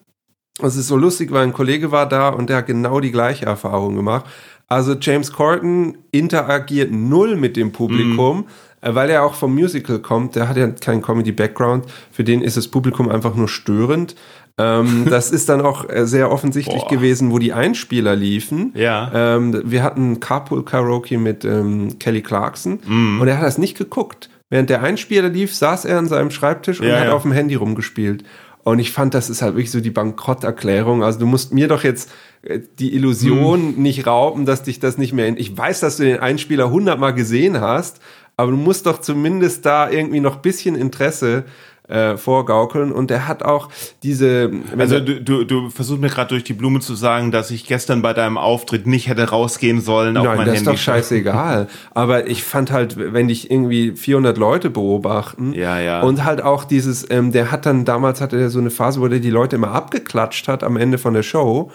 Es 0.63 0.77
ist 0.77 0.89
so 0.89 0.97
lustig, 0.97 1.33
weil 1.33 1.43
ein 1.45 1.53
Kollege 1.53 1.91
war 1.91 2.09
da 2.09 2.29
und 2.31 2.51
der 2.51 2.59
hat 2.59 2.67
genau 2.67 3.01
die 3.01 3.13
gleiche 3.13 3.47
Erfahrung 3.47 3.95
gemacht. 3.97 4.27
Also 4.69 4.95
James 4.95 5.33
Corden 5.33 5.99
interagiert 6.13 6.93
null 6.93 7.35
mit 7.37 7.57
dem 7.57 7.73
Publikum, 7.73 8.45
äh, 8.47 8.51
weil 8.83 9.11
er 9.11 9.23
auch 9.25 9.35
vom 9.35 9.55
Musical 9.55 9.99
kommt. 9.99 10.37
Der 10.37 10.49
hat 10.49 10.57
ja 10.57 10.69
keinen 10.69 11.03
Comedy-Background. 11.03 11.85
Für 12.13 12.25
den 12.25 12.43
ist 12.43 12.57
das 12.57 12.69
Publikum 12.69 13.09
einfach 13.09 13.35
nur 13.35 13.49
störend. 13.49 14.15
Ähm, 14.59 15.07
das 15.11 15.31
ist 15.31 15.49
dann 15.49 15.61
auch 15.61 15.89
äh, 15.89 16.07
sehr 16.07 16.31
offensichtlich 16.31 16.83
Boah. 16.83 16.89
gewesen, 16.89 17.31
wo 17.31 17.39
die 17.39 17.53
Einspieler 17.53 18.17
liefen. 18.17 18.73
Ja. 18.75 19.11
Ähm, 19.37 19.63
wir 19.65 19.83
hatten 19.83 20.21
Carpool 20.21 20.65
Karaoke 20.65 21.19
mit 21.19 21.45
ähm, 21.45 21.99
Kelly 21.99 22.23
Clarkson 22.23 22.79
Mhm. 22.87 23.21
und 23.21 23.29
er 23.29 23.39
hat 23.39 23.45
das 23.45 23.59
nicht 23.59 23.77
geguckt. 23.79 24.29
Während 24.49 24.69
der 24.69 24.83
Einspieler 24.83 25.29
lief, 25.29 25.55
saß 25.55 25.85
er 25.85 25.99
an 25.99 26.09
seinem 26.09 26.31
Schreibtisch 26.31 26.81
und 26.81 26.89
Ja, 26.89 26.99
hat 26.99 27.07
ja. 27.07 27.13
auf 27.13 27.23
dem 27.23 27.33
Handy 27.33 27.55
rumgespielt. 27.55 28.25
Und 28.63 28.79
ich 28.79 28.93
fand, 28.93 29.15
das 29.15 29.31
ist 29.31 29.41
halt 29.41 29.55
wirklich 29.55 29.71
so 29.71 29.81
die 29.81 29.91
Bankrotterklärung. 29.91 31.03
Also 31.03 31.19
du 31.21 31.27
musst 31.27 31.53
mir 31.55 31.69
doch 31.69 31.83
jetzt 31.85 32.11
äh, 32.43 32.61
die 32.79 32.95
Illusion 32.95 33.77
Mhm. 33.77 33.83
nicht 33.83 34.07
rauben, 34.07 34.45
dass 34.47 34.63
dich 34.63 34.79
das 34.81 34.99
nicht 34.99 35.13
mehr... 35.13 35.27
In 35.29 35.37
ich 35.37 35.57
weiß, 35.57 35.81
dass 35.81 35.97
du 35.97 36.05
den 36.05 36.19
Einspieler 36.21 36.71
hundertmal 36.71 37.15
gesehen 37.15 37.61
hast, 37.61 38.01
aber 38.41 38.53
du 38.53 38.57
musst 38.57 38.87
doch 38.87 39.01
zumindest 39.01 39.67
da 39.67 39.91
irgendwie 39.91 40.21
noch 40.21 40.37
bisschen 40.37 40.75
Interesse 40.75 41.45
äh, 41.91 42.17
vorgaukeln. 42.17 42.93
Und 42.93 43.11
er 43.11 43.29
hat 43.29 43.43
auch 43.43 43.69
diese... 44.03 44.51
Also 44.79 45.01
du, 45.01 45.21
du, 45.21 45.45
du 45.45 45.71
versuchst 45.71 46.01
mir 46.01 46.09
gerade 46.09 46.29
durch 46.29 46.45
die 46.45 46.53
Blume 46.53 46.81
zu 46.81 46.95
sagen, 46.95 47.31
dass 47.31 47.51
ich 47.51 47.67
gestern 47.67 48.03
bei 48.03 48.13
deinem 48.13 48.39
Auftritt 48.39 48.87
nicht 48.87 49.09
hätte 49.09 49.29
rausgehen 49.31 49.81
sollen 49.81 50.17
auf 50.17 50.25
Nein, 50.25 50.37
mein 50.39 50.47
das 50.47 50.57
Handy. 50.57 50.71
ist 50.71 50.79
doch 50.79 50.83
scheißegal. 50.83 51.69
Aber 51.95 52.27
ich 52.27 52.45
fand 52.45 52.71
halt, 52.73 52.97
wenn 52.97 53.29
dich 53.29 53.51
irgendwie 53.51 53.93
400 53.93 54.39
Leute 54.39 54.71
beobachten 54.71 55.53
Ja, 55.53 55.79
ja. 55.79 56.01
und 56.03 56.25
halt 56.25 56.43
auch 56.43 56.65
dieses, 56.65 57.09
ähm, 57.11 57.33
der 57.33 57.51
hat 57.51 57.67
dann 57.67 57.85
damals 57.85 58.21
hatte 58.21 58.39
er 58.41 58.51
so 58.51 58.59
eine 58.59 58.71
Phase, 58.71 59.01
wo 59.01 59.09
der 59.09 59.21
die 59.21 59.31
Leute 59.31 59.57
immer 59.57 59.73
abgeklatscht 59.73 60.49
hat 60.49 60.63
am 60.65 60.77
Ende 60.77 60.99
von 60.99 61.15
der 61.15 61.23
Show. 61.23 61.71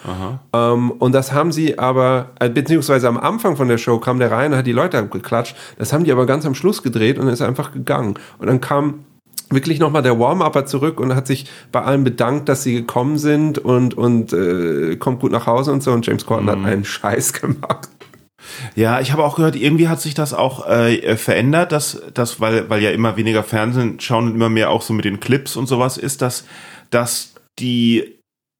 Ähm, 0.52 0.90
und 0.92 1.12
das 1.12 1.32
haben 1.32 1.52
sie 1.52 1.78
aber, 1.78 2.30
äh, 2.40 2.48
beziehungsweise 2.48 3.08
am 3.08 3.18
Anfang 3.18 3.56
von 3.56 3.68
der 3.68 3.78
Show 3.78 3.98
kam 3.98 4.18
der 4.18 4.30
rein 4.30 4.52
und 4.52 4.58
hat 4.58 4.66
die 4.66 4.72
Leute 4.72 4.98
abgeklatscht. 4.98 5.56
Das 5.78 5.92
haben 5.92 6.04
die 6.04 6.12
aber 6.12 6.26
ganz 6.26 6.46
am 6.46 6.54
Schluss 6.54 6.82
gedreht 6.82 7.18
und 7.18 7.28
ist 7.28 7.42
einfach 7.42 7.72
gegangen. 7.72 8.14
Und 8.38 8.46
dann 8.46 8.60
kam 8.60 9.04
wirklich 9.50 9.78
nochmal 9.78 10.02
der 10.02 10.18
Warm-Upper 10.18 10.66
zurück 10.66 11.00
und 11.00 11.14
hat 11.14 11.26
sich 11.26 11.46
bei 11.72 11.82
allen 11.82 12.04
bedankt, 12.04 12.48
dass 12.48 12.62
sie 12.62 12.74
gekommen 12.74 13.18
sind 13.18 13.58
und, 13.58 13.94
und 13.94 14.32
äh, 14.32 14.96
kommt 14.96 15.20
gut 15.20 15.32
nach 15.32 15.46
Hause 15.46 15.72
und 15.72 15.82
so. 15.82 15.92
Und 15.92 16.06
James 16.06 16.26
Corden 16.26 16.46
Mhm. 16.46 16.50
hat 16.50 16.64
einen 16.64 16.84
Scheiß 16.84 17.32
gemacht. 17.32 17.88
Ja, 18.74 19.00
ich 19.00 19.12
habe 19.12 19.24
auch 19.24 19.36
gehört, 19.36 19.56
irgendwie 19.56 19.88
hat 19.88 20.00
sich 20.00 20.14
das 20.14 20.32
auch 20.32 20.66
äh, 20.68 21.16
verändert, 21.16 21.72
dass, 21.72 22.00
dass 22.14 22.40
weil, 22.40 22.70
weil 22.70 22.82
ja 22.82 22.90
immer 22.90 23.16
weniger 23.16 23.42
Fernsehen 23.42 23.98
schauen 24.00 24.28
und 24.28 24.34
immer 24.34 24.48
mehr 24.48 24.70
auch 24.70 24.82
so 24.82 24.92
mit 24.92 25.04
den 25.04 25.20
Clips 25.20 25.56
und 25.56 25.66
sowas 25.66 25.96
ist, 25.98 26.22
dass, 26.22 26.44
dass 26.90 27.34
die 27.58 28.15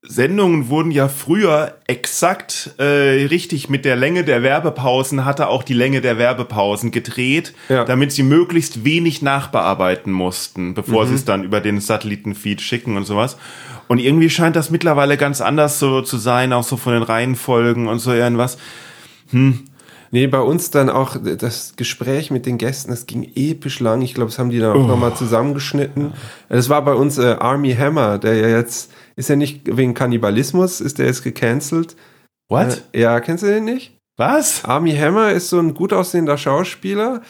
Sendungen 0.08 0.68
wurden 0.68 0.90
ja 0.90 1.08
früher 1.08 1.74
exakt 1.86 2.70
äh, 2.78 2.84
richtig 3.26 3.68
mit 3.68 3.84
der 3.84 3.96
Länge 3.96 4.24
der 4.24 4.42
Werbepausen, 4.42 5.24
hatte 5.24 5.48
auch 5.48 5.62
die 5.62 5.74
Länge 5.74 6.00
der 6.00 6.16
Werbepausen 6.18 6.90
gedreht, 6.92 7.54
Ja. 7.68 7.84
damit 7.84 8.12
sie 8.12 8.22
möglichst 8.22 8.84
wenig 8.84 9.22
nachbearbeiten 9.22 10.12
mussten, 10.12 10.74
bevor 10.74 11.06
sie 11.06 11.14
es 11.14 11.24
dann 11.24 11.42
über 11.44 11.60
den 11.60 11.80
Satellitenfeed 11.80 12.60
schicken 12.60 12.96
und 12.96 13.04
sowas. 13.04 13.36
Und 13.88 13.98
irgendwie 13.98 14.30
scheint 14.30 14.56
das 14.56 14.70
mittlerweile 14.70 15.16
ganz 15.16 15.40
anders 15.40 15.78
so 15.78 16.02
zu 16.02 16.16
sein, 16.18 16.52
auch 16.52 16.64
so 16.64 16.76
von 16.76 16.92
den 16.94 17.02
Reihenfolgen 17.02 17.88
und 17.88 17.98
so 17.98 18.12
irgendwas. 18.12 18.58
Nee, 20.12 20.28
bei 20.28 20.38
uns 20.40 20.70
dann 20.70 20.88
auch 20.88 21.16
das 21.38 21.74
Gespräch 21.76 22.30
mit 22.30 22.46
den 22.46 22.58
Gästen, 22.58 22.90
das 22.90 23.06
ging 23.06 23.28
episch 23.34 23.80
lang. 23.80 24.02
Ich 24.02 24.14
glaube, 24.14 24.30
das 24.30 24.38
haben 24.38 24.50
die 24.50 24.60
dann 24.60 24.76
auch 24.76 24.86
nochmal 24.86 25.14
zusammengeschnitten. 25.14 26.12
Das 26.48 26.68
war 26.68 26.82
bei 26.84 26.94
uns 26.94 27.18
äh, 27.18 27.36
Army 27.38 27.74
Hammer, 27.74 28.18
der 28.18 28.34
ja 28.36 28.48
jetzt, 28.56 28.92
ist 29.16 29.28
ja 29.28 29.36
nicht 29.36 29.76
wegen 29.76 29.94
Kannibalismus, 29.94 30.80
ist 30.80 30.98
der 30.98 31.06
jetzt 31.06 31.24
gecancelt. 31.24 31.96
What? 32.48 32.84
Äh, 32.92 33.00
ja, 33.00 33.20
kennst 33.20 33.42
du 33.42 33.48
den 33.48 33.64
nicht? 33.64 33.96
Was? 34.16 34.64
Army 34.64 34.94
Hammer 34.94 35.32
ist 35.32 35.48
so 35.48 35.58
ein 35.58 35.74
gut 35.74 35.92
aussehender 35.92 36.38
Schauspieler. 36.38 37.22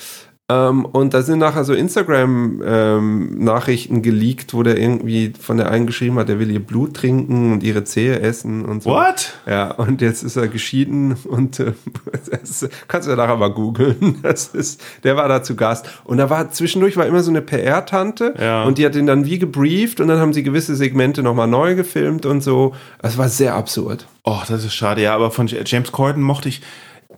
Ähm, 0.49 0.85
und 0.85 1.13
da 1.13 1.23
sind 1.23 1.41
nachher 1.41 1.65
so 1.65 1.75
Instagram-Nachrichten 1.75 4.03
geleakt, 4.03 4.55
wo 4.55 4.63
der 4.63 4.79
irgendwie 4.79 5.33
von 5.41 5.57
der 5.57 5.73
einen 5.73 5.87
geschrieben 5.87 6.17
hat, 6.21 6.29
der 6.29 6.39
will 6.39 6.53
ihr 6.53 6.65
Blut 6.65 6.95
trinken 6.95 7.53
und 7.53 7.65
ihre 7.65 7.83
Zehe 7.83 8.21
essen 8.21 8.65
und 8.65 8.85
so. 8.85 8.91
What? 8.91 9.33
Ja, 9.47 9.73
und 9.73 10.01
jetzt 10.01 10.23
ist 10.23 10.37
er 10.37 10.47
geschieden 10.47 11.17
und 11.25 11.59
äh, 11.59 11.73
das 12.31 12.69
kannst 12.87 13.09
du 13.09 13.13
ja 13.13 13.17
nachher 13.17 13.37
mal 13.37 13.51
googeln. 13.51 14.19
Das 14.23 14.49
ist, 14.49 14.83
der 15.05 15.17
war 15.17 15.29
da 15.29 15.43
zu 15.43 15.57
Gast. 15.57 15.87
Und 16.05 16.19
da 16.19 16.29
war 16.31 16.51
zwischendurch 16.51 16.97
war 16.97 17.07
immer 17.07 17.23
so 17.23 17.31
eine 17.31 17.43
PR-Tante 17.43 18.35
Ja. 18.41 18.65
und 18.65 18.79
die 18.79 18.87
hat 18.87 18.95
ihn 18.97 19.07
dann 19.07 19.25
wie 19.25 19.39
gebrieft 19.39 20.01
und 20.01 20.09
dann 20.09 20.19
haben 20.19 20.33
sie 20.33 20.43
gewisse 20.43 20.75
Segmente 20.77 21.23
nochmal 21.23 21.47
neu 21.49 21.75
gefilmt 21.75 22.25
und 22.27 22.43
so. 22.43 22.75
Das 23.01 23.19
war 23.19 23.29
sehr 23.29 23.55
absurd. 23.55 24.07
Oh, 24.25 24.41
das 24.49 24.65
ist 24.65 24.75
schade, 24.75 25.03
ja, 25.03 25.15
aber 25.15 25.31
von 25.31 25.47
James 25.49 25.93
Corden 25.93 26.23
mochte 26.23 26.49
ich. 26.49 26.63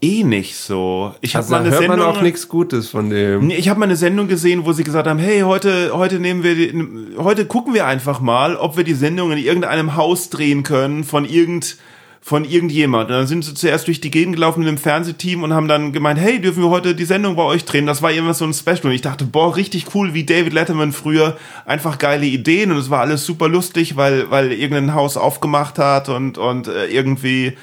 Eh 0.01 0.25
nicht 0.25 0.57
so. 0.57 1.15
Ich 1.21 1.35
habe 1.35 1.45
Also 1.45 1.55
mal 1.55 1.59
da 1.59 1.65
eine 1.65 1.71
hört 1.71 1.89
man 1.89 1.99
Sendung 1.99 2.17
auch 2.17 2.23
nichts 2.23 2.49
Gutes 2.49 2.89
von 2.89 3.11
dem. 3.11 3.51
Ich 3.51 3.69
habe 3.69 3.81
mal 3.81 3.87
eine 3.87 3.97
Sendung 3.97 4.29
gesehen, 4.29 4.65
wo 4.65 4.73
sie 4.73 4.85
gesagt 4.85 5.07
haben, 5.07 5.19
hey, 5.19 5.41
heute, 5.41 5.91
heute 5.93 6.19
nehmen 6.19 6.43
wir, 6.43 6.55
die, 6.55 7.17
heute 7.19 7.47
gucken 7.47 7.75
wir 7.75 7.87
einfach 7.87 8.21
mal, 8.21 8.57
ob 8.57 8.77
wir 8.77 8.85
die 8.85 8.95
Sendung 8.95 9.33
in 9.33 9.39
irgendeinem 9.39 9.97
Haus 9.97 10.31
drehen 10.31 10.63
können 10.63 11.05
von 11.05 11.25
irgend, 11.25 11.77
von 12.21 12.45
irgendjemand. 12.45 13.11
Und 13.11 13.17
dann 13.17 13.27
sind 13.27 13.45
sie 13.45 13.55
zuerst 13.55 13.87
durch 13.87 14.01
die 14.01 14.11
Gegend 14.11 14.37
gelaufen 14.37 14.61
mit 14.61 14.69
dem 14.69 14.79
Fernsehteam 14.79 15.43
und 15.43 15.53
haben 15.53 15.69
dann 15.69 15.93
gemeint, 15.93 16.19
hey, 16.19 16.41
dürfen 16.41 16.63
wir 16.63 16.71
heute 16.71 16.95
die 16.95 17.05
Sendung 17.05 17.37
bei 17.37 17.45
euch 17.45 17.65
drehen? 17.65 17.87
Das 17.87 18.03
war 18.03 18.13
irgendwas 18.13 18.39
so 18.39 18.45
ein 18.45 18.55
Special. 18.55 18.87
Und 18.87 18.93
ich 18.93 19.03
dachte, 19.03 19.25
boah, 19.25 19.57
richtig 19.57 19.95
cool, 19.95 20.15
wie 20.15 20.25
David 20.25 20.53
Letterman 20.53 20.93
früher 20.93 21.37
einfach 21.65 21.99
geile 21.99 22.27
Ideen 22.27 22.71
und 22.71 22.79
es 22.79 22.91
war 22.91 23.01
alles 23.01 23.25
super 23.25 23.49
lustig, 23.49 23.97
weil, 23.97 24.31
weil 24.31 24.53
irgendein 24.53 24.95
Haus 24.95 25.17
aufgemacht 25.17 25.79
hat 25.79 26.09
und, 26.09 26.39
und 26.39 26.69
äh, 26.69 26.87
irgendwie 26.87 27.55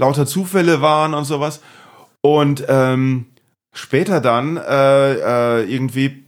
lauter 0.00 0.26
Zufälle 0.26 0.80
waren 0.80 1.14
und 1.14 1.24
sowas. 1.24 1.60
Und 2.22 2.64
ähm, 2.68 3.26
später 3.72 4.20
dann, 4.20 4.56
äh, 4.56 5.60
äh, 5.60 5.64
irgendwie 5.64 6.24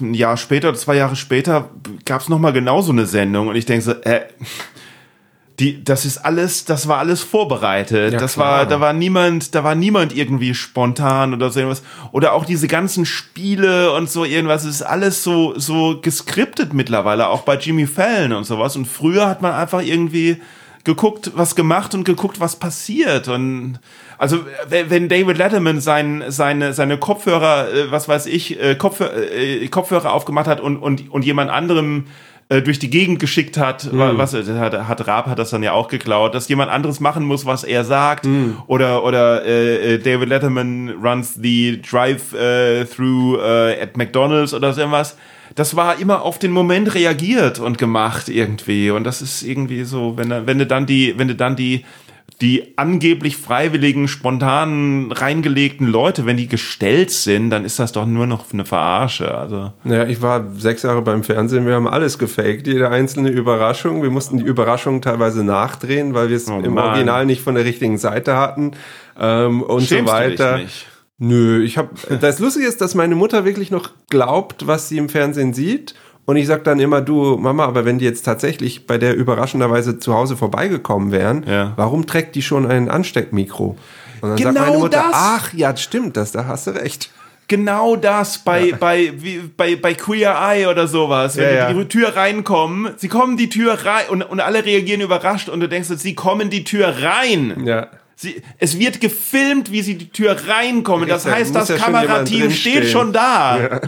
ein 0.00 0.14
Jahr 0.14 0.36
später, 0.36 0.74
zwei 0.74 0.96
Jahre 0.96 1.16
später, 1.16 1.70
gab 2.04 2.20
es 2.20 2.28
nochmal 2.28 2.52
genau 2.52 2.82
so 2.82 2.92
eine 2.92 3.06
Sendung 3.06 3.48
und 3.48 3.56
ich 3.56 3.66
denke 3.66 3.82
so, 3.82 3.92
äh, 3.92 4.22
die, 5.58 5.82
das 5.82 6.04
ist 6.04 6.18
alles, 6.18 6.64
das 6.64 6.86
war 6.86 6.98
alles 6.98 7.22
vorbereitet. 7.22 8.12
Ja, 8.12 8.18
das 8.18 8.34
klar. 8.34 8.58
war, 8.58 8.66
da 8.66 8.80
war 8.80 8.92
niemand, 8.92 9.56
da 9.56 9.64
war 9.64 9.74
niemand 9.74 10.14
irgendwie 10.14 10.54
spontan 10.54 11.34
oder 11.34 11.50
so 11.50 11.58
irgendwas. 11.58 11.82
Oder 12.12 12.32
auch 12.32 12.44
diese 12.44 12.68
ganzen 12.68 13.04
Spiele 13.04 13.92
und 13.92 14.08
so 14.08 14.24
irgendwas, 14.24 14.64
ist 14.64 14.82
alles 14.82 15.24
so, 15.24 15.58
so 15.58 16.00
geskriptet 16.00 16.74
mittlerweile, 16.74 17.28
auch 17.28 17.42
bei 17.42 17.56
Jimmy 17.56 17.88
Fallon 17.88 18.34
und 18.34 18.44
sowas. 18.44 18.76
Und 18.76 18.86
früher 18.86 19.26
hat 19.26 19.42
man 19.42 19.52
einfach 19.52 19.82
irgendwie 19.82 20.40
geguckt, 20.84 21.32
was 21.34 21.56
gemacht 21.56 21.92
und 21.92 22.04
geguckt, 22.04 22.38
was 22.38 22.56
passiert. 22.56 23.26
Und 23.26 23.80
also 24.18 24.40
wenn 24.68 25.08
David 25.08 25.38
Letterman 25.38 25.80
sein, 25.80 26.24
seine, 26.28 26.72
seine 26.74 26.98
Kopfhörer, 26.98 27.68
äh, 27.72 27.90
was 27.90 28.08
weiß 28.08 28.26
ich, 28.26 28.60
äh, 28.62 28.74
Kopfhörer, 28.74 29.12
äh, 29.32 29.66
Kopfhörer 29.68 30.12
aufgemacht 30.12 30.46
hat 30.48 30.60
und, 30.60 30.76
und, 30.76 31.10
und 31.10 31.24
jemand 31.24 31.50
anderem 31.50 32.06
durch 32.64 32.78
die 32.78 32.88
Gegend 32.88 33.20
geschickt 33.20 33.58
hat, 33.58 33.90
wa- 33.92 34.12
was 34.16 34.32
hat, 34.32 34.88
hat 34.88 35.06
Raab 35.06 35.26
hat 35.26 35.38
das 35.38 35.50
dann 35.50 35.62
ja 35.62 35.72
auch 35.72 35.88
geklaut, 35.88 36.34
dass 36.34 36.48
jemand 36.48 36.70
anderes 36.70 36.98
machen 36.98 37.26
muss, 37.26 37.44
was 37.44 37.62
er 37.62 37.84
sagt, 37.84 38.26
oder 38.66 39.04
oder 39.04 39.44
äh, 39.44 39.98
David 39.98 40.30
Letterman 40.30 40.94
runs 41.04 41.34
the 41.34 41.78
drive 41.82 42.32
äh, 42.32 42.86
through 42.86 43.38
at 43.38 43.98
McDonald's 43.98 44.54
oder 44.54 44.72
so 44.72 44.80
irgendwas. 44.80 45.18
Das 45.56 45.76
war 45.76 45.98
immer 46.00 46.22
auf 46.22 46.38
den 46.38 46.52
Moment 46.52 46.94
reagiert 46.94 47.58
und 47.58 47.76
gemacht 47.76 48.30
irgendwie. 48.30 48.90
Und 48.92 49.04
das 49.04 49.20
ist 49.20 49.42
irgendwie 49.42 49.84
so, 49.84 50.16
wenn 50.16 50.30
wenn 50.46 50.58
du 50.58 50.64
dann 50.66 50.86
die 50.86 51.12
wenn 51.18 51.28
du 51.28 51.34
dann 51.34 51.54
die 51.54 51.84
die 52.40 52.74
angeblich 52.76 53.36
freiwilligen, 53.36 54.06
spontanen, 54.06 55.10
reingelegten 55.10 55.88
Leute, 55.88 56.24
wenn 56.24 56.36
die 56.36 56.46
gestellt 56.46 57.10
sind, 57.10 57.50
dann 57.50 57.64
ist 57.64 57.80
das 57.80 57.90
doch 57.90 58.06
nur 58.06 58.26
noch 58.28 58.52
eine 58.52 58.64
Verarsche. 58.64 59.34
Also 59.36 59.72
Ja, 59.84 60.04
ich 60.06 60.22
war 60.22 60.44
sechs 60.56 60.84
Jahre 60.84 61.02
beim 61.02 61.24
Fernsehen, 61.24 61.66
wir 61.66 61.74
haben 61.74 61.88
alles 61.88 62.16
gefaked, 62.18 62.68
jede 62.68 62.90
einzelne 62.90 63.30
Überraschung. 63.30 64.02
Wir 64.02 64.10
mussten 64.10 64.38
die 64.38 64.44
Überraschung 64.44 65.02
teilweise 65.02 65.42
nachdrehen, 65.42 66.14
weil 66.14 66.28
wir 66.28 66.36
es 66.36 66.48
Oh 66.48 66.60
im 66.60 66.74
Mann. 66.74 66.90
Original 66.90 67.26
nicht 67.26 67.42
von 67.42 67.56
der 67.56 67.64
richtigen 67.64 67.98
Seite 67.98 68.36
hatten 68.36 68.70
ähm, 69.18 69.62
und 69.62 69.82
Schämst 69.82 69.90
so 70.12 70.16
du 70.18 70.28
dich 70.30 70.38
weiter. 70.38 70.58
nicht? 70.58 70.86
Nö, 71.20 71.64
ich 71.64 71.76
habe. 71.76 71.90
Das 72.20 72.38
Lustige 72.38 72.68
ist, 72.68 72.80
dass 72.80 72.94
meine 72.94 73.16
Mutter 73.16 73.44
wirklich 73.44 73.72
noch 73.72 73.90
glaubt, 74.08 74.68
was 74.68 74.88
sie 74.88 74.98
im 74.98 75.08
Fernsehen 75.08 75.52
sieht. 75.52 75.96
Und 76.28 76.36
ich 76.36 76.46
sag 76.46 76.62
dann 76.64 76.78
immer, 76.78 77.00
du 77.00 77.38
Mama, 77.38 77.64
aber 77.64 77.86
wenn 77.86 77.98
die 77.98 78.04
jetzt 78.04 78.22
tatsächlich 78.22 78.86
bei 78.86 78.98
der 78.98 79.14
überraschenderweise 79.16 79.98
zu 79.98 80.12
Hause 80.12 80.36
vorbeigekommen 80.36 81.10
wären, 81.10 81.42
Ja. 81.48 81.72
warum 81.76 82.06
trägt 82.06 82.34
die 82.34 82.42
schon 82.42 82.66
ein 82.70 82.90
Ansteckmikro? 82.90 83.78
Und 84.20 84.28
dann 84.28 84.36
sagt 84.36 84.42
Genau 84.54 84.60
meine 84.66 84.76
Mutter, 84.78 84.98
das. 84.98 85.14
ach 85.14 85.54
ja, 85.54 85.74
stimmt, 85.74 86.18
das, 86.18 86.32
da 86.32 86.44
hast 86.44 86.66
du 86.66 86.72
recht. 86.72 87.10
Genau 87.46 87.96
das 87.96 88.36
bei, 88.44 88.72
bei, 88.78 89.10
wie, 89.16 89.38
bei, 89.56 89.76
bei 89.76 89.94
Queer 89.94 90.36
Eye 90.38 90.66
oder 90.66 90.86
sowas. 90.86 91.38
Wenn 91.38 91.44
Ja, 91.56 91.70
die 91.70 91.76
ja. 91.78 91.82
die 91.82 91.88
Tür 91.88 92.14
reinkommen, 92.14 92.90
sie 92.98 93.08
kommen 93.08 93.38
die 93.38 93.48
Tür 93.48 93.72
rein 93.86 94.04
und, 94.10 94.20
und 94.20 94.40
alle 94.40 94.66
reagieren 94.66 95.00
überrascht 95.00 95.48
und 95.48 95.60
du 95.60 95.66
denkst, 95.66 95.88
sie 95.88 96.14
kommen 96.14 96.50
die 96.50 96.62
Tür 96.64 96.94
rein. 97.02 97.62
Ja. 97.64 97.86
Sie, 98.16 98.42
es 98.58 98.78
wird 98.78 99.00
gefilmt, 99.00 99.72
wie 99.72 99.80
sie 99.80 99.94
die 99.96 100.10
Tür 100.10 100.36
reinkommen. 100.46 101.08
Das 101.08 101.24
heißt, 101.24 101.54
das 101.54 101.70
ja 101.70 101.76
Kamerateam 101.78 102.50
steht 102.50 102.86
schon 102.90 103.14
da. 103.14 103.80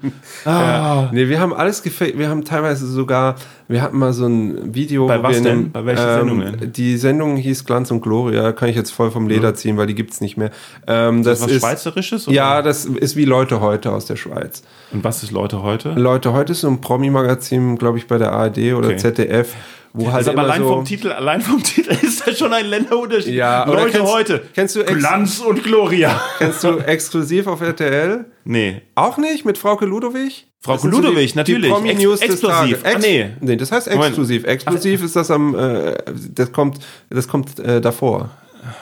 Nee, 1.12 1.28
wir 1.28 1.40
haben 1.40 1.52
alles 1.52 1.82
gefaked. 1.82 2.18
Wir 2.18 2.28
haben 2.28 2.44
teilweise 2.44 2.86
sogar, 2.86 3.36
wir 3.68 3.82
hatten 3.82 3.98
mal 3.98 4.12
so 4.12 4.26
ein 4.26 4.74
Video. 4.74 5.06
Bei 5.06 5.22
was 5.22 5.40
denn? 5.42 5.46
einem, 5.46 5.72
Bei 5.72 5.84
welchen 5.84 6.02
Sendungen? 6.02 6.72
Die 6.72 6.96
Sendung 6.96 7.36
hieß 7.36 7.64
Glanz 7.64 7.90
und 7.90 8.00
Gloria. 8.00 8.52
Kann 8.52 8.68
ich 8.68 8.76
jetzt 8.76 8.90
voll 8.90 9.10
vom 9.10 9.28
Leder 9.28 9.54
ziehen, 9.54 9.76
weil 9.76 9.86
die 9.86 9.94
gibt's 9.94 10.20
nicht 10.20 10.36
mehr. 10.36 10.50
Ähm, 10.86 11.22
das 11.22 11.42
Was 11.42 11.50
ist, 11.50 11.60
Schweizerisches? 11.60 12.28
oder? 12.28 12.36
Ja, 12.36 12.62
das 12.62 12.84
ist 12.84 13.16
wie 13.16 13.24
Leute 13.24 13.60
heute 13.60 13.92
aus 13.92 14.06
der 14.06 14.16
Schweiz. 14.16 14.62
Und 14.92 15.04
was 15.04 15.22
ist 15.22 15.30
Leute 15.32 15.62
heute? 15.62 15.90
Leute 15.92 16.32
heute 16.32 16.52
ist 16.52 16.60
so 16.62 16.68
ein 16.68 16.80
Promi-Magazin, 16.80 17.76
glaube 17.78 17.98
ich, 17.98 18.06
bei 18.06 18.18
der 18.18 18.32
ARD 18.32 18.74
oder 18.74 18.88
Okay. 18.88 18.96
ZDF, 18.96 19.54
wo 19.94 20.06
halt 20.06 20.16
Also 20.16 20.30
immer 20.32 20.42
allein 20.42 20.62
so 20.62 20.68
vom 20.68 20.84
Titel, 20.84 21.08
allein 21.12 21.40
vom 21.40 21.62
Titel 21.62 21.90
ist 22.02 22.26
das 22.26 22.38
schon 22.38 22.52
ein 22.52 22.66
Länderunterschied. 22.66 23.34
Ja, 23.34 23.64
Leute 23.64 23.90
kennst- 23.98 24.12
heute. 24.12 24.42
kennst 24.54 24.76
du 24.76 24.80
ex- 24.82 24.92
Glanz 24.98 25.38
und 25.40 25.62
Gloria. 25.62 26.20
Kennst 26.38 26.64
du 26.64 26.78
exklusiv 26.78 27.46
auf 27.46 27.60
RTL? 27.60 28.24
Nee. 28.44 28.82
Auch 28.94 29.18
nicht 29.18 29.44
mit 29.44 29.58
Frauke 29.58 29.84
Ludowig? 29.86 30.46
Frauke 30.60 30.82
so 30.82 30.88
Ludowig, 30.88 31.32
die, 31.32 31.38
natürlich. 31.38 31.64
Die 31.64 31.70
Promi 31.74 31.90
Ex- 31.90 32.02
News 32.02 32.20
des 32.20 32.30
exklusiv. 32.30 32.82
Tages. 32.82 32.96
Ah, 32.96 32.98
nee. 33.00 33.30
nee, 33.40 33.56
das 33.56 33.72
heißt 33.72 33.88
exklusiv. 33.88 34.44
Exklusiv 34.44 35.02
ist 35.02 35.16
das 35.16 35.30
am, 35.30 35.54
äh, 35.54 35.94
das 36.34 36.52
kommt, 36.52 36.78
das 37.10 37.26
kommt 37.28 37.58
äh, 37.58 37.80
davor. 37.80 38.30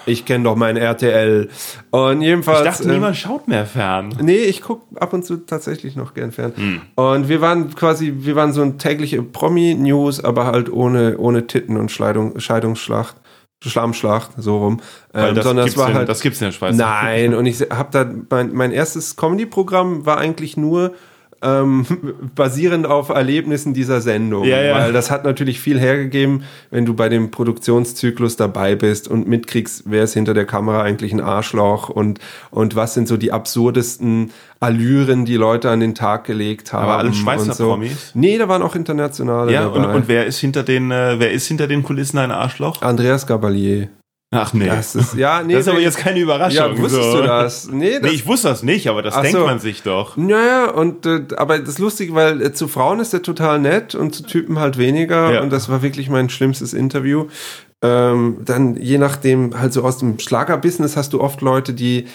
Ich 0.06 0.24
kenne 0.24 0.44
doch 0.44 0.56
mein 0.56 0.76
RTL. 0.76 1.48
Und 1.90 2.22
jedenfalls. 2.22 2.60
Ich 2.60 2.64
dachte, 2.64 2.84
ähm, 2.84 2.94
niemand 2.94 3.16
schaut 3.16 3.48
mehr 3.48 3.66
fern. 3.66 4.14
Nee, 4.20 4.36
ich 4.36 4.62
guck 4.62 4.82
ab 4.96 5.12
und 5.12 5.24
zu 5.24 5.38
tatsächlich 5.38 5.96
noch 5.96 6.14
gern 6.14 6.32
fern. 6.32 6.52
Hm. 6.54 6.80
Und 6.94 7.28
wir 7.28 7.40
waren 7.40 7.74
quasi, 7.74 8.12
wir 8.18 8.36
waren 8.36 8.52
so 8.52 8.62
ein 8.62 8.78
tägliche 8.78 9.22
Promi-News, 9.22 10.22
aber 10.22 10.46
halt 10.46 10.70
ohne, 10.70 11.18
ohne 11.18 11.46
Titten 11.46 11.76
und 11.76 11.90
Scheidung, 11.90 12.38
Scheidungsschlacht, 12.38 13.16
Schlammschlacht, 13.62 14.32
so 14.36 14.58
rum. 14.58 14.80
Ähm, 15.14 15.34
das, 15.34 15.44
sondern 15.44 15.66
es 15.66 15.76
war 15.76 15.90
in, 15.90 15.94
halt. 15.94 16.08
das 16.08 16.20
gibt's 16.20 16.40
in 16.40 16.46
der 16.46 16.52
Schweiz. 16.52 16.76
Nein, 16.76 17.34
und 17.34 17.46
ich 17.46 17.60
habe 17.70 17.88
da 17.90 18.10
mein, 18.30 18.52
mein 18.52 18.72
erstes 18.72 19.16
Comedy-Programm 19.16 20.06
war 20.06 20.18
eigentlich 20.18 20.56
nur 20.56 20.92
ähm, 21.42 21.86
basierend 22.34 22.86
auf 22.86 23.08
Erlebnissen 23.08 23.74
dieser 23.74 24.00
Sendung. 24.00 24.44
Ja, 24.44 24.62
ja. 24.62 24.74
Weil 24.74 24.92
das 24.92 25.10
hat 25.10 25.24
natürlich 25.24 25.60
viel 25.60 25.78
hergegeben, 25.78 26.44
wenn 26.70 26.84
du 26.86 26.94
bei 26.94 27.08
dem 27.08 27.30
Produktionszyklus 27.30 28.36
dabei 28.36 28.74
bist 28.74 29.08
und 29.08 29.26
mitkriegst, 29.26 29.84
wer 29.86 30.04
ist 30.04 30.14
hinter 30.14 30.34
der 30.34 30.44
Kamera 30.44 30.82
eigentlich 30.82 31.12
ein 31.12 31.20
Arschloch 31.20 31.88
und, 31.88 32.18
und 32.50 32.76
was 32.76 32.94
sind 32.94 33.08
so 33.08 33.16
die 33.16 33.32
absurdesten 33.32 34.30
Allüren, 34.60 35.24
die 35.24 35.36
Leute 35.36 35.70
an 35.70 35.80
den 35.80 35.94
Tag 35.94 36.24
gelegt 36.24 36.72
haben. 36.72 36.84
Aber 36.84 36.98
alle 36.98 37.14
Schweizer 37.14 37.44
und 37.44 37.54
so. 37.54 37.68
Promis? 37.68 38.10
Nee, 38.14 38.36
da 38.36 38.48
waren 38.48 38.62
auch 38.62 38.76
internationale 38.76 39.52
Ja, 39.52 39.66
und, 39.66 39.82
dabei. 39.82 39.94
und 39.94 40.08
wer 40.08 40.26
ist 40.26 40.38
hinter 40.38 40.62
den, 40.62 40.90
äh, 40.90 41.18
wer 41.18 41.32
ist 41.32 41.46
hinter 41.46 41.66
den 41.66 41.82
Kulissen 41.82 42.18
ein 42.18 42.30
Arschloch? 42.30 42.82
Andreas 42.82 43.26
Gabalier. 43.26 43.88
Ach 44.32 44.52
nee. 44.52 44.66
Das 44.66 44.94
ist, 44.94 45.14
ja, 45.14 45.42
nee. 45.42 45.54
das 45.54 45.62
ist 45.62 45.68
aber 45.68 45.80
jetzt 45.80 45.98
keine 45.98 46.20
Überraschung. 46.20 46.76
ja, 46.76 46.78
wusstest 46.78 47.10
so. 47.10 47.16
du 47.16 47.22
das? 47.24 47.68
Nee, 47.68 47.94
das 47.94 48.02
Nee, 48.02 48.10
ich 48.10 48.26
wusste 48.26 48.48
das 48.48 48.62
nicht, 48.62 48.88
aber 48.88 49.02
das 49.02 49.14
Ach 49.14 49.22
denkt 49.22 49.36
so. 49.36 49.44
man 49.44 49.58
sich 49.58 49.82
doch. 49.82 50.16
Naja, 50.16 50.70
und 50.70 51.04
äh, 51.04 51.22
aber 51.36 51.58
das 51.58 51.78
Lustige, 51.78 52.14
weil 52.14 52.40
äh, 52.40 52.52
zu 52.52 52.68
Frauen 52.68 53.00
ist 53.00 53.12
er 53.12 53.22
total 53.22 53.58
nett 53.58 53.96
und 53.96 54.14
zu 54.14 54.22
Typen 54.22 54.60
halt 54.60 54.78
weniger. 54.78 55.32
Ja. 55.32 55.40
Und 55.40 55.50
das 55.50 55.68
war 55.68 55.82
wirklich 55.82 56.08
mein 56.08 56.30
schlimmstes 56.30 56.74
Interview. 56.74 57.26
Ähm, 57.82 58.36
dann 58.44 58.76
je 58.76 58.98
nachdem, 58.98 59.58
halt 59.58 59.72
so 59.72 59.82
aus 59.82 59.98
dem 59.98 60.20
Schlagerbusiness 60.20 60.96
hast 60.96 61.12
du 61.12 61.20
oft 61.20 61.40
Leute, 61.40 61.72
die, 61.72 62.06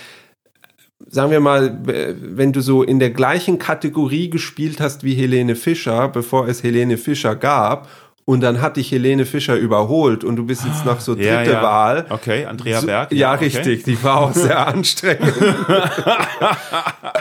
sagen 1.07 1.31
wir 1.31 1.41
mal, 1.41 1.79
wenn 1.83 2.53
du 2.53 2.61
so 2.61 2.81
in 2.81 2.99
der 2.99 3.09
gleichen 3.09 3.59
Kategorie 3.59 4.29
gespielt 4.29 4.79
hast 4.79 5.03
wie 5.03 5.15
Helene 5.15 5.55
Fischer, 5.55 6.07
bevor 6.07 6.47
es 6.47 6.63
Helene 6.63 6.97
Fischer 6.97 7.35
gab, 7.35 7.89
und 8.27 8.41
dann 8.41 8.59
hat 8.59 8.77
dich 8.77 8.91
Helene 8.91 9.23
Fischer 9.25 9.55
überholt 9.55 10.23
und 10.23 10.35
du 10.35 10.45
bist 10.45 10.65
jetzt 10.65 10.83
noch 10.83 10.99
so 10.99 11.13
dritte 11.13 11.27
Ja, 11.27 11.43
ja. 11.43 11.61
Wahl. 11.61 12.05
Okay, 12.09 12.45
Andrea 12.45 12.81
So- 12.81 12.87
Berg. 12.87 13.11
Ja, 13.11 13.33
okay. 13.35 13.45
richtig. 13.45 13.83
Die 13.83 14.03
war 14.03 14.17
auch 14.21 14.33
sehr 14.33 14.65
anstrengend. 14.67 15.31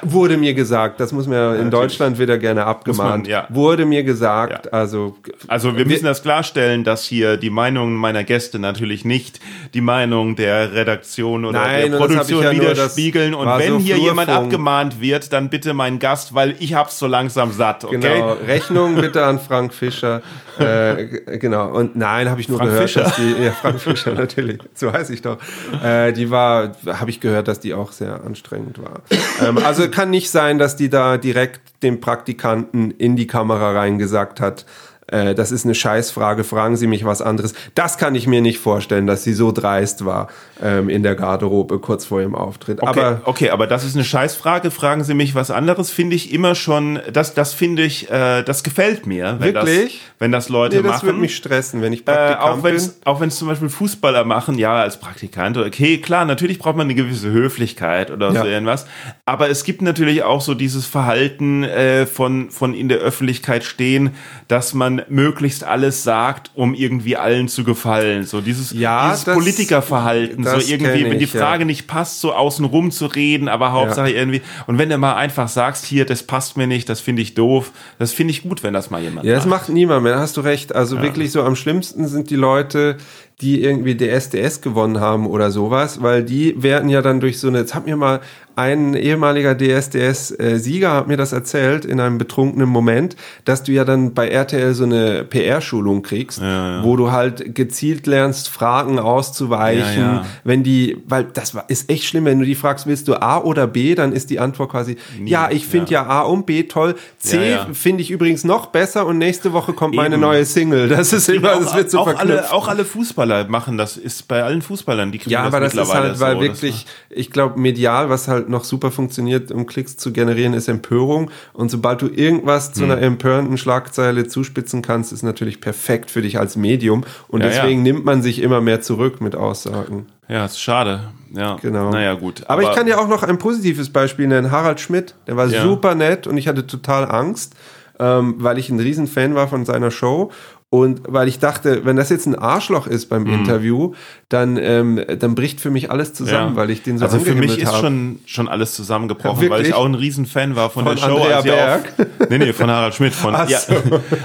Wurde 0.02 0.36
mir 0.36 0.54
gesagt, 0.54 1.00
das 1.00 1.12
muss 1.12 1.26
mir 1.26 1.56
in 1.56 1.70
Deutschland 1.70 2.18
wieder 2.18 2.38
gerne 2.38 2.64
abgemahnt. 2.66 3.24
man, 3.24 3.30
ja. 3.30 3.46
Wurde 3.50 3.84
mir 3.86 4.02
gesagt, 4.02 4.66
Ja. 4.66 4.72
also 4.72 5.16
Also 5.48 5.76
wir 5.76 5.86
müssen 5.86 6.04
das 6.04 6.22
klarstellen, 6.22 6.84
dass 6.84 7.04
hier 7.04 7.36
die 7.36 7.50
Meinung 7.50 7.94
meiner 7.94 8.24
Gäste 8.24 8.58
natürlich 8.58 9.04
nicht 9.04 9.40
die 9.74 9.80
Meinung 9.80 10.36
der 10.36 10.72
Redaktion 10.72 11.44
oder 11.44 11.60
Nein, 11.60 11.90
der 11.92 11.98
Produktion 11.98 12.42
ja 12.44 12.52
widerspiegeln. 12.52 13.34
Und 13.34 13.46
wenn 13.58 13.72
so 13.74 13.78
hier 13.78 13.98
jemand 13.98 14.28
Flurfunk. 14.30 14.46
abgemahnt 14.52 15.00
wird, 15.00 15.32
dann 15.32 15.50
bitte 15.50 15.74
mein 15.74 15.98
Gast, 15.98 16.34
weil 16.34 16.54
ich 16.60 16.74
hab's 16.74 16.98
so 16.98 17.06
langsam 17.06 17.52
satt, 17.52 17.84
okay? 17.84 17.98
genau, 17.98 18.32
Rechnung 18.46 18.94
bitte 18.96 19.24
an 19.24 19.38
Frank 19.38 19.72
Fischer. 19.74 20.22
Äh, 20.58 20.93
g- 20.94 21.38
genau. 21.38 21.68
Und 21.70 21.96
nein, 21.96 22.28
habe 22.30 22.40
ich 22.40 22.48
nur 22.48 22.58
Frank 22.58 22.70
gehört, 22.70 22.90
Fischer. 22.90 23.02
dass 23.04 23.16
die, 23.16 23.42
ja, 23.42 23.52
Frank 23.52 23.80
Fischer 23.80 24.14
natürlich, 24.14 24.58
so 24.74 24.92
heißt 24.92 25.10
ich 25.10 25.22
doch. 25.22 25.38
Äh, 25.82 26.12
die 26.12 26.30
war, 26.30 26.72
habe 26.86 27.10
ich 27.10 27.20
gehört, 27.20 27.48
dass 27.48 27.60
die 27.60 27.74
auch 27.74 27.92
sehr 27.92 28.22
anstrengend 28.24 28.78
war. 28.82 29.02
ähm, 29.46 29.58
also 29.58 29.88
kann 29.88 30.10
nicht 30.10 30.30
sein, 30.30 30.58
dass 30.58 30.76
die 30.76 30.88
da 30.88 31.16
direkt 31.16 31.60
dem 31.82 32.00
Praktikanten 32.00 32.90
in 32.92 33.16
die 33.16 33.26
Kamera 33.26 33.72
reingesagt 33.72 34.40
hat, 34.40 34.64
äh, 35.08 35.34
das 35.34 35.52
ist 35.52 35.64
eine 35.64 35.74
Scheißfrage, 35.74 36.44
fragen 36.44 36.76
Sie 36.76 36.86
mich 36.86 37.04
was 37.04 37.22
anderes. 37.22 37.54
Das 37.74 37.98
kann 37.98 38.14
ich 38.14 38.26
mir 38.26 38.40
nicht 38.40 38.58
vorstellen, 38.58 39.06
dass 39.06 39.24
sie 39.24 39.32
so 39.34 39.52
dreist 39.52 40.04
war 40.04 40.28
ähm, 40.62 40.88
in 40.88 41.02
der 41.02 41.14
Garderobe 41.14 41.78
kurz 41.78 42.04
vor 42.06 42.20
ihrem 42.20 42.34
Auftritt. 42.34 42.80
Okay, 42.82 43.00
Aber 43.00 43.20
okay, 43.24 43.50
aber 43.50 43.66
das 43.66 43.84
ist 43.84 43.94
eine 43.94 44.04
Scheißfrage. 44.04 44.70
Fragen 44.70 45.04
Sie 45.04 45.14
mich 45.14 45.34
was 45.34 45.50
anderes, 45.50 45.90
finde 45.90 46.16
ich 46.16 46.32
immer 46.32 46.54
schon, 46.54 47.00
das, 47.12 47.34
das 47.34 47.52
finde 47.52 47.82
ich, 47.82 48.10
äh, 48.10 48.42
das 48.42 48.62
gefällt 48.62 49.06
mir. 49.06 49.36
Wenn 49.38 49.54
Wirklich? 49.54 49.92
Das, 49.92 50.10
wenn 50.20 50.32
das 50.32 50.48
Leute 50.48 50.76
nee, 50.76 50.82
das 50.82 50.92
machen. 50.96 51.06
würde 51.06 51.18
mich 51.20 51.36
stressen, 51.36 51.82
wenn 51.82 51.92
ich 51.92 52.00
Äh, 52.00 52.04
Praktikant 52.04 52.40
auch 52.42 52.56
wenn 52.62 52.62
bin. 52.62 52.76
es 52.76 53.00
auch 53.04 53.20
wenn 53.20 53.28
es 53.28 53.36
zum 53.38 53.48
Beispiel 53.48 53.68
Fußballer 53.68 54.24
machen, 54.24 54.58
ja, 54.58 54.74
als 54.80 54.98
Praktikant, 54.98 55.56
okay, 55.56 55.98
klar, 55.98 56.24
natürlich 56.24 56.58
braucht 56.58 56.76
man 56.76 56.86
eine 56.86 56.94
gewisse 56.94 57.30
Höflichkeit 57.30 58.10
oder 58.10 58.32
Ja. 58.32 58.42
so 58.42 58.46
irgendwas. 58.48 58.86
Aber 59.26 59.50
es 59.50 59.64
gibt 59.64 59.82
natürlich 59.82 60.22
auch 60.22 60.40
so 60.40 60.54
dieses 60.54 60.86
Verhalten 60.86 61.64
äh, 61.64 62.06
von, 62.06 62.50
von 62.50 62.74
in 62.74 62.88
der 62.88 62.98
Öffentlichkeit 62.98 63.64
stehen, 63.64 64.10
dass 64.48 64.74
man 64.74 64.93
möglichst 65.08 65.64
alles 65.64 66.02
sagt, 66.02 66.50
um 66.54 66.74
irgendwie 66.74 67.16
allen 67.16 67.48
zu 67.48 67.64
gefallen. 67.64 68.24
So 68.24 68.40
dieses, 68.40 68.72
Ja, 68.72 69.08
dieses 69.10 69.24
das- 69.24 69.34
Politikerverhalten, 69.34 70.44
so 70.44 70.50
das 70.52 70.68
irgendwie, 70.68 71.02
kenn 71.02 71.10
wenn 71.10 71.18
die 71.18 71.24
ich, 71.24 71.32
ja. 71.34 71.40
Frage 71.40 71.64
nicht 71.64 71.86
passt, 71.86 72.20
so 72.20 72.32
außen 72.32 72.64
rum 72.64 72.90
zu 72.90 73.06
reden, 73.06 73.48
aber 73.48 73.72
Hauptsache 73.72 74.10
irgendwie. 74.10 74.42
Und 74.66 74.78
wenn 74.78 74.88
du 74.88 74.98
mal 74.98 75.14
einfach 75.14 75.48
sagst, 75.48 75.84
hier, 75.84 76.04
das 76.06 76.22
passt 76.22 76.56
mir 76.56 76.66
nicht, 76.66 76.88
das 76.88 77.00
finde 77.00 77.22
ich 77.22 77.34
doof, 77.34 77.72
das 77.98 78.12
finde 78.12 78.32
ich 78.32 78.42
gut, 78.42 78.62
wenn 78.62 78.74
das 78.74 78.90
mal 78.90 79.02
jemand 79.02 79.26
Ja, 79.26 79.34
das 79.34 79.46
macht. 79.46 79.62
macht 79.62 79.68
niemand 79.70 80.02
mehr, 80.02 80.14
da 80.14 80.20
hast 80.20 80.36
du 80.36 80.40
recht. 80.40 80.74
Also 80.74 81.00
wirklich 81.02 81.32
so 81.32 81.42
am 81.42 81.56
schlimmsten 81.56 82.06
sind 82.08 82.30
die 82.30 82.36
Leute, 82.36 82.96
die 83.40 83.62
irgendwie 83.62 83.96
DSDS 83.96 84.60
gewonnen 84.60 85.00
haben 85.00 85.26
oder 85.26 85.50
sowas, 85.50 86.02
weil 86.02 86.22
die 86.22 86.62
werden 86.62 86.88
ja 86.88 87.02
dann 87.02 87.20
durch 87.20 87.38
so 87.40 87.48
eine, 87.48 87.58
jetzt 87.58 87.74
hat 87.74 87.86
mir 87.86 87.96
mal 87.96 88.20
ein 88.56 88.94
ehemaliger 88.94 89.56
DSDS-Sieger 89.56 90.92
hat 90.92 91.08
mir 91.08 91.16
das 91.16 91.32
erzählt 91.32 91.84
in 91.84 91.98
einem 91.98 92.18
betrunkenen 92.18 92.68
Moment, 92.68 93.16
dass 93.44 93.64
du 93.64 93.72
ja 93.72 93.84
dann 93.84 94.14
bei 94.14 94.28
RTL 94.28 94.74
so 94.74 94.84
eine 94.84 95.24
PR-Schulung 95.24 96.02
kriegst, 96.02 96.40
wo 96.40 96.96
du 96.96 97.10
halt 97.10 97.56
gezielt 97.56 98.06
lernst, 98.06 98.48
Fragen 98.48 99.00
auszuweichen, 99.00 100.02
Ja, 100.02 100.12
ja. 100.14 100.26
wenn 100.44 100.62
die, 100.62 100.98
weil 101.08 101.24
das 101.24 101.56
ist 101.66 101.90
echt 101.90 102.04
schlimm, 102.04 102.26
wenn 102.26 102.38
du 102.38 102.44
die 102.44 102.54
fragst, 102.54 102.86
willst 102.86 103.08
du 103.08 103.20
A 103.20 103.38
oder 103.38 103.66
B, 103.66 103.96
dann 103.96 104.12
ist 104.12 104.30
die 104.30 104.38
Antwort 104.38 104.70
quasi, 104.70 104.96
ja, 105.24 105.50
ich 105.50 105.66
finde 105.66 105.90
ja. 105.90 106.06
A 106.06 106.20
und 106.22 106.46
B 106.46 106.62
toll, 106.64 106.94
C 107.18 107.36
Ja, 107.36 107.42
ja. 107.42 107.66
finde 107.72 108.02
ich 108.02 108.10
übrigens 108.12 108.44
noch 108.44 108.66
besser 108.66 109.04
und 109.06 109.18
nächste 109.18 109.52
Woche 109.52 109.72
kommt 109.72 109.96
meine 109.96 110.14
Eben. 110.14 110.22
neue 110.22 110.44
Single. 110.44 110.88
Das 110.88 111.12
ist 111.12 111.28
immer, 111.28 111.56
das 111.56 111.74
wird 111.74 111.90
so 111.90 111.98
auch, 111.98 112.04
verknüpft. 112.04 112.30
alle, 112.38 112.52
auch 112.52 112.68
alle 112.68 112.84
Fußballer 113.24 113.48
machen 113.50 113.78
das, 113.78 113.96
ist 113.96 114.28
bei 114.28 114.42
allen 114.42 114.62
Fußballern, 114.62 115.12
die 115.12 115.18
kriegen 115.18 115.30
ja, 115.30 115.42
aber 115.42 115.60
das 115.60 115.72
ist 115.74 115.78
mittlerweile 115.80 116.08
halt, 116.10 116.20
weil 116.20 116.34
so, 116.36 116.40
wirklich, 116.42 116.86
ich 117.10 117.30
glaube, 117.30 117.58
medial, 117.60 118.10
was 118.10 118.28
halt 118.28 118.48
noch 118.48 118.64
super 118.64 118.90
funktioniert, 118.90 119.50
um 119.50 119.66
Klicks 119.66 119.96
zu 119.96 120.12
generieren, 120.12 120.54
ist 120.54 120.68
Empörung. 120.68 121.30
Und 121.52 121.70
sobald 121.70 122.02
du 122.02 122.08
irgendwas 122.08 122.72
zu 122.72 122.82
Hm. 122.84 122.90
einer 122.90 123.02
empörenden 123.02 123.56
Schlagzeile 123.58 124.26
zuspitzen 124.26 124.82
kannst, 124.82 125.12
ist 125.12 125.22
natürlich 125.22 125.60
perfekt 125.60 126.10
für 126.10 126.22
dich 126.22 126.38
als 126.38 126.56
Medium. 126.56 127.04
Und 127.28 127.40
Ja, 127.42 127.48
deswegen 127.48 127.84
ja. 127.86 127.92
nimmt 127.92 128.04
man 128.04 128.22
sich 128.22 128.40
immer 128.42 128.60
mehr 128.60 128.80
zurück 128.80 129.20
mit 129.20 129.34
Aussagen. 129.34 130.06
Das, 130.28 130.34
ja, 130.36 130.44
ist 130.44 130.60
schade. 130.60 131.00
Ja, 131.34 131.56
Genau. 131.60 131.90
Naja, 131.90 132.14
gut. 132.14 132.42
Aber, 132.46 132.62
ich 132.62 132.72
kann 132.72 132.86
ja 132.86 132.98
auch 132.98 133.08
noch 133.08 133.22
ein 133.22 133.38
positives 133.38 133.90
Beispiel 133.90 134.26
nennen. 134.28 134.50
Harald 134.50 134.80
Schmidt, 134.80 135.14
der 135.26 135.36
war 135.36 135.46
Ja. 135.48 135.62
super 135.62 135.94
nett 135.94 136.26
und 136.26 136.36
ich 136.36 136.46
hatte 136.48 136.66
total 136.66 137.10
Angst, 137.10 137.54
ähm, 137.98 138.36
weil 138.38 138.58
ich 138.58 138.70
ein 138.70 138.80
Riesenfan 138.80 139.34
war 139.34 139.48
von 139.48 139.64
seiner 139.64 139.90
Show. 139.90 140.30
Und 140.74 141.02
weil 141.06 141.28
ich 141.28 141.38
dachte, 141.38 141.84
wenn 141.84 141.94
das 141.94 142.08
jetzt 142.08 142.26
ein 142.26 142.34
Arschloch 142.34 142.88
ist 142.88 143.06
beim 143.06 143.26
Interview, 143.26 143.94
dann, 144.28 144.56
ähm, 144.56 145.00
dann 145.20 145.36
bricht 145.36 145.60
für 145.60 145.70
mich 145.70 145.88
alles 145.88 146.14
zusammen, 146.14 146.50
Mhm. 146.50 146.56
Ja. 146.56 146.62
weil 146.62 146.70
ich 146.70 146.82
den 146.82 146.98
so 146.98 147.04
Also 147.04 147.20
für 147.20 147.36
mich 147.36 147.58
ist 147.60 147.72
hab. 147.72 147.80
schon, 147.80 148.18
schon 148.26 148.48
alles 148.48 148.74
zusammengebrochen, 148.74 149.44
Ja, 149.44 149.50
weil 149.50 149.60
ich 149.60 149.66
wirklich? 149.68 149.74
auch 149.74 149.84
ein 149.84 149.94
Riesenfan 149.94 150.56
war 150.56 150.70
von, 150.70 150.84
Von 150.84 150.96
der 150.96 151.02
Show. 151.02 151.16
Andrea 151.18 151.40
Berg? 151.42 151.92
Auf, 151.96 152.06
nee, 152.28 152.38
nee, 152.38 152.52
von 152.52 152.68
Harald 152.68 152.92
Schmidt. 152.96 153.14
Von, 153.14 153.36
Ach 153.36 153.48
ja, 153.48 153.60
so. 153.60 153.74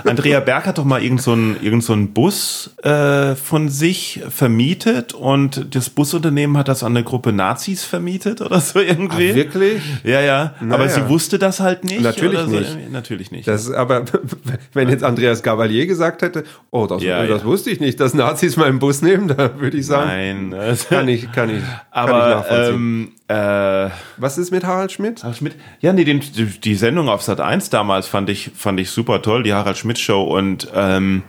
Andrea 0.10 0.40
Berg 0.40 0.66
hat 0.66 0.80
doch 0.80 0.86
mal 0.86 1.04
irgend 1.04 1.22
so 1.22 1.34
einen 1.34 1.56
irgend 1.62 1.84
so 1.84 1.94
einen 1.94 2.14
Bus 2.14 2.72
äh, 2.82 3.36
von 3.36 3.70
sich 3.70 4.22
vermietet 4.30 5.14
und 5.14 5.76
das 5.76 5.92
Busunternehmen 5.92 6.58
hat 6.58 6.68
das 6.68 6.82
an 6.82 6.94
eine 6.98 7.04
Gruppe 7.04 7.32
Nazis 7.32 7.84
vermietet 7.84 8.42
oder 8.42 8.60
so 8.60 8.80
irgendwie. 8.80 9.34
Ah, 9.34 9.36
wirklich? 9.36 9.84
Ja, 10.04 10.22
ja. 10.22 10.56
Aber 10.62 10.66
Naja. 10.80 10.90
sie 10.90 11.08
wusste 11.10 11.38
das 11.38 11.60
halt 11.60 11.84
nicht. 11.84 12.02
Natürlich 12.02 12.40
so. 12.40 12.48
nicht. 12.48 12.92
Natürlich 12.92 13.30
nicht. 13.30 13.48
Das 13.48 13.70
aber, 13.72 14.06
wenn 14.74 14.90
jetzt 14.90 15.04
Andreas 15.04 15.44
Gavalier 15.44 15.86
gesagt 15.86 16.24
hätte, 16.24 16.39
oh, 16.72 16.86
das, 16.88 17.02
Ja, 17.04 17.26
das 17.26 17.42
ja. 17.42 17.48
wusste 17.48 17.70
ich 17.70 17.80
nicht, 17.80 18.00
dass 18.00 18.14
Nazis 18.14 18.58
meinen 18.58 18.80
Bus 18.80 19.02
nehmen, 19.02 19.28
da 19.38 19.60
würde 19.60 19.78
ich 19.78 19.86
sagen, 19.86 20.50
Nein. 20.50 20.52
das- 20.52 20.88
kann 20.90 21.08
ich, 21.08 21.32
kann 21.32 21.50
ich, 21.50 21.60
kann 21.60 21.60
ich 21.60 21.64
Aber 21.92 22.30
nachvollziehen. 22.30 23.12
ähm, 23.30 23.86
äh, 23.88 23.90
Was 24.18 24.38
ist 24.38 24.52
mit 24.52 24.64
Harald 24.64 24.92
Schmidt? 24.92 25.22
Harald 25.24 25.38
Schmidt? 25.38 25.56
Ja, 25.82 25.94
nee, 25.94 26.04
den, 26.04 26.20
die, 26.20 26.46
die 26.46 26.76
Sendung 26.76 27.10
auf 27.10 27.22
Sat 27.22 27.40
1 27.42 27.70
damals 27.70 28.08
fand 28.08 28.30
ich, 28.30 28.52
fand 28.56 28.80
ich 28.80 28.90
super 28.90 29.22
toll, 29.22 29.44
die 29.44 29.54
Harald 29.54 29.78
Schmidt 29.78 30.00
Show. 30.00 30.24
Und, 30.24 30.68
ähm, 30.76 31.24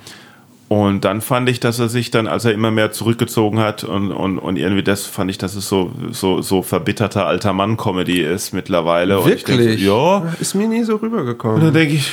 und 0.73 1.05
dann 1.05 1.21
fand 1.21 1.49
ich, 1.49 1.59
dass 1.59 1.81
er 1.81 1.89
sich 1.89 2.13
dann, 2.13 2.29
als 2.29 2.45
er 2.45 2.53
immer 2.53 2.71
mehr 2.71 2.93
zurückgezogen 2.93 3.59
hat 3.59 3.83
und, 3.83 4.13
und, 4.13 4.39
und 4.39 4.55
irgendwie 4.57 4.85
das 4.85 5.05
fand 5.05 5.29
ich, 5.29 5.37
dass 5.37 5.57
es 5.57 5.69
so, 5.69 5.91
so, 6.13 6.43
so 6.43 6.63
verbitterter 6.63 7.27
alter 7.27 7.53
Mann-Comedy 7.53 8.21
ist 8.21 8.55
mittlerweile. 8.55 9.19
Und 9.19 9.27
Wirklich? 9.29 9.85
so, 9.85 10.21
ja. 10.23 10.33
Ist 10.39 10.55
mir 10.55 10.69
nie 10.69 10.85
so 10.85 10.93
Und 10.95 11.03
rübergekommen. 11.03 11.61
dann 11.61 11.75
denke 11.75 11.95
ich, 11.95 12.13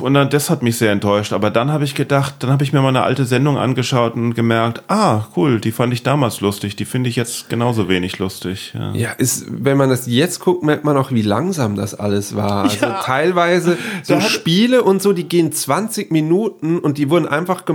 und 0.00 0.14
dann, 0.14 0.30
das 0.30 0.48
hat 0.48 0.62
mich 0.62 0.78
sehr 0.78 0.92
enttäuscht. 0.92 1.34
Aber 1.34 1.50
dann 1.50 1.70
habe 1.70 1.84
ich 1.84 1.94
gedacht, 1.94 2.36
dann 2.38 2.48
habe 2.50 2.64
ich 2.64 2.72
mir 2.72 2.80
mal 2.80 2.88
eine 2.88 3.02
alte 3.02 3.26
Sendung 3.26 3.58
angeschaut 3.58 4.14
und 4.14 4.32
gemerkt, 4.32 4.82
ah, 4.88 5.26
cool, 5.36 5.60
die 5.60 5.70
fand 5.70 5.92
ich 5.92 6.02
damals 6.02 6.40
lustig, 6.40 6.76
die 6.76 6.86
finde 6.86 7.10
ich 7.10 7.16
jetzt 7.16 7.50
genauso 7.50 7.90
wenig 7.90 8.18
lustig. 8.18 8.72
Ja. 8.74 8.94
Ja, 8.94 9.10
ist, 9.10 9.44
wenn 9.50 9.76
man 9.76 9.90
das 9.90 10.06
jetzt 10.06 10.40
guckt, 10.40 10.62
merkt 10.62 10.84
man 10.84 10.96
auch, 10.96 11.10
wie 11.10 11.20
langsam 11.20 11.76
das 11.76 11.94
alles 11.94 12.34
war. 12.34 12.62
Also 12.64 12.86
Ja. 12.86 13.00
teilweise 13.04 13.76
so 14.02 14.20
Spiele 14.20 14.82
und 14.82 15.02
so, 15.02 15.12
die 15.12 15.28
gehen 15.28 15.52
20 15.52 16.10
Minuten 16.10 16.78
und 16.78 16.96
die 16.96 17.10
wurden 17.10 17.28
einfach 17.28 17.66
gemacht, 17.66 17.73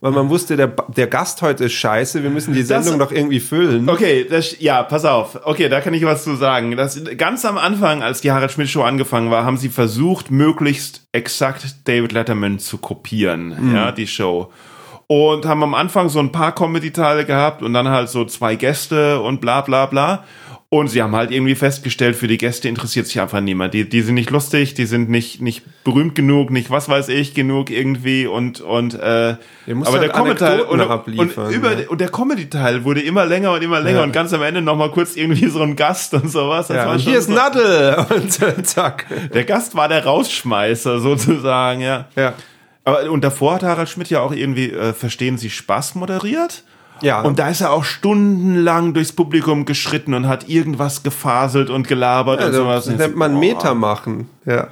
weil 0.00 0.12
man 0.12 0.28
wusste, 0.28 0.56
der, 0.56 0.68
der 0.68 1.06
Gast 1.06 1.42
heute 1.42 1.64
ist 1.64 1.74
scheiße, 1.74 2.22
wir 2.22 2.30
müssen 2.30 2.54
die 2.54 2.62
Sendung 2.62 2.98
doch 2.98 3.12
irgendwie 3.12 3.40
füllen. 3.40 3.88
Okay, 3.88 4.26
das, 4.28 4.60
ja, 4.60 4.82
pass 4.82 5.04
auf. 5.04 5.40
Okay, 5.44 5.68
da 5.68 5.80
kann 5.80 5.94
ich 5.94 6.04
was 6.04 6.24
zu 6.24 6.36
sagen. 6.36 6.76
Das, 6.76 7.00
ganz 7.16 7.44
am 7.44 7.58
Anfang, 7.58 8.02
als 8.02 8.20
die 8.20 8.32
Harald 8.32 8.52
Schmidt 8.52 8.68
Show 8.68 8.82
angefangen 8.82 9.30
war, 9.30 9.44
haben 9.44 9.56
sie 9.56 9.68
versucht, 9.68 10.30
möglichst 10.30 11.06
exakt 11.12 11.88
David 11.88 12.12
Letterman 12.12 12.58
zu 12.58 12.78
kopieren, 12.78 13.72
ja, 13.74 13.92
die 13.92 14.06
Show. 14.06 14.52
Und 15.06 15.46
haben 15.46 15.62
am 15.62 15.74
Anfang 15.74 16.10
so 16.10 16.18
ein 16.18 16.32
paar 16.32 16.54
Comedy-Teile 16.54 17.24
gehabt 17.24 17.62
und 17.62 17.72
dann 17.72 17.88
halt 17.88 18.10
so 18.10 18.26
zwei 18.26 18.56
Gäste 18.56 19.20
und 19.20 19.40
bla 19.40 19.62
bla 19.62 19.86
bla. 19.86 20.24
Und 20.70 20.88
sie 20.88 21.02
haben 21.02 21.16
halt 21.16 21.30
irgendwie 21.30 21.54
festgestellt, 21.54 22.14
für 22.14 22.26
die 22.28 22.36
Gäste 22.36 22.68
interessiert 22.68 23.06
sich 23.06 23.18
einfach 23.22 23.40
niemand. 23.40 23.72
Die, 23.72 23.88
die 23.88 24.02
sind 24.02 24.16
nicht 24.16 24.28
lustig, 24.28 24.74
die 24.74 24.84
sind 24.84 25.08
nicht, 25.08 25.40
nicht 25.40 25.62
berühmt 25.82 26.14
genug, 26.14 26.50
nicht 26.50 26.68
was 26.70 26.90
weiß 26.90 27.08
ich 27.08 27.32
genug 27.32 27.70
irgendwie 27.70 28.26
und, 28.26 28.60
und, 28.60 28.92
äh, 28.92 28.98
aber 29.66 29.92
halt 29.92 30.02
der 30.02 30.08
Comedy-Teil 30.10 30.60
und, 30.60 30.80
und, 30.82 31.52
über, 31.54 31.72
ja. 31.72 31.88
und 31.88 32.02
der 32.02 32.10
Comedy-Teil 32.10 32.84
wurde 32.84 33.00
immer 33.00 33.24
länger 33.24 33.52
und 33.52 33.62
immer 33.62 33.80
länger 33.80 34.00
Ja. 34.00 34.04
und 34.04 34.12
ganz 34.12 34.34
am 34.34 34.42
Ende 34.42 34.60
nochmal 34.60 34.90
kurz 34.90 35.16
irgendwie 35.16 35.48
so 35.48 35.62
ein 35.62 35.74
Gast 35.74 36.12
und 36.12 36.30
sowas. 36.30 36.66
Das 36.66 36.76
Ja, 36.76 36.92
und 36.92 36.98
hier 36.98 37.16
ist 37.16 37.28
so, 37.28 37.32
Nadel 37.32 38.04
und 38.14 38.66
zack. 38.66 39.06
der 39.32 39.44
Gast 39.44 39.74
war 39.74 39.88
der 39.88 40.04
Rausschmeißer 40.04 41.00
sozusagen, 41.00 41.80
ja. 41.80 42.08
Ja. 42.14 42.34
Aber, 42.84 43.10
und 43.10 43.24
davor 43.24 43.54
hat 43.54 43.62
Harald 43.62 43.88
Schmidt 43.88 44.10
ja 44.10 44.20
auch 44.20 44.32
irgendwie 44.32 44.70
äh, 44.70 44.92
Verstehen 44.92 45.38
Sie 45.38 45.48
Spaß 45.48 45.94
moderiert. 45.94 46.62
Ja. 47.02 47.22
Und 47.22 47.38
da 47.38 47.48
ist 47.48 47.60
er 47.60 47.72
auch 47.72 47.84
stundenlang 47.84 48.94
durchs 48.94 49.12
Publikum 49.12 49.64
geschritten 49.64 50.14
und 50.14 50.26
hat 50.28 50.48
irgendwas 50.48 51.02
gefaselt 51.02 51.70
und 51.70 51.86
gelabert 51.88 52.40
und 52.40 52.46
Also, 52.46 52.62
sowas. 52.62 52.84
das 52.86 52.96
nennt 52.96 53.16
man 53.16 53.38
Meta 53.38 53.74
machen. 53.74 54.28
Ja. 54.44 54.68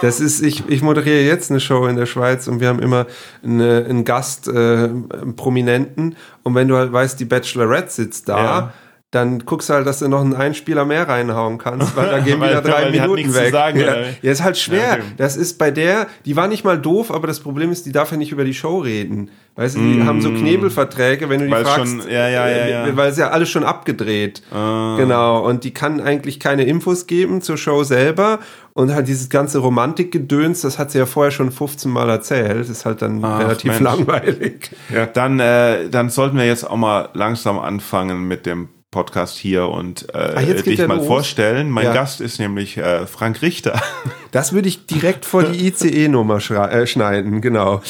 Das 0.00 0.20
ist, 0.20 0.42
ich, 0.42 0.68
ich 0.68 0.82
moderiere 0.82 1.22
jetzt 1.22 1.50
eine 1.50 1.60
Show 1.60 1.86
in 1.86 1.96
der 1.96 2.06
Schweiz 2.06 2.46
und 2.48 2.60
wir 2.60 2.68
haben 2.68 2.80
immer 2.80 3.06
eine, 3.42 3.86
einen 3.88 4.04
Gast, 4.04 4.48
äh, 4.48 4.52
einen 4.52 5.34
Prominenten. 5.36 6.16
Und 6.42 6.54
wenn 6.54 6.68
du 6.68 6.76
halt 6.76 6.92
weißt, 6.92 7.18
die 7.20 7.24
Bachelorette 7.24 7.90
sitzt 7.90 8.28
da, 8.28 8.44
Ja. 8.44 8.72
Dann 9.14 9.40
guckst 9.46 9.68
du 9.68 9.74
halt, 9.74 9.86
dass 9.86 10.00
du 10.00 10.08
noch 10.08 10.20
einen 10.20 10.34
Einspieler 10.34 10.84
mehr 10.84 11.08
reinhauen 11.08 11.58
kannst, 11.58 11.96
weil 11.96 12.08
da 12.10 12.18
gehen 12.24 12.40
wieder 12.42 12.60
drei 12.62 12.90
Minuten 12.90 13.34
weg. 13.34 13.52
sagen, 13.52 13.80
ja. 13.80 13.96
ja, 14.22 14.32
ist 14.32 14.42
halt 14.42 14.58
schwer. 14.58 14.80
Ja, 14.80 14.92
okay. 14.94 15.02
Das 15.16 15.36
ist 15.36 15.58
bei 15.58 15.70
der, 15.70 16.06
die 16.24 16.36
war 16.36 16.48
nicht 16.48 16.64
mal 16.64 16.78
doof, 16.78 17.10
aber 17.10 17.26
das 17.26 17.40
Problem 17.40 17.70
ist, 17.70 17.86
die 17.86 17.92
darf 17.92 18.10
ja 18.10 18.16
nicht 18.16 18.32
über 18.32 18.44
die 18.44 18.54
Show 18.54 18.78
reden. 18.78 19.30
Weißt 19.56 19.76
du, 19.76 19.80
die 19.80 20.02
haben 20.02 20.20
so 20.20 20.30
Knebelverträge, 20.30 21.28
wenn 21.28 21.38
du 21.38 21.44
die 21.46 21.50
Mm. 21.52 21.54
Weil 21.54 21.64
fragst, 21.64 21.92
schon- 22.02 22.10
ja, 22.10 22.28
ja, 22.28 22.48
ja, 22.48 22.48
äh, 22.48 22.70
ja. 22.72 22.84
Ah. 22.86 22.88
weil 22.96 23.10
es 23.12 23.16
ja 23.18 23.28
alles 23.30 23.48
schon 23.48 23.62
abgedreht. 23.62 24.42
Genau. 24.50 25.46
Und 25.46 25.62
die 25.62 25.72
kann 25.72 26.00
eigentlich 26.00 26.40
keine 26.40 26.64
Infos 26.64 27.06
geben 27.06 27.40
zur 27.40 27.56
Show 27.56 27.84
selber. 27.84 28.40
Und 28.72 28.92
halt 28.92 29.06
dieses 29.06 29.28
ganze 29.30 29.58
Romantikgedöns, 29.58 30.62
das 30.62 30.78
hat 30.80 30.90
sie 30.90 30.98
ja 30.98 31.06
vorher 31.06 31.30
schon 31.30 31.52
15 31.52 31.88
Mal 31.90 32.08
erzählt. 32.08 32.58
Das 32.60 32.68
ist 32.68 32.84
halt 32.84 33.02
dann 33.02 33.24
Ach, 33.24 33.38
relativ 33.38 33.70
Mensch. 33.70 33.80
langweilig. 33.82 34.70
Ja. 34.92 35.06
Dann, 35.06 35.38
äh, 35.38 35.88
dann 35.88 36.10
sollten 36.10 36.36
wir 36.36 36.44
jetzt 36.46 36.68
auch 36.68 36.76
mal 36.76 37.08
langsam 37.14 37.60
anfangen 37.60 38.26
mit 38.26 38.46
dem 38.46 38.68
Podcast 38.94 39.36
hier 39.36 39.68
und 39.68 40.08
äh, 40.14 40.18
Ah, 40.36 40.40
dich 40.40 40.78
mal 40.86 40.98
los? 40.98 41.06
vorstellen. 41.06 41.68
Mein 41.68 41.86
Ja. 41.86 41.92
Gast 41.92 42.20
ist 42.20 42.38
nämlich 42.38 42.76
äh, 42.78 43.06
Frank 43.06 43.42
Richter. 43.42 43.80
Das 44.30 44.52
würde 44.52 44.66
ich 44.68 44.86
direkt 44.86 45.24
vor 45.26 45.44
die 45.44 45.68
ICE-Nummer 45.68 46.38
äh, 46.38 46.86
schneiden, 46.88 47.40
genau. 47.40 47.82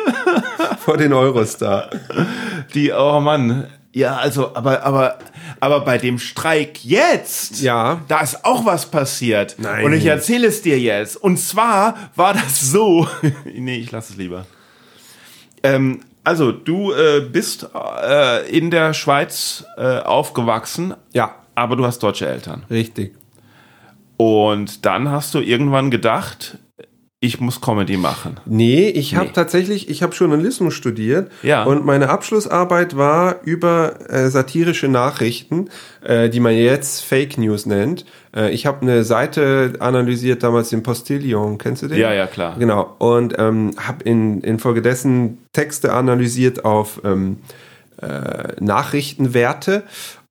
vor 0.78 0.96
den 0.96 1.12
Eurostar. 1.12 1.90
Die, 2.72 2.92
oh 2.92 3.20
Mann. 3.20 3.66
Ja, 3.92 4.16
also, 4.16 4.54
aber, 4.56 4.84
aber, 4.84 5.18
Aber 5.60 5.80
bei 5.80 5.98
dem 5.98 6.18
Streik 6.18 6.82
jetzt, 6.82 7.60
Ja. 7.60 8.00
da 8.08 8.20
ist 8.20 8.42
auch 8.46 8.64
was 8.64 8.86
passiert. 8.90 9.56
Nein. 9.58 9.84
Und 9.84 9.92
ich 9.92 10.06
erzähle 10.06 10.46
es 10.46 10.62
dir 10.62 10.78
jetzt. 10.78 11.16
Und 11.16 11.38
zwar 11.38 12.10
war 12.14 12.32
das 12.32 12.60
so. 12.70 13.06
nee, 13.44 13.76
ich 13.76 13.90
lasse 13.92 14.12
es 14.14 14.18
lieber. 14.18 14.46
Ähm, 15.62 16.00
also, 16.26 16.50
du 16.50 16.92
äh, 16.92 17.20
bist 17.20 17.68
äh, 17.72 18.50
in 18.50 18.72
der 18.72 18.92
Schweiz 18.94 19.64
äh, 19.76 20.00
aufgewachsen, 20.00 20.94
Ja, 21.12 21.36
aber 21.54 21.76
du 21.76 21.86
hast 21.86 22.00
deutsche 22.02 22.26
Eltern. 22.26 22.64
richtig. 22.68 23.14
Und 24.16 24.84
dann 24.84 25.08
hast 25.10 25.34
du 25.34 25.40
irgendwann 25.40 25.90
gedacht, 25.92 26.58
ich 27.18 27.40
muss 27.40 27.62
Comedy 27.62 27.96
machen. 27.96 28.36
Nee, 28.44 28.88
ich 28.90 29.14
habe 29.16 29.28
Nee. 29.28 29.32
tatsächlich, 29.32 29.88
ich 29.88 30.02
habe 30.02 30.14
Journalismus 30.14 30.74
studiert 30.74 31.30
Ja. 31.42 31.64
und 31.64 31.84
meine 31.86 32.10
Abschlussarbeit 32.10 32.96
war 32.96 33.36
über 33.42 34.10
äh, 34.10 34.28
satirische 34.28 34.88
Nachrichten, 34.88 35.70
äh, 36.04 36.28
die 36.28 36.40
man 36.40 36.54
jetzt 36.54 37.02
Fake 37.02 37.38
News 37.38 37.64
nennt. 37.64 38.04
Äh, 38.36 38.50
ich 38.52 38.66
habe 38.66 38.82
eine 38.82 39.02
Seite 39.02 39.72
analysiert, 39.78 40.42
damals 40.42 40.68
den 40.68 40.82
Postillon, 40.82 41.56
kennst 41.56 41.82
du 41.82 41.88
den? 41.88 41.98
Ja, 41.98 42.12
ja, 42.12 42.26
klar. 42.26 42.56
Genau, 42.58 42.94
und 42.98 43.34
ähm, 43.38 43.70
habe 43.78 44.04
in, 44.04 44.42
infolgedessen 44.42 45.38
Texte 45.54 45.94
analysiert 45.94 46.66
auf 46.66 47.00
ähm, 47.02 47.38
äh, 48.02 48.52
Nachrichtenwerte. 48.60 49.84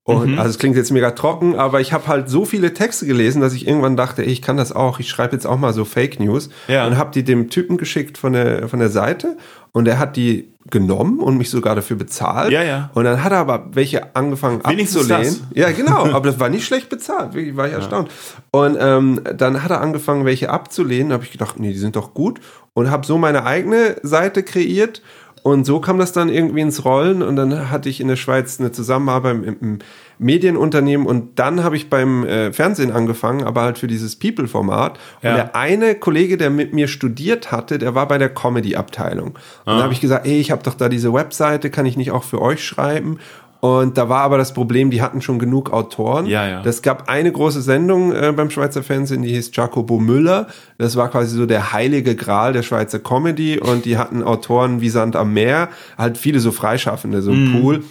Und 0.07 0.33
Mhm. 0.33 0.37
also 0.39 0.51
es 0.51 0.59
klingt 0.59 0.75
jetzt 0.75 0.91
mega 0.91 1.09
trocken, 1.11 1.55
aber 1.55 1.81
ich 1.81 1.91
habe 1.91 2.05
halt 2.07 2.29
so 2.29 2.45
viele 2.45 2.75
Texte 2.75 3.07
gelesen, 3.07 3.41
dass 3.41 3.53
ich 3.53 3.67
irgendwann 3.67 3.97
dachte, 3.97 4.21
ey, 4.21 4.31
ich 4.31 4.43
kann 4.43 4.55
das 4.55 4.71
auch, 4.71 4.99
ich 4.99 5.09
schreibe 5.09 5.33
jetzt 5.33 5.47
auch 5.47 5.57
mal 5.57 5.73
so 5.73 5.83
Fake 5.83 6.19
News 6.19 6.49
Ja. 6.67 6.85
und 6.85 6.95
habe 6.95 7.09
die 7.11 7.23
dem 7.23 7.49
Typen 7.49 7.77
geschickt 7.77 8.19
von 8.19 8.33
der 8.33 8.67
von 8.69 8.77
der 8.79 8.89
Seite 8.89 9.35
und 9.71 9.87
er 9.87 9.97
hat 9.97 10.15
die 10.15 10.47
genommen 10.69 11.19
und 11.19 11.37
mich 11.39 11.49
sogar 11.49 11.73
dafür 11.75 11.97
bezahlt. 11.97 12.51
Ja, 12.51 12.61
ja. 12.63 12.91
Und 12.93 13.03
dann 13.05 13.23
hat 13.23 13.31
er 13.31 13.39
aber 13.39 13.65
welche 13.73 14.15
angefangen 14.15 14.61
Wenigstens 14.67 15.09
abzulehnen. 15.09 15.47
Ja, 15.55 15.71
genau, 15.71 16.05
aber 16.13 16.29
das 16.29 16.39
war 16.39 16.49
nicht 16.49 16.65
schlecht 16.65 16.89
bezahlt, 16.89 17.33
wirklich 17.33 17.57
war 17.57 17.67
ich 17.67 17.73
erstaunt. 17.73 18.09
Und 18.51 18.77
ähm, 18.79 19.21
dann 19.35 19.63
hat 19.63 19.71
er 19.71 19.81
angefangen, 19.81 20.23
welche 20.25 20.51
abzulehnen, 20.51 21.13
habe 21.13 21.23
ich 21.23 21.31
gedacht, 21.31 21.59
nee, 21.59 21.71
die 21.73 21.79
sind 21.79 21.95
doch 21.95 22.13
gut 22.13 22.39
und 22.75 22.91
habe 22.91 23.07
so 23.07 23.17
meine 23.17 23.43
eigene 23.43 23.95
Seite 24.03 24.43
kreiert 24.43 25.01
und 25.45 25.63
so 25.63 25.79
kam 25.79 25.99
das 25.99 26.11
dann 26.11 26.29
irgendwie 26.29 26.61
ins 26.61 26.85
Rollen 26.85 27.21
und 27.21 27.35
dann 27.35 27.69
hatte 27.69 27.87
ich 27.87 28.01
in 28.01 28.07
der 28.07 28.15
Schweiz 28.15 28.59
eine 28.59 28.71
Zusammenarbeit 28.71 29.35
im, 29.35 29.57
im 29.61 29.79
Medienunternehmen 30.17 31.05
und 31.05 31.37
dann 31.37 31.63
habe 31.63 31.75
ich 31.75 31.87
beim 31.87 32.25
äh, 32.25 32.51
Fernsehen 32.51 32.91
angefangen, 32.91 33.43
aber 33.43 33.61
halt 33.61 33.77
für 33.77 33.85
dieses 33.85 34.15
People-Format. 34.15 34.97
Und 35.21 35.29
Ja. 35.29 35.35
der 35.35 35.55
eine 35.55 35.93
Kollege, 35.93 36.37
der 36.37 36.49
mit 36.49 36.73
mir 36.73 36.87
studiert 36.87 37.51
hatte, 37.51 37.77
der 37.77 37.93
war 37.93 38.07
bei 38.07 38.17
der 38.17 38.29
Comedy-Abteilung. 38.29 39.27
Und 39.27 39.37
dann 39.65 39.83
habe 39.83 39.93
ich 39.93 40.01
gesagt, 40.01 40.25
ey, 40.25 40.39
ich 40.39 40.49
habe 40.49 40.63
doch 40.63 40.73
da 40.73 40.89
diese 40.89 41.13
Webseite, 41.13 41.69
kann 41.69 41.85
ich 41.85 41.95
nicht 41.95 42.09
auch 42.09 42.23
für 42.23 42.41
euch 42.41 42.65
schreiben? 42.65 43.19
Und 43.65 43.97
da 43.97 44.09
war 44.09 44.19
aber 44.19 44.37
das 44.37 44.53
Problem, 44.53 44.91
die 44.91 45.01
hatten 45.01 45.23
schon 45.23 45.39
genug 45.39 45.73
Autoren. 45.73 46.27
Ja, 46.27 46.47
ja. 46.47 46.61
Das 46.61 46.83
gab 46.83 47.09
eine 47.09 47.31
große 47.31 47.63
Sendung 47.63 48.13
äh, 48.13 48.31
beim 48.31 48.51
Schweizer 48.51 48.83
Fernsehen, 48.83 49.23
die 49.23 49.29
hieß 49.29 49.49
Jacobo 49.55 49.97
Müller. 49.97 50.49
Das 50.77 50.95
war 50.97 51.09
quasi 51.09 51.35
so 51.35 51.47
der 51.47 51.73
heilige 51.73 52.15
Gral 52.15 52.53
der 52.53 52.61
Schweizer 52.61 52.99
Comedy 52.99 53.59
und 53.59 53.85
die 53.85 53.97
hatten 53.97 54.21
Autoren 54.21 54.81
wie 54.81 54.89
Sand 54.89 55.15
am 55.15 55.33
Meer, 55.33 55.69
halt 55.97 56.19
viele 56.19 56.39
so 56.41 56.51
Freischaffende, 56.51 57.23
so 57.23 57.31
ein 57.31 57.53
Pool. 57.53 57.83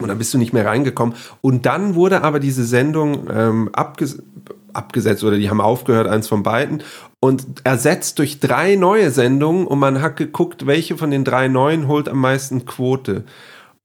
Und 0.00 0.08
dann 0.08 0.18
bist 0.18 0.34
du 0.34 0.38
nicht 0.38 0.52
mehr 0.52 0.66
reingekommen. 0.66 1.14
Und 1.40 1.64
dann 1.64 1.94
wurde 1.94 2.22
aber 2.24 2.40
diese 2.40 2.64
Sendung 2.64 3.28
ähm, 3.32 3.70
abges 3.72 4.20
abgesetzt 4.72 5.22
oder 5.22 5.36
die 5.36 5.48
haben 5.48 5.60
aufgehört, 5.60 6.08
eins 6.08 6.26
von 6.26 6.42
beiden, 6.42 6.82
und 7.20 7.44
ersetzt 7.62 8.18
durch 8.18 8.40
drei 8.40 8.74
neue 8.74 9.12
Sendungen 9.12 9.68
und 9.68 9.78
man 9.78 10.02
hat 10.02 10.16
geguckt, 10.16 10.66
welche 10.66 10.96
von 10.96 11.12
den 11.12 11.22
drei 11.22 11.46
neuen 11.46 11.86
holt 11.86 12.08
am 12.08 12.18
meisten 12.18 12.66
Quote. 12.66 13.22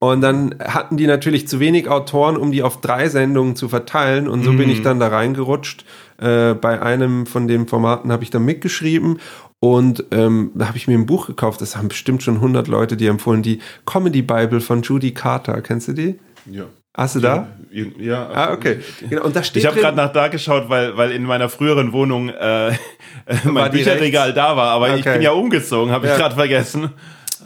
Und 0.01 0.21
dann 0.21 0.55
hatten 0.63 0.95
die 0.95 1.07
natürlich 1.07 1.47
zu 1.49 1.59
wenig 1.59 1.89
Autoren, 1.89 2.37
um 2.37 2.53
die 2.53 2.63
auf 2.63 2.79
drei 2.79 3.09
Sendungen 3.09 3.57
zu 3.57 3.67
verteilen. 3.67 4.29
Und 4.29 4.43
so 4.43 4.53
bin 4.53 4.69
ich 4.69 4.81
dann 4.81 4.99
da 4.99 5.09
reingerutscht. 5.09 5.83
Äh, 6.17 6.53
bei 6.53 6.81
einem 6.81 7.25
von 7.25 7.49
den 7.49 7.67
Formaten 7.67 8.09
habe 8.11 8.23
ich 8.23 8.29
dann 8.29 8.45
mitgeschrieben. 8.45 9.19
Und 9.59 10.05
ähm, 10.11 10.51
da 10.55 10.67
habe 10.69 10.77
ich 10.77 10.87
mir 10.87 10.97
ein 10.97 11.05
Buch 11.05 11.27
gekauft. 11.27 11.59
Das 11.59 11.75
haben 11.75 11.89
bestimmt 11.89 12.23
schon 12.23 12.35
100 12.35 12.69
Leute 12.69 12.95
die 12.95 13.07
empfohlen. 13.07 13.41
Die 13.43 13.59
Comedy 13.85 14.21
Bible 14.21 14.61
von 14.61 14.83
Judy 14.83 15.13
Carter. 15.13 15.61
Kennst 15.61 15.89
du 15.89 15.93
die? 15.93 16.17
Ja. 16.49 16.63
Hast 16.95 17.15
du 17.15 17.19
da? 17.19 17.47
Ja. 17.99 18.29
Ah, 18.33 18.53
okay. 18.53 18.79
Genau. 19.09 19.23
Und 19.25 19.35
da 19.35 19.43
steht 19.43 19.63
Ich 19.63 19.67
habe 19.69 19.79
gerade 19.79 19.95
nach 19.97 20.11
da 20.13 20.27
geschaut, 20.29 20.69
weil, 20.69 20.95
weil 20.97 21.11
in 21.11 21.23
meiner 21.23 21.49
früheren 21.49 21.91
Wohnung 21.91 22.29
äh, 22.29 22.71
mein 23.43 23.71
Bücherregal 23.71 24.33
da 24.33 24.55
war, 24.57 24.71
aber 24.71 24.95
ich 24.95 25.01
Okay. 25.01 25.13
bin 25.13 25.21
ja 25.21 25.31
umgezogen, 25.31 25.91
habe 25.93 26.07
Ja. 26.07 26.13
ich 26.13 26.19
gerade 26.19 26.35
vergessen. 26.35 26.89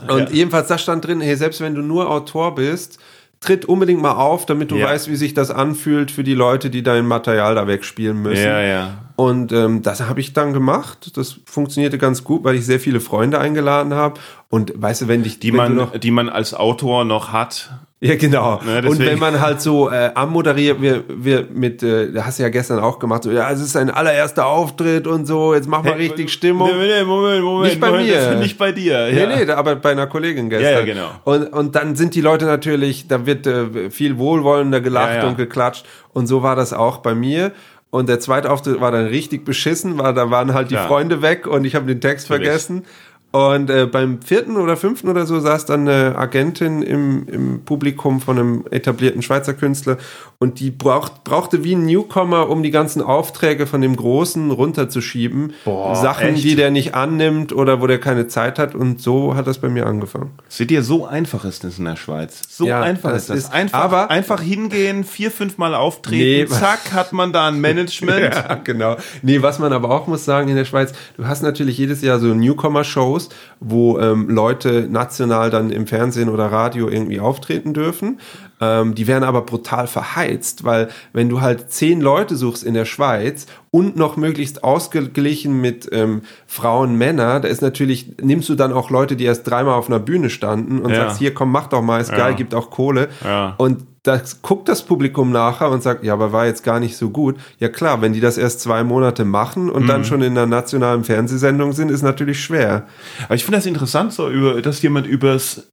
Und 0.08 0.32
jedenfalls, 0.32 0.68
da 0.68 0.78
stand 0.78 1.06
drin, 1.06 1.22
hey, 1.22 1.36
selbst 1.36 1.62
wenn 1.62 1.76
du 1.76 1.82
nur 1.82 2.10
Autor 2.10 2.56
bist, 2.56 3.00
tritt 3.40 3.66
unbedingt 3.66 4.02
mal 4.02 4.14
auf, 4.14 4.46
damit 4.46 4.72
du 4.72 4.78
Ja. 4.78 4.88
weißt, 4.88 5.10
wie 5.10 5.16
sich 5.18 5.34
das 5.34 5.52
anfühlt 5.52 6.12
für 6.12 6.24
die 6.24 6.34
Leute, 6.34 6.70
die 6.70 6.82
dein 6.82 7.06
Material 7.06 7.56
da 7.56 7.68
wegspielen 7.68 8.22
müssen. 8.22 8.46
Ja, 8.46 8.62
ja. 8.62 8.90
Und 9.16 9.52
ähm, 9.52 9.82
das 9.84 10.02
habe 10.02 10.20
ich 10.22 10.34
dann 10.34 10.54
gemacht. 10.54 11.16
Das 11.18 11.40
funktionierte 11.46 11.98
ganz 11.98 12.24
gut, 12.24 12.44
weil 12.44 12.56
ich 12.56 12.66
sehr 12.66 12.80
viele 12.80 13.00
Freunde 13.00 13.40
eingeladen 13.40 13.94
habe. 13.94 14.20
Und 14.50 14.72
weißt 14.76 15.04
du, 15.04 15.08
wenn 15.08 15.24
dich 15.24 15.40
Die 15.40 15.52
man, 15.52 15.76
noch 15.76 15.98
die 15.98 16.12
man 16.12 16.30
als 16.30 16.54
Autor 16.54 17.06
noch 17.06 17.32
hat. 17.32 17.72
ja, 18.10 18.16
genau. 18.16 18.60
Ne, 18.66 18.88
und 18.88 19.00
wenn 19.00 19.18
man 19.20 19.40
halt 19.40 19.62
so 19.62 19.90
äh, 19.90 20.12
ammoderiert, 20.14 20.82
wir, 20.82 21.04
wir 21.08 21.48
mit, 21.54 21.82
äh, 21.84 22.10
hast 22.20 22.38
du 22.40 22.44
ja 22.44 22.50
gestern 22.50 22.80
auch 22.80 23.00
gemacht, 23.00 23.24
so, 23.24 23.32
ja, 23.32 23.50
es 23.52 23.62
ist 23.62 23.76
ein 23.78 23.90
allererster 23.90 24.46
Auftritt 24.46 25.08
und 25.08 25.26
so, 25.26 25.54
jetzt 25.54 25.68
mach 25.68 25.84
mal 25.84 25.94
richtig 25.94 26.32
Stimmung. 26.34 26.70
Nee, 26.78 26.88
nee, 27.00 27.04
Moment, 27.04 27.44
Moment. 27.44 27.70
Nicht 27.70 27.80
bei 27.82 27.90
Moment, 27.92 28.08
mir. 28.08 28.36
Nicht 28.36 28.58
bei 28.58 28.72
dir. 28.72 29.08
Nee, 29.12 29.20
Ja. 29.22 29.36
nee, 29.36 29.46
da- 29.46 29.56
aber 29.56 29.76
bei 29.76 29.92
einer 29.92 30.08
Kollegin 30.08 30.50
gestern. 30.50 30.72
Ja, 30.72 30.80
ja, 30.80 30.86
genau. 30.86 31.10
Und, 31.24 31.54
und 31.54 31.76
dann 31.76 31.96
sind 31.96 32.14
die 32.16 32.22
Leute 32.22 32.46
natürlich, 32.46 33.08
da 33.08 33.26
wird 33.26 33.48
äh, 33.48 33.90
viel 33.90 34.18
wohlwollender 34.18 34.82
gelacht 34.82 35.14
Ja, 35.16 35.24
ja. 35.24 35.28
und 35.28 35.38
geklatscht. 35.38 35.86
Und 36.14 36.28
so 36.28 36.44
war 36.44 36.56
das 36.56 36.74
auch 36.74 36.98
bei 36.98 37.16
mir. 37.16 37.52
Und 37.90 38.10
der 38.10 38.20
zweite 38.20 38.50
Auftritt 38.50 38.82
war 38.82 38.92
dann 38.92 39.06
richtig 39.06 39.46
beschissen, 39.46 40.00
weil 40.00 40.16
da 40.16 40.32
waren 40.32 40.54
halt 40.56 40.72
die. 40.72 40.76
Freunde 40.78 41.22
weg 41.22 41.46
und 41.46 41.64
ich 41.64 41.76
habe 41.76 41.86
den 41.86 42.02
Text 42.02 42.28
Natürlich. 42.30 42.48
vergessen. 42.50 42.86
Und 43.34 43.72
äh, 43.72 43.88
beim 43.88 44.22
vierten 44.22 44.58
oder 44.58 44.78
fünften 44.78 45.10
oder 45.10 45.26
so 45.26 45.40
saß 45.40 45.66
dann 45.66 45.88
eine 45.88 46.16
Agentin 46.16 46.84
im, 46.84 47.28
im 47.28 47.66
Publikum 47.66 48.22
von 48.22 48.38
einem 48.38 48.66
etablierten 48.70 49.24
Schweizer 49.24 49.56
Künstler 49.56 49.98
und 50.38 50.60
die 50.60 50.70
braucht, 50.70 51.24
brauchte 51.24 51.64
wie 51.64 51.74
ein 51.74 51.84
Newcomer, 51.88 52.48
um 52.48 52.62
die 52.62 52.70
ganzen 52.70 53.02
Aufträge 53.02 53.66
von 53.66 53.82
dem 53.82 53.96
Großen 53.96 54.52
runterzuschieben. 54.52 55.54
Boah, 55.66 55.96
Sachen, 55.96 56.36
echt? 56.36 56.44
die 56.44 56.56
der 56.56 56.70
nicht 56.70 56.94
annimmt 56.94 57.54
oder 57.54 57.82
wo 57.82 57.88
der 57.88 58.00
keine 58.00 58.28
Zeit 58.28 58.60
hat. 58.60 58.76
Und 58.76 59.02
so 59.02 59.34
hat 59.36 59.48
das 59.48 59.58
bei 59.58 59.70
mir 59.70 59.88
angefangen. 59.88 60.32
Seht 60.48 60.70
ihr, 60.70 60.84
so 60.84 61.06
einfach 61.08 61.44
ist 61.46 61.64
es 61.64 61.80
in 61.80 61.86
der 61.86 61.96
Schweiz. 61.96 62.42
So 62.50 62.68
Ja, 62.68 62.82
einfach 62.82 63.16
ist 63.16 63.32
das. 63.32 63.38
ist- 63.40 63.54
Einfach, 63.54 63.80
aber- 63.80 64.12
einfach 64.12 64.42
hingehen, 64.42 65.04
vier, 65.06 65.32
fünf 65.32 65.58
Mal 65.58 65.74
auftreten, 65.74 66.52
Nee, 66.54 66.60
zack, 66.60 66.94
hat 66.94 67.14
man 67.14 67.34
da 67.34 67.48
ein 67.48 67.60
Management. 67.60 68.36
Ja, 68.44 68.56
genau. 68.64 68.98
Nee, 69.24 69.42
was 69.42 69.58
man 69.58 69.74
aber 69.74 69.90
auch 69.90 70.06
muss 70.06 70.24
sagen 70.24 70.50
in 70.50 70.56
der 70.56 70.66
Schweiz, 70.66 70.94
du 71.18 71.26
hast 71.26 71.42
natürlich 71.42 71.78
jedes 71.80 72.02
Jahr 72.04 72.20
so 72.20 72.28
Newcomer-Shows, 72.28 73.23
wo 73.60 74.00
ähm, 74.00 74.30
Leute 74.30 74.88
national 74.90 75.50
dann 75.50 75.70
im 75.70 75.88
Fernsehen 75.88 76.30
oder 76.30 76.46
Radio 76.52 76.90
irgendwie 76.90 77.20
auftreten 77.20 77.74
dürfen. 77.74 78.20
Ähm, 78.62 78.96
die 78.96 79.08
werden 79.08 79.24
aber 79.24 79.42
brutal 79.42 79.88
verheizt, 79.88 80.64
weil 80.64 80.90
wenn 81.12 81.28
du 81.30 81.42
halt 81.42 81.72
zehn 81.72 82.00
Leute 82.02 82.36
suchst 82.36 82.64
in 82.64 82.74
der 82.74 82.86
Schweiz 82.86 83.46
und 83.72 83.96
noch 83.96 84.16
möglichst 84.16 84.64
ausgeglichen 84.64 85.60
mit 85.60 85.90
ähm, 85.92 86.22
Frauen, 86.48 86.96
Männer, 86.98 87.40
da 87.40 87.48
ist 87.48 87.62
natürlich, 87.62 88.14
nimmst 88.22 88.48
du 88.50 88.56
dann 88.56 88.72
auch 88.72 88.90
Leute, 88.90 89.16
die 89.16 89.26
erst 89.26 89.50
dreimal 89.50 89.74
auf 89.74 89.88
einer 89.90 90.00
Bühne 90.00 90.30
standen 90.30 90.80
und 90.80 90.92
Ja. 90.92 90.98
sagst, 90.98 91.18
hier 91.18 91.34
komm, 91.34 91.52
mach 91.52 91.68
doch 91.68 91.82
mal, 91.82 92.00
ist 92.00 92.14
geil, 92.16 92.36
gibt 92.36 92.54
auch 92.54 92.70
Kohle. 92.70 93.10
Ja. 93.24 93.56
Und 93.58 93.86
das 94.04 94.42
guckt 94.42 94.68
das 94.68 94.84
Publikum 94.84 95.32
nachher 95.32 95.70
und 95.72 95.82
sagt, 95.82 96.04
ja, 96.04 96.12
aber 96.14 96.34
war 96.34 96.46
jetzt 96.46 96.64
gar 96.64 96.80
nicht 96.82 96.98
so 96.98 97.10
gut. 97.10 97.38
Ja 97.60 97.70
klar, 97.70 98.02
wenn 98.02 98.12
die 98.14 98.20
das 98.20 98.38
erst 98.38 98.60
zwei 98.60 98.84
Monate 98.84 99.24
machen 99.26 99.70
und 99.70 99.84
Mhm. 99.84 99.88
dann 99.88 100.06
schon 100.06 100.22
in 100.22 100.34
einer 100.38 100.46
nationalen 100.46 101.04
Fernsehsendung 101.06 101.72
sind, 101.72 101.90
ist 101.90 102.02
natürlich 102.02 102.44
schwer. 102.44 102.86
Aber 103.26 103.36
ich 103.36 103.46
finde 103.46 103.58
das 103.60 103.66
interessant, 103.66 104.12
so 104.14 104.30
über, 104.30 104.62
dass 104.62 104.82
jemand 104.82 105.08
übers, 105.08 105.70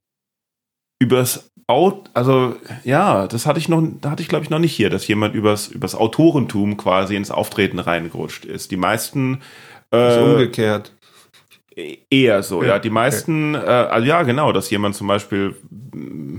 übers 1.00 1.50
Out, 1.66 2.10
also 2.14 2.56
ja, 2.82 3.28
das 3.28 3.46
hatte 3.46 3.60
ich 3.60 3.68
noch, 3.68 3.80
da 4.00 4.10
hatte 4.10 4.22
ich 4.22 4.28
glaube 4.28 4.42
ich 4.42 4.50
noch 4.50 4.58
nicht 4.58 4.74
hier, 4.74 4.90
dass 4.90 5.06
jemand 5.06 5.36
übers, 5.36 5.68
übers 5.68 5.94
Autorentum 5.94 6.76
quasi 6.76 7.14
ins 7.14 7.30
Auftreten 7.30 7.78
reingerutscht 7.78 8.44
ist. 8.44 8.72
Die 8.72 8.76
meisten 8.76 9.40
Das 9.90 10.16
ist 10.16 10.20
äh, 10.20 10.24
umgekehrt. 10.24 10.92
eher 12.10 12.42
so, 12.42 12.62
ja. 12.62 12.70
Ja, 12.70 12.78
Die 12.80 12.90
meisten, 12.90 13.54
äh, 13.54 13.58
also 13.58 14.04
ja, 14.04 14.24
genau, 14.24 14.50
dass 14.50 14.68
jemand 14.70 14.96
zum 14.96 15.06
Beispiel, 15.06 15.54
mm, 15.92 16.38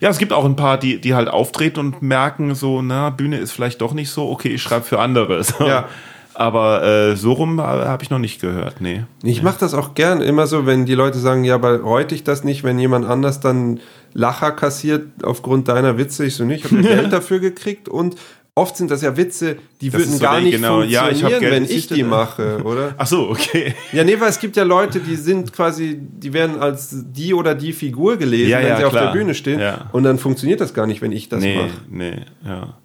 ja, 0.00 0.10
es 0.10 0.18
gibt 0.18 0.32
auch 0.32 0.44
ein 0.44 0.54
paar, 0.54 0.78
die, 0.78 1.00
die 1.00 1.12
halt 1.12 1.28
auftreten 1.28 1.80
und 1.80 2.02
merken 2.02 2.54
so, 2.54 2.80
na, 2.80 3.10
Bühne 3.10 3.38
ist 3.38 3.50
vielleicht 3.50 3.80
doch 3.80 3.94
nicht 3.94 4.10
so, 4.10 4.30
okay, 4.30 4.50
ich 4.50 4.62
schreibe 4.62 4.84
für 4.84 5.00
andere. 5.00 5.42
So. 5.42 5.66
Ja. 5.66 5.88
Aber 6.34 6.84
äh, 6.84 7.16
so 7.16 7.32
rum 7.32 7.60
habe 7.60 7.88
hab 7.88 8.00
ich 8.04 8.10
noch 8.10 8.20
nicht 8.20 8.40
gehört, 8.40 8.80
nee. 8.80 9.02
Ich 9.24 9.42
mache 9.42 9.58
das 9.58 9.74
auch 9.74 9.94
gern, 9.94 10.20
immer 10.20 10.46
so, 10.46 10.66
wenn 10.66 10.86
die 10.86 10.94
Leute 10.94 11.18
sagen, 11.18 11.42
ja, 11.42 11.56
aber 11.56 11.80
reut 11.80 12.12
ich 12.12 12.22
das 12.22 12.44
nicht, 12.44 12.62
wenn 12.62 12.78
jemand 12.78 13.06
anders 13.06 13.40
dann 13.40 13.80
Lacher 14.18 14.50
kassiert 14.50 15.06
aufgrund 15.22 15.68
deiner 15.68 15.96
Witze. 15.96 16.26
Ich 16.26 16.34
so, 16.34 16.44
nicht, 16.44 16.64
ich 16.64 16.72
habe 16.72 16.82
Geld 16.82 17.12
dafür 17.12 17.38
gekriegt 17.38 17.88
und 17.88 18.16
oft 18.56 18.76
sind 18.76 18.90
das 18.90 19.02
ja 19.02 19.16
Witze, 19.16 19.56
die 19.80 19.90
Das 19.90 20.00
würden 20.00 20.14
so 20.14 20.18
gar 20.18 20.40
nicht 20.40 20.56
genau. 20.56 20.82
Ja, 20.82 21.08
ich 21.08 21.20
funktionieren, 21.20 21.52
wenn 21.52 21.64
ich 21.64 21.86
die 21.86 22.02
mache, 22.02 22.60
oder? 22.64 22.94
Ach 22.98 23.06
so, 23.06 23.30
okay. 23.30 23.74
Ja, 23.92 24.02
nee, 24.02 24.18
weil 24.18 24.28
es 24.30 24.40
gibt 24.40 24.56
ja 24.56 24.64
Leute, 24.64 24.98
die 24.98 25.14
sind 25.14 25.52
quasi, 25.52 25.96
die 26.00 26.32
werden 26.32 26.58
als 26.58 27.04
die 27.12 27.32
oder 27.32 27.54
die 27.54 27.72
Figur 27.72 28.16
gelesen, 28.16 28.50
Ja, 28.50 28.58
wenn 28.58 28.66
ja, 28.66 28.76
sie 28.78 28.84
auf 28.86 28.90
klar. 28.90 29.12
der 29.12 29.12
Bühne 29.12 29.34
stehen. 29.34 29.62
Und 29.92 30.02
dann 30.02 30.18
funktioniert 30.18 30.60
das 30.60 30.74
gar 30.74 30.88
nicht, 30.88 31.00
wenn 31.00 31.12
ich 31.12 31.28
das 31.28 31.40
nee, 31.40 31.56
mache. 31.56 31.70
nee, 31.88 32.22
ja. 32.44 32.76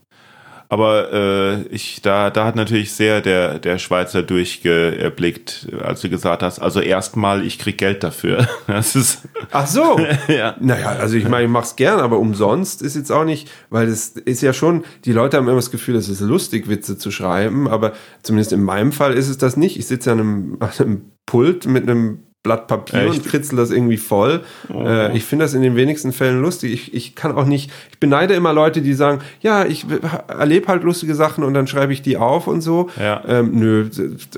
Aber 0.74 1.14
äh, 1.14 1.62
ich, 1.68 2.02
da, 2.02 2.32
da 2.32 2.46
hat 2.46 2.56
natürlich 2.56 2.94
sehr 2.94 3.22
der, 3.22 3.60
der 3.60 3.78
Schweizer 3.78 4.24
durchgeblickt, 4.24 5.68
als 5.84 6.02
du 6.02 6.10
gesagt 6.10 6.42
hast, 6.42 6.58
also 6.58 6.80
erstmal, 6.80 7.46
ich 7.46 7.60
krieg 7.60 7.78
Geld 7.78 8.04
dafür. 8.04 8.48
Das 8.66 8.96
ist, 8.96 9.20
Ach 9.52 9.68
so. 9.68 10.00
ja. 10.28 10.56
Naja, 10.60 10.88
also 10.88 11.16
ich 11.16 11.28
meine, 11.30 11.46
ich 11.46 11.52
mach's 11.52 11.76
gern, 11.76 12.00
aber 12.00 12.18
umsonst 12.18 12.82
ist 12.82 12.96
jetzt 12.96 13.12
auch 13.12 13.24
nicht, 13.24 13.52
weil 13.70 13.88
es 13.88 14.10
ist 14.10 14.42
ja 14.42 14.52
schon, 14.52 14.84
die 15.06 15.12
Leute 15.12 15.38
haben 15.38 15.48
immer 15.48 15.58
das 15.58 15.70
Gefühl, 15.70 15.96
es 15.96 16.10
ist 16.10 16.22
lustig, 16.22 16.68
Witze 16.68 16.98
zu 16.98 17.12
schreiben, 17.12 17.68
aber 17.68 17.94
zumindest 18.24 18.52
in 18.52 18.64
meinem 18.64 18.94
Fall 18.94 19.14
ist 19.14 19.30
es 19.30 19.38
das 19.38 19.58
nicht. 19.58 19.78
Ich 19.78 19.86
sitze 19.86 20.12
an 20.12 20.20
einem, 20.20 20.58
an 20.60 20.72
einem 20.80 21.12
Pult 21.28 21.68
mit 21.68 21.88
einem 21.88 22.24
Blatt 22.44 22.68
Papier 22.68 23.04
Echt? 23.04 23.14
und 23.16 23.26
kritzel 23.26 23.56
das 23.56 23.72
irgendwie 23.72 23.96
voll. 23.96 24.41
Äh, 24.70 25.16
ich 25.16 25.24
finde 25.24 25.46
das 25.46 25.54
in 25.54 25.62
den 25.62 25.78
wenigsten 25.78 26.12
Fällen 26.12 26.41
lustig. 26.41 26.74
Ich, 26.74 26.94
ich 26.94 27.16
kann 27.16 27.32
auch 27.32 27.46
nicht, 27.46 27.72
ich 27.89 28.00
beneide 28.00 28.34
immer 28.34 28.52
Leute, 28.52 28.82
die 28.82 28.94
sagen, 28.94 29.22
ja, 29.39 29.66
ich 29.66 29.86
erlebe 30.28 30.68
halt 30.68 30.84
lustige 30.84 31.16
Sachen 31.16 31.46
und 31.46 31.54
dann 31.54 31.68
schreibe 31.68 31.94
ich 31.94 32.02
die 32.02 32.18
auf 32.18 32.48
und 32.48 32.60
so. 32.60 32.89
Ja. 33.00 33.24
Ähm, 33.26 33.52
nö, 33.54 33.89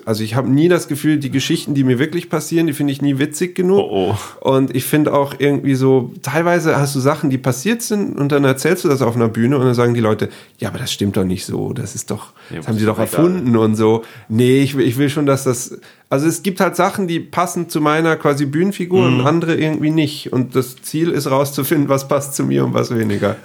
also 0.05 0.23
ich 0.23 0.35
habe 0.35 0.47
nie 0.51 0.67
das 0.67 0.87
Gefühl, 0.87 1.17
die 1.17 1.31
Geschichten, 1.31 1.73
die 1.73 1.83
mir 1.83 1.97
wirklich 1.97 2.29
passieren, 2.29 2.67
die 2.67 2.73
finde 2.73 2.93
ich 2.93 3.01
nie 3.01 3.17
witzig 3.17 3.55
genug. 3.55 3.79
Oh, 3.79 4.15
Und 4.39 4.75
ich 4.75 4.85
finde 4.85 5.11
auch 5.11 5.33
irgendwie 5.39 5.73
so, 5.73 6.13
teilweise 6.21 6.77
hast 6.77 6.93
du 6.93 6.99
Sachen, 6.99 7.31
die 7.31 7.39
passiert 7.39 7.81
sind 7.81 8.19
und 8.19 8.31
dann 8.31 8.43
erzählst 8.43 8.83
du 8.83 8.87
das 8.87 9.01
auf 9.01 9.15
einer 9.15 9.29
Bühne 9.29 9.57
und 9.57 9.65
dann 9.65 9.73
sagen 9.73 9.95
die 9.95 9.99
Leute, 9.99 10.29
ja, 10.59 10.69
aber 10.69 10.77
das 10.77 10.93
stimmt 10.93 11.17
doch 11.17 11.25
nicht 11.25 11.45
so, 11.45 11.73
das 11.73 11.95
ist 11.95 12.11
doch, 12.11 12.33
Ja, 12.51 12.57
das 12.57 12.67
haben 12.67 12.77
sie 12.77 12.85
doch 12.85 12.99
erfunden 12.99 13.57
und 13.57 13.75
so. 13.75 14.03
Nee, 14.29 14.61
ich 14.61 14.77
will, 14.77 14.85
ich 14.85 14.99
will 14.99 15.09
schon, 15.09 15.25
dass 15.25 15.43
das, 15.43 15.79
also 16.09 16.27
es 16.27 16.43
gibt 16.43 16.59
halt 16.59 16.75
Sachen, 16.75 17.07
die 17.07 17.19
passen 17.19 17.69
zu 17.69 17.81
meiner 17.81 18.15
quasi 18.15 18.45
Bühnenfigur 18.45 19.09
Mhm. 19.09 19.19
und 19.19 19.27
andere 19.27 19.55
irgendwie 19.55 19.91
nicht. 19.91 20.31
Und 20.31 20.55
das 20.55 20.75
Ziel 20.81 21.09
ist 21.09 21.27
rauszufinden, 21.29 21.89
was 21.89 22.07
passt 22.07 22.35
zu 22.35 22.43
mir 22.43 22.63
und 22.65 22.73
was 22.73 22.95
weniger. 22.95 23.35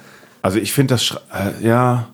Also 0.43 0.59
ich 0.59 0.73
finde 0.73 0.95
das, 0.95 1.17
äh, 1.33 1.67
ja, 1.67 2.09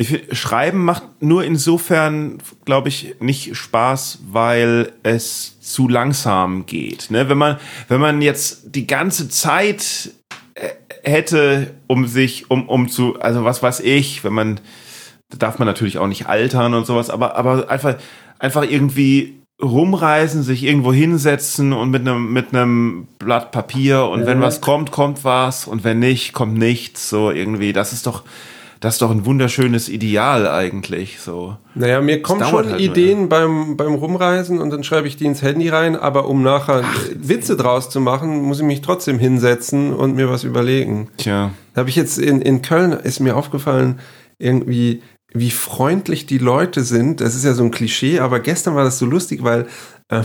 find, 0.00 0.24
Schreiben 0.36 0.84
macht 0.84 1.04
nur 1.20 1.44
insofern, 1.44 2.38
glaube 2.64 2.88
ich, 2.88 3.16
nicht 3.20 3.56
Spaß, 3.56 4.20
weil 4.30 4.92
es 5.02 5.60
zu 5.60 5.88
langsam 5.88 6.66
geht. 6.66 7.10
Ne? 7.10 7.28
Wenn 7.28 7.38
man, 7.38 7.58
wenn 7.88 8.00
man 8.00 8.20
jetzt 8.22 8.74
die 8.74 8.86
ganze 8.86 9.28
Zeit 9.28 10.10
äh, 10.54 10.68
hätte, 11.02 11.74
um 11.86 12.06
sich, 12.06 12.50
um, 12.50 12.68
um 12.68 12.88
zu, 12.88 13.20
also 13.20 13.44
was 13.44 13.62
weiß 13.62 13.80
ich, 13.80 14.24
wenn 14.24 14.32
man, 14.32 14.60
da 15.30 15.38
darf 15.38 15.58
man 15.58 15.66
natürlich 15.66 15.98
auch 15.98 16.08
nicht 16.08 16.26
altern 16.26 16.74
und 16.74 16.86
sowas, 16.86 17.10
aber, 17.10 17.36
aber 17.36 17.70
einfach, 17.70 17.96
einfach 18.38 18.62
irgendwie 18.68 19.40
rumreisen, 19.62 20.42
sich 20.42 20.64
irgendwo 20.64 20.92
hinsetzen 20.92 21.72
und 21.72 21.90
mit 21.90 22.02
einem 22.02 22.32
mit 22.32 22.52
einem 22.52 23.06
Blatt 23.18 23.52
Papier 23.52 24.06
und 24.06 24.26
wenn 24.26 24.40
was 24.40 24.60
kommt, 24.60 24.90
kommt 24.90 25.24
was 25.24 25.66
und 25.66 25.84
wenn 25.84 26.00
nicht, 26.00 26.32
kommt 26.32 26.58
nichts. 26.58 27.08
So 27.08 27.30
irgendwie, 27.30 27.72
das 27.72 27.92
ist 27.92 28.06
doch 28.06 28.24
das 28.84 28.96
ist 28.96 29.02
doch 29.02 29.10
ein 29.10 29.24
wunderschönes 29.24 29.88
Ideal 29.88 30.46
eigentlich. 30.46 31.18
So 31.18 31.56
Naja, 31.74 32.02
mir 32.02 32.20
kommen 32.20 32.44
schon 32.44 32.66
halt 32.66 32.68
nur, 32.68 32.78
Ideen 32.78 33.30
beim, 33.30 33.78
beim 33.78 33.94
Rumreisen 33.94 34.60
und 34.60 34.68
dann 34.70 34.84
schreibe 34.84 35.08
ich 35.08 35.16
die 35.16 35.24
ins 35.24 35.40
Handy 35.40 35.70
rein, 35.70 35.96
aber 35.96 36.28
um 36.28 36.42
nachher 36.42 36.84
Witze 37.14 37.56
draus 37.56 37.88
zu 37.88 38.00
machen, 38.00 38.42
muss 38.42 38.58
ich 38.58 38.66
mich 38.66 38.82
trotzdem 38.82 39.18
hinsetzen 39.18 39.94
und 39.94 40.16
mir 40.16 40.28
was 40.28 40.44
überlegen. 40.44 41.08
tja, 41.16 41.52
Da 41.72 41.80
habe 41.80 41.88
ich 41.88 41.96
jetzt 41.96 42.18
in, 42.18 42.42
in 42.42 42.60
Köln, 42.60 42.92
ist 42.92 43.20
mir 43.20 43.36
aufgefallen, 43.36 44.00
irgendwie, 44.38 45.00
wie 45.36 45.50
freundlich 45.50 46.26
die 46.26 46.38
Leute 46.38 46.84
sind. 46.84 47.20
Das 47.20 47.34
ist 47.34 47.44
ja 47.44 47.54
so 47.54 47.64
ein 47.64 47.72
Klischee, 47.72 48.20
aber 48.20 48.38
gestern 48.40 48.76
war 48.76 48.84
das 48.84 48.98
so 48.98 49.04
lustig, 49.06 49.42
weil 49.42 49.66
äh, 50.08 50.22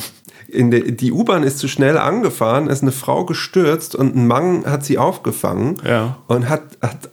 in 0.47 0.69
der, 0.71 0.81
die 0.81 1.11
U-Bahn 1.11 1.43
ist 1.43 1.57
zu 1.57 1.67
schnell 1.67 1.97
angefahren, 1.97 2.67
ist 2.67 2.83
eine 2.83 2.91
Frau 2.91 3.25
gestürzt 3.25 3.95
und 3.95 4.15
ein 4.15 4.27
Mann 4.27 4.65
hat 4.65 4.85
sie 4.85 4.97
aufgefangen 4.99 5.77
Ja. 5.83 6.19
und 6.27 6.47
hat, 6.47 6.77
hat 6.81 7.09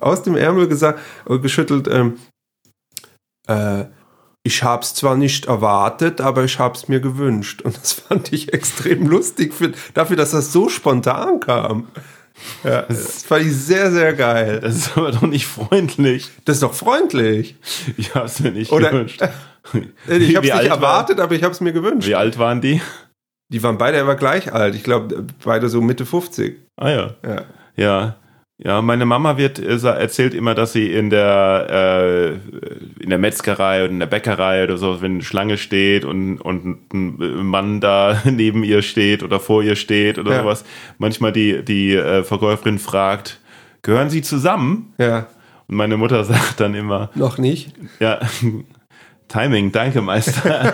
aus 0.00 0.22
dem 0.22 0.36
Ärmel 0.36 0.68
gesagt, 0.68 1.00
äh, 1.28 1.38
geschüttelt, 1.38 1.88
ähm, 1.90 2.18
äh, 3.48 3.84
ich 4.44 4.62
habe 4.64 4.82
es 4.82 4.92
zwar 4.94 5.16
nicht 5.16 5.46
erwartet, 5.46 6.20
aber 6.20 6.44
ich 6.44 6.58
habe 6.58 6.74
es 6.74 6.88
mir 6.88 7.00
gewünscht. 7.00 7.62
Und 7.62 7.78
das 7.80 7.92
fand 7.92 8.32
ich 8.32 8.52
extrem 8.52 9.06
lustig 9.06 9.54
für, 9.54 9.72
dafür, 9.94 10.16
dass 10.16 10.32
das 10.32 10.52
so 10.52 10.68
spontan 10.68 11.40
kam. 11.40 11.88
Ja, 12.64 12.82
das 12.82 13.24
fand 13.24 13.46
ich 13.46 13.54
sehr, 13.56 13.90
sehr 13.90 14.12
geil. 14.14 14.60
das 14.60 14.76
ist 14.76 14.96
aber 14.96 15.12
doch 15.12 15.22
nicht 15.22 15.46
freundlich. 15.46 16.30
Das 16.44 16.56
ist 16.56 16.62
doch 16.62 16.74
freundlich. 16.74 17.56
Ich 17.96 18.14
hab's 18.14 18.40
mir 18.40 18.50
nicht 18.52 18.72
Oder- 18.72 18.90
gewünscht. 18.90 19.22
Ich 19.22 19.28
habe 19.76 19.86
es 20.08 20.18
Wie 20.18 20.34
nicht 20.36 20.52
war- 20.52 20.62
erwartet, 20.64 21.20
aber 21.20 21.34
ich 21.34 21.42
habe 21.44 21.52
es 21.52 21.60
mir 21.60 21.72
gewünscht. 21.72 22.08
Wie 22.08 22.14
alt 22.16 22.38
waren 22.38 22.60
die? 22.60 22.80
Die 23.52 23.62
waren 23.62 23.78
beide 23.78 24.00
aber 24.00 24.16
gleich 24.16 24.52
alt. 24.52 24.74
Ich 24.74 24.82
glaube, 24.82 25.26
beide 25.44 25.68
so 25.68 25.80
Mitte 25.80 26.04
50. 26.06 26.58
Ah 26.76 26.88
ja. 26.90 27.14
Ja. 27.24 27.44
Ja. 27.76 28.16
Ja, 28.64 28.80
meine 28.80 29.06
Mama 29.06 29.36
wird 29.38 29.58
äh, 29.58 29.76
erzählt 29.88 30.34
immer, 30.34 30.54
dass 30.54 30.72
sie 30.72 30.92
in 30.92 31.10
der 31.10 32.38
äh, 32.38 33.02
in 33.02 33.10
der 33.10 33.18
Metzgerei 33.18 33.82
oder 33.82 33.90
in 33.90 33.98
der 33.98 34.06
Bäckerei 34.06 34.62
oder 34.62 34.76
so, 34.78 35.02
wenn 35.02 35.14
eine 35.14 35.22
Schlange 35.22 35.58
steht 35.58 36.04
und, 36.04 36.38
und 36.40 36.94
ein 36.94 37.44
Mann 37.44 37.80
da 37.80 38.22
neben 38.24 38.62
ihr 38.62 38.82
steht 38.82 39.24
oder 39.24 39.40
vor 39.40 39.64
ihr 39.64 39.74
steht 39.74 40.16
oder 40.18 40.32
Ja. 40.32 40.42
sowas, 40.42 40.64
manchmal 40.98 41.32
die 41.32 41.64
die 41.64 41.94
äh, 41.96 42.22
Verkäuferin 42.22 42.78
fragt, 42.78 43.40
gehören 43.82 44.10
sie 44.10 44.22
zusammen? 44.22 44.92
Ja, 44.96 45.26
Und 45.66 45.74
meine 45.76 45.96
Mutter 45.96 46.22
sagt 46.32 46.60
dann 46.60 46.74
immer, 46.76 47.10
noch 47.16 47.38
nicht. 47.38 47.72
ja, 47.98 48.20
Timing, 49.28 49.72
danke 49.72 50.02
Meister, 50.02 50.72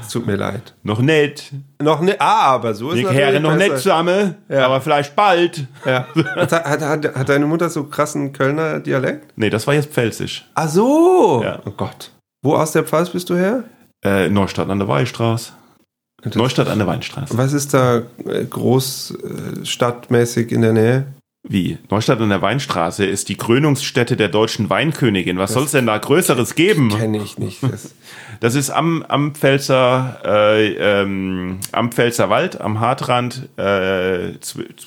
Es 0.00 0.08
tut 0.12 0.26
mir 0.26 0.36
leid. 0.36 0.74
noch 0.82 1.00
nicht, 1.00 1.52
Noch 1.80 2.00
nicht. 2.00 2.20
Ah, 2.20 2.52
aber 2.54 2.74
so 2.74 2.90
ist 2.90 2.98
wir 2.98 3.08
es 3.08 3.12
kehren 3.12 3.42
noch 3.42 3.54
nicht 3.56 3.68
besser. 3.70 3.82
zusammen, 3.82 4.34
Ja. 4.48 4.66
aber 4.66 4.80
vielleicht 4.80 5.14
bald. 5.16 5.66
Ja. 5.84 6.06
Hat, 6.36 6.52
hat, 6.52 6.80
hat, 6.80 7.14
hat 7.16 7.28
deine 7.28 7.46
Mutter 7.46 7.68
so 7.70 7.84
krassen 7.84 8.32
Kölner 8.32 8.80
Dialekt? 8.80 9.32
Nee, 9.36 9.50
das 9.50 9.66
war 9.66 9.74
jetzt 9.74 9.90
Pfälzisch. 9.92 10.46
Ach 10.54 10.68
so. 10.68 11.42
Ja. 11.44 11.60
Oh 11.64 11.70
Gott. 11.70 12.10
Wo 12.42 12.54
aus 12.54 12.72
der 12.72 12.84
Pfalz 12.84 13.10
bist 13.10 13.28
du 13.30 13.36
her? 13.36 13.64
Äh, 14.04 14.28
Neustadt 14.30 14.70
an 14.70 14.78
der 14.78 14.88
Weinstraße. 14.88 15.52
Neustadt 16.34 16.68
an 16.68 16.78
der 16.78 16.86
Weinstraße. 16.86 17.36
Was 17.36 17.52
ist 17.52 17.72
da 17.74 18.02
äh, 18.26 18.44
groß 18.44 19.14
äh, 19.64 20.40
in 20.54 20.62
der 20.62 20.72
Nähe? 20.72 21.06
Wie? 21.48 21.78
Neustadt 21.90 22.20
an 22.20 22.28
der 22.28 22.42
Weinstraße 22.42 23.06
ist 23.06 23.30
die 23.30 23.36
Krönungsstätte 23.36 24.16
der 24.16 24.28
deutschen 24.28 24.68
Weinkönigin. 24.68 25.38
Was 25.38 25.54
soll 25.54 25.64
es 25.64 25.70
denn 25.70 25.86
da 25.86 25.96
Größeres 25.96 26.54
geben? 26.54 26.90
Kenne 26.90 27.18
ich 27.22 27.38
nicht. 27.38 27.62
Das, 27.62 27.94
Das 28.40 28.54
ist 28.54 28.70
am, 28.70 29.02
am 29.06 29.34
Pfälzer, 29.34 30.18
äh, 30.24 31.02
ähm, 31.02 31.58
am 31.72 31.92
Pfälzer 31.92 32.30
Wald, 32.30 32.58
am 32.60 32.80
Hartrand, 32.80 33.50
äh, 33.58 34.32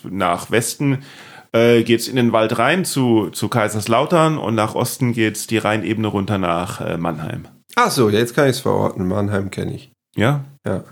nach 0.09 0.49
Westen 0.49 1.03
äh, 1.51 1.83
geht's 1.83 2.07
in 2.07 2.15
den 2.15 2.33
Wald 2.33 2.57
rein 2.57 2.83
zu, 2.83 3.29
zu 3.29 3.49
Kaiserslautern 3.49 4.39
und 4.39 4.55
nach 4.55 4.73
Osten 4.73 5.13
geht's 5.13 5.45
die 5.45 5.59
Rheinebene 5.59 6.07
runter 6.07 6.39
nach 6.39 6.81
äh, 6.81 6.97
Mannheim. 6.97 7.47
ach 7.75 7.91
so, 7.91 8.09
jetzt 8.09 8.33
kann 8.33 8.45
ich 8.45 8.55
es 8.55 8.59
verorten. 8.61 9.07
Mannheim 9.07 9.51
kenne 9.51 9.75
ich. 9.75 9.91
Ja? 10.15 10.45
Ja. 10.65 10.83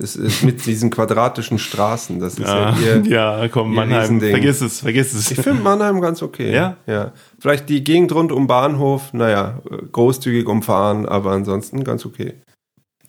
Es 0.00 0.14
ist 0.14 0.44
mit 0.44 0.64
diesen 0.64 0.90
quadratischen 0.90 1.58
Straßen. 1.58 2.20
Das 2.20 2.34
ist 2.34 2.46
ja, 2.46 2.70
Ja, 2.70 2.76
hier. 2.76 3.02
ja 3.06 3.48
komm, 3.48 3.70
ihr 3.72 3.76
Mannheim, 3.76 4.00
Riesending. 4.02 4.30
vergiss 4.30 4.60
es, 4.60 4.80
vergiss 4.80 5.12
es. 5.12 5.30
Ich 5.32 5.40
finde 5.40 5.62
Mannheim 5.62 6.00
ganz 6.00 6.22
okay. 6.22 6.52
Ja? 6.54 6.76
Ja. 6.86 7.12
Vielleicht 7.40 7.68
die 7.68 7.82
Gegend 7.82 8.12
rund 8.12 8.30
um 8.30 8.46
Bahnhof, 8.46 9.12
naja, 9.12 9.60
großzügig 9.90 10.46
umfahren, 10.46 11.04
aber 11.06 11.32
ansonsten 11.32 11.82
ganz 11.82 12.06
okay. 12.06 12.34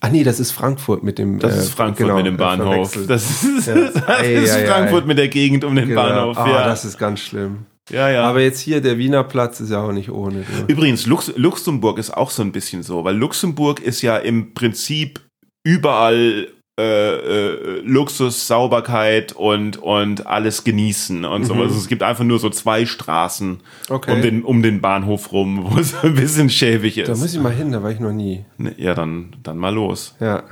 Ah 0.00 0.08
nee, 0.08 0.24
das 0.24 0.40
ist 0.40 0.50
Frankfurt 0.52 1.04
mit 1.04 1.18
dem. 1.18 1.38
Das 1.38 1.54
äh, 1.54 1.58
ist 1.58 1.74
Frankfurt 1.74 2.06
genau, 2.06 2.16
mit 2.16 2.26
dem 2.26 2.34
äh, 2.34 2.38
Bahnhof. 2.38 2.98
Das 3.06 3.44
ist, 3.44 3.66
Ja. 3.68 3.74
das 3.92 4.08
Ei, 4.08 4.34
ist 4.34 4.50
ei, 4.54 4.62
ei. 4.62 4.66
Frankfurt 4.66 5.06
mit 5.06 5.18
der 5.18 5.28
Gegend 5.28 5.62
um 5.64 5.76
den 5.76 5.88
Genau. 5.88 6.02
Bahnhof. 6.02 6.38
Ah, 6.38 6.48
ja. 6.50 6.64
das 6.64 6.84
ist 6.84 6.98
ganz 6.98 7.20
schlimm. 7.20 7.66
ja, 7.90 8.08
ja. 8.10 8.22
Aber 8.24 8.40
jetzt 8.40 8.60
hier, 8.60 8.80
der 8.80 8.98
Wiener 8.98 9.22
Platz 9.24 9.60
ist 9.60 9.70
ja 9.70 9.80
auch 9.82 9.92
nicht 9.92 10.10
ohne. 10.10 10.42
Du. 10.66 10.72
Übrigens, 10.72 11.06
Lux 11.06 11.30
Luxemburg 11.36 11.98
ist 11.98 12.16
auch 12.16 12.30
so 12.30 12.42
ein 12.42 12.50
bisschen 12.50 12.82
so, 12.82 13.04
weil 13.04 13.14
Luxemburg 13.14 13.78
ist 13.80 14.00
ja 14.02 14.16
im 14.16 14.54
Prinzip 14.54 15.20
überall 15.64 16.48
äh, 16.78 16.82
äh, 16.82 17.80
Luxus, 17.84 18.46
Sauberkeit 18.46 19.32
und, 19.32 19.76
und 19.78 20.26
alles 20.26 20.64
genießen 20.64 21.24
und 21.24 21.44
so. 21.44 21.54
Also 21.54 21.76
es 21.76 21.88
gibt 21.88 22.02
einfach 22.02 22.24
nur 22.24 22.38
so 22.38 22.48
zwei 22.50 22.86
Straßen 22.86 23.48
Mhm. 23.50 23.58
Okay. 23.94 24.12
um, 24.12 24.22
den, 24.22 24.42
um 24.44 24.62
den 24.62 24.80
Bahnhof 24.80 25.32
rum, 25.32 25.66
wo 25.70 25.78
es 25.78 25.94
ein 26.02 26.14
bisschen 26.14 26.48
schäbig 26.48 26.96
ist. 26.96 27.08
Da 27.08 27.14
muss 27.16 27.34
ich 27.34 27.40
mal 27.40 27.52
hin, 27.52 27.72
da 27.72 27.82
war 27.82 27.90
ich 27.90 28.00
noch 28.00 28.12
nie. 28.12 28.44
Ne, 28.56 28.74
ja, 28.78 28.94
dann, 28.94 29.36
dann 29.42 29.58
mal 29.58 29.74
los. 29.74 30.14
Ja. 30.20 30.44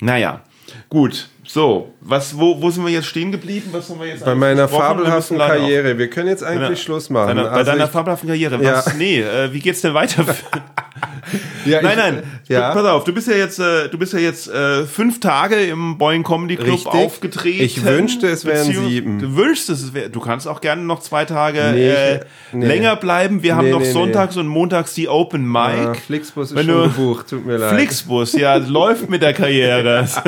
Naja, 0.00 0.40
gut. 0.88 1.28
So, 1.46 1.94
was, 2.00 2.38
wo, 2.38 2.60
wo 2.62 2.70
sind 2.70 2.84
wir 2.84 2.92
jetzt 2.92 3.06
stehen 3.06 3.32
geblieben? 3.32 3.70
Was 3.72 3.90
haben 3.90 3.98
wir 4.00 4.06
jetzt 4.06 4.24
Bei 4.24 4.34
meiner? 4.36 4.70
Wir 4.70 4.78
fabelhaften 4.78 5.36
Karriere. 5.38 5.98
Wir 5.98 6.08
können 6.10 6.28
jetzt 6.28 6.44
eigentlich 6.44 6.60
Deiner- 6.62 6.76
Schluss 6.76 7.10
machen. 7.10 7.28
Deiner, 7.36 7.44
bei 7.44 7.50
Also 7.50 7.70
deiner 7.72 7.84
ich- 7.86 7.90
fabelhaften 7.90 8.28
Karriere. 8.28 8.62
Ja. 8.62 8.74
Was? 8.74 8.94
Nee, 8.94 9.20
äh, 9.20 9.52
wie 9.52 9.58
geht's 9.60 9.80
denn 9.80 9.94
weiter? 9.94 10.24
Ja, 11.66 11.82
Nein, 11.82 11.98
nein. 11.98 12.22
Ja. 12.48 12.72
Pass 12.72 12.84
auf, 12.86 13.04
du 13.04 13.12
bist 13.12 13.28
ja 13.28 13.34
jetzt, 13.36 13.58
äh, 13.60 13.88
du 13.90 13.98
bist 13.98 14.12
ja 14.14 14.18
jetzt 14.18 14.48
äh, 14.48 14.84
fünf 14.86 15.20
Tage 15.20 15.56
im 15.66 15.98
Boeing 15.98 16.22
Comedy 16.24 16.56
Club 16.56 16.72
Richtig. 16.72 16.92
aufgetreten. 16.92 17.62
Ich 17.64 17.84
wünschte, 17.84 18.26
es 18.28 18.44
wären 18.46 18.64
sieben. 18.72 19.18
Du 19.18 19.36
wünschst 19.36 19.68
es 19.68 19.92
wäre. 19.92 20.08
Du 20.10 20.20
kannst 20.20 20.48
auch 20.48 20.60
gerne 20.62 20.82
noch 20.82 21.00
zwei 21.00 21.26
Tage 21.26 21.60
Nee, 21.74 21.88
äh, 21.90 22.20
nee. 22.52 22.66
länger 22.66 22.96
bleiben. 22.96 23.42
Wir 23.42 23.54
haben 23.56 23.66
Nee, 23.66 23.72
noch 23.72 23.80
nee, 23.80 23.86
nee. 23.86 23.92
sonntags 23.92 24.36
und 24.38 24.46
montags 24.48 24.94
die 24.94 25.08
Open 25.08 25.44
Mic. 25.46 25.58
Ah, 25.60 25.94
Flixbus 25.94 26.50
ist 26.50 26.56
Wenn 26.56 26.66
schon 26.66 26.82
gebucht, 26.84 27.28
tut 27.28 27.44
mir 27.46 27.58
leid. 27.58 27.74
Flixbus, 27.74 28.32
ja, 28.32 28.56
läuft 28.66 29.08
mit 29.10 29.22
der 29.22 29.34
Karriere. 29.34 30.08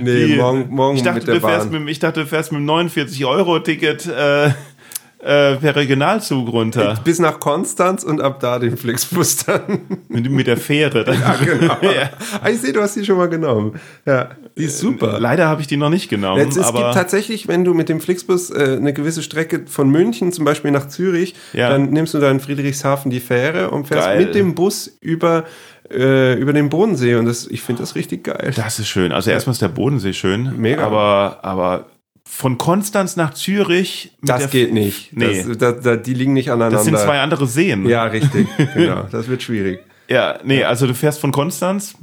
Nee, 0.00 0.26
Die- 0.26 0.36
morgen, 0.36 0.66
morgen 0.70 0.96
ich, 0.96 1.02
dachte, 1.02 1.18
mit 1.20 1.28
der 1.28 1.34
du 1.36 1.40
fährst 1.40 1.64
Bahn. 1.64 1.72
mit, 1.72 1.80
dem- 1.82 1.88
ich 1.88 1.98
dachte, 1.98 2.20
du 2.20 2.26
fährst 2.26 2.52
mit 2.52 2.60
dem 2.60 2.68
49-Euro-Ticket 2.70 4.06
äh, 4.06 4.50
äh, 5.18 5.56
per 5.56 5.74
Regionalzug 5.74 6.52
runter. 6.52 6.94
Bis 7.02 7.18
nach 7.18 7.40
Konstanz 7.40 8.04
und 8.04 8.20
ab 8.20 8.38
da 8.40 8.58
den 8.58 8.76
Flixbus 8.76 9.44
dann. 9.46 9.80
mit, 10.08 10.30
mit 10.30 10.46
der 10.46 10.56
Fähre. 10.56 11.04
genau. 11.04 11.76
Ja. 11.82 12.10
Ah, 12.42 12.50
ich 12.50 12.60
sehe, 12.60 12.72
du 12.72 12.80
hast 12.82 12.96
die 12.96 13.04
schon 13.04 13.16
mal 13.16 13.28
genommen. 13.28 13.80
Ja, 14.04 14.30
die 14.56 14.64
ist 14.64 14.78
super. 14.78 15.18
Leider 15.18 15.48
habe 15.48 15.60
ich 15.62 15.66
die 15.66 15.76
noch 15.76 15.90
nicht 15.90 16.08
genommen. 16.08 16.38
Jetzt, 16.40 16.56
es 16.56 16.64
aber 16.66 16.80
gibt 16.82 16.94
tatsächlich, 16.94 17.48
wenn 17.48 17.64
du 17.64 17.74
mit 17.74 17.88
dem 17.88 18.00
Flixbus 18.00 18.50
äh, 18.50 18.76
eine 18.78 18.92
gewisse 18.92 19.22
Strecke 19.22 19.62
von 19.66 19.88
München 19.90 20.32
zum 20.32 20.44
Beispiel 20.44 20.70
nach 20.70 20.88
Zürich, 20.88 21.34
Ja. 21.52 21.70
dann 21.70 21.90
nimmst 21.90 22.14
du 22.14 22.18
da 22.18 22.30
in 22.30 22.40
Friedrichshafen 22.40 23.10
die 23.10 23.20
Fähre 23.20 23.70
und 23.70 23.86
fährst 23.88 24.06
Geil. 24.06 24.24
mit 24.26 24.34
dem 24.34 24.54
Bus 24.54 24.96
über, 25.00 25.44
äh, 25.90 26.34
über 26.34 26.52
den 26.52 26.68
Bodensee. 26.68 27.14
Und 27.16 27.26
das, 27.26 27.46
ich 27.46 27.62
finde 27.62 27.82
das 27.82 27.94
richtig 27.94 28.24
geil. 28.24 28.52
Das 28.54 28.78
ist 28.78 28.88
schön. 28.88 29.12
Also 29.12 29.30
erstmal 29.30 29.52
ist 29.52 29.62
der 29.62 29.68
Bodensee 29.68 30.12
schön. 30.12 30.52
Mega. 30.58 30.84
Aber, 30.84 31.38
aber 31.42 31.86
von 32.28 32.58
Konstanz 32.58 33.16
nach 33.16 33.32
Zürich. 33.34 34.12
das 34.20 34.50
geht 34.50 34.72
nicht. 34.72 35.16
Nee. 35.16 35.44
Das, 35.46 35.58
da, 35.58 35.72
da, 35.72 35.96
die 35.96 36.12
liegen 36.12 36.32
nicht 36.32 36.50
aneinander. 36.50 36.76
Das 36.78 36.84
sind 36.84 36.98
zwei 36.98 37.20
andere 37.20 37.46
Seen. 37.46 37.88
Ja, 37.88 38.04
richtig. 38.04 38.48
genau. 38.74 39.06
Das 39.10 39.28
wird 39.28 39.42
schwierig. 39.42 39.80
ja, 40.08 40.38
nee, 40.44 40.64
also 40.64 40.86
du 40.86 40.94
fährst 40.94 41.20
von 41.20 41.32
Konstanz. 41.32 41.94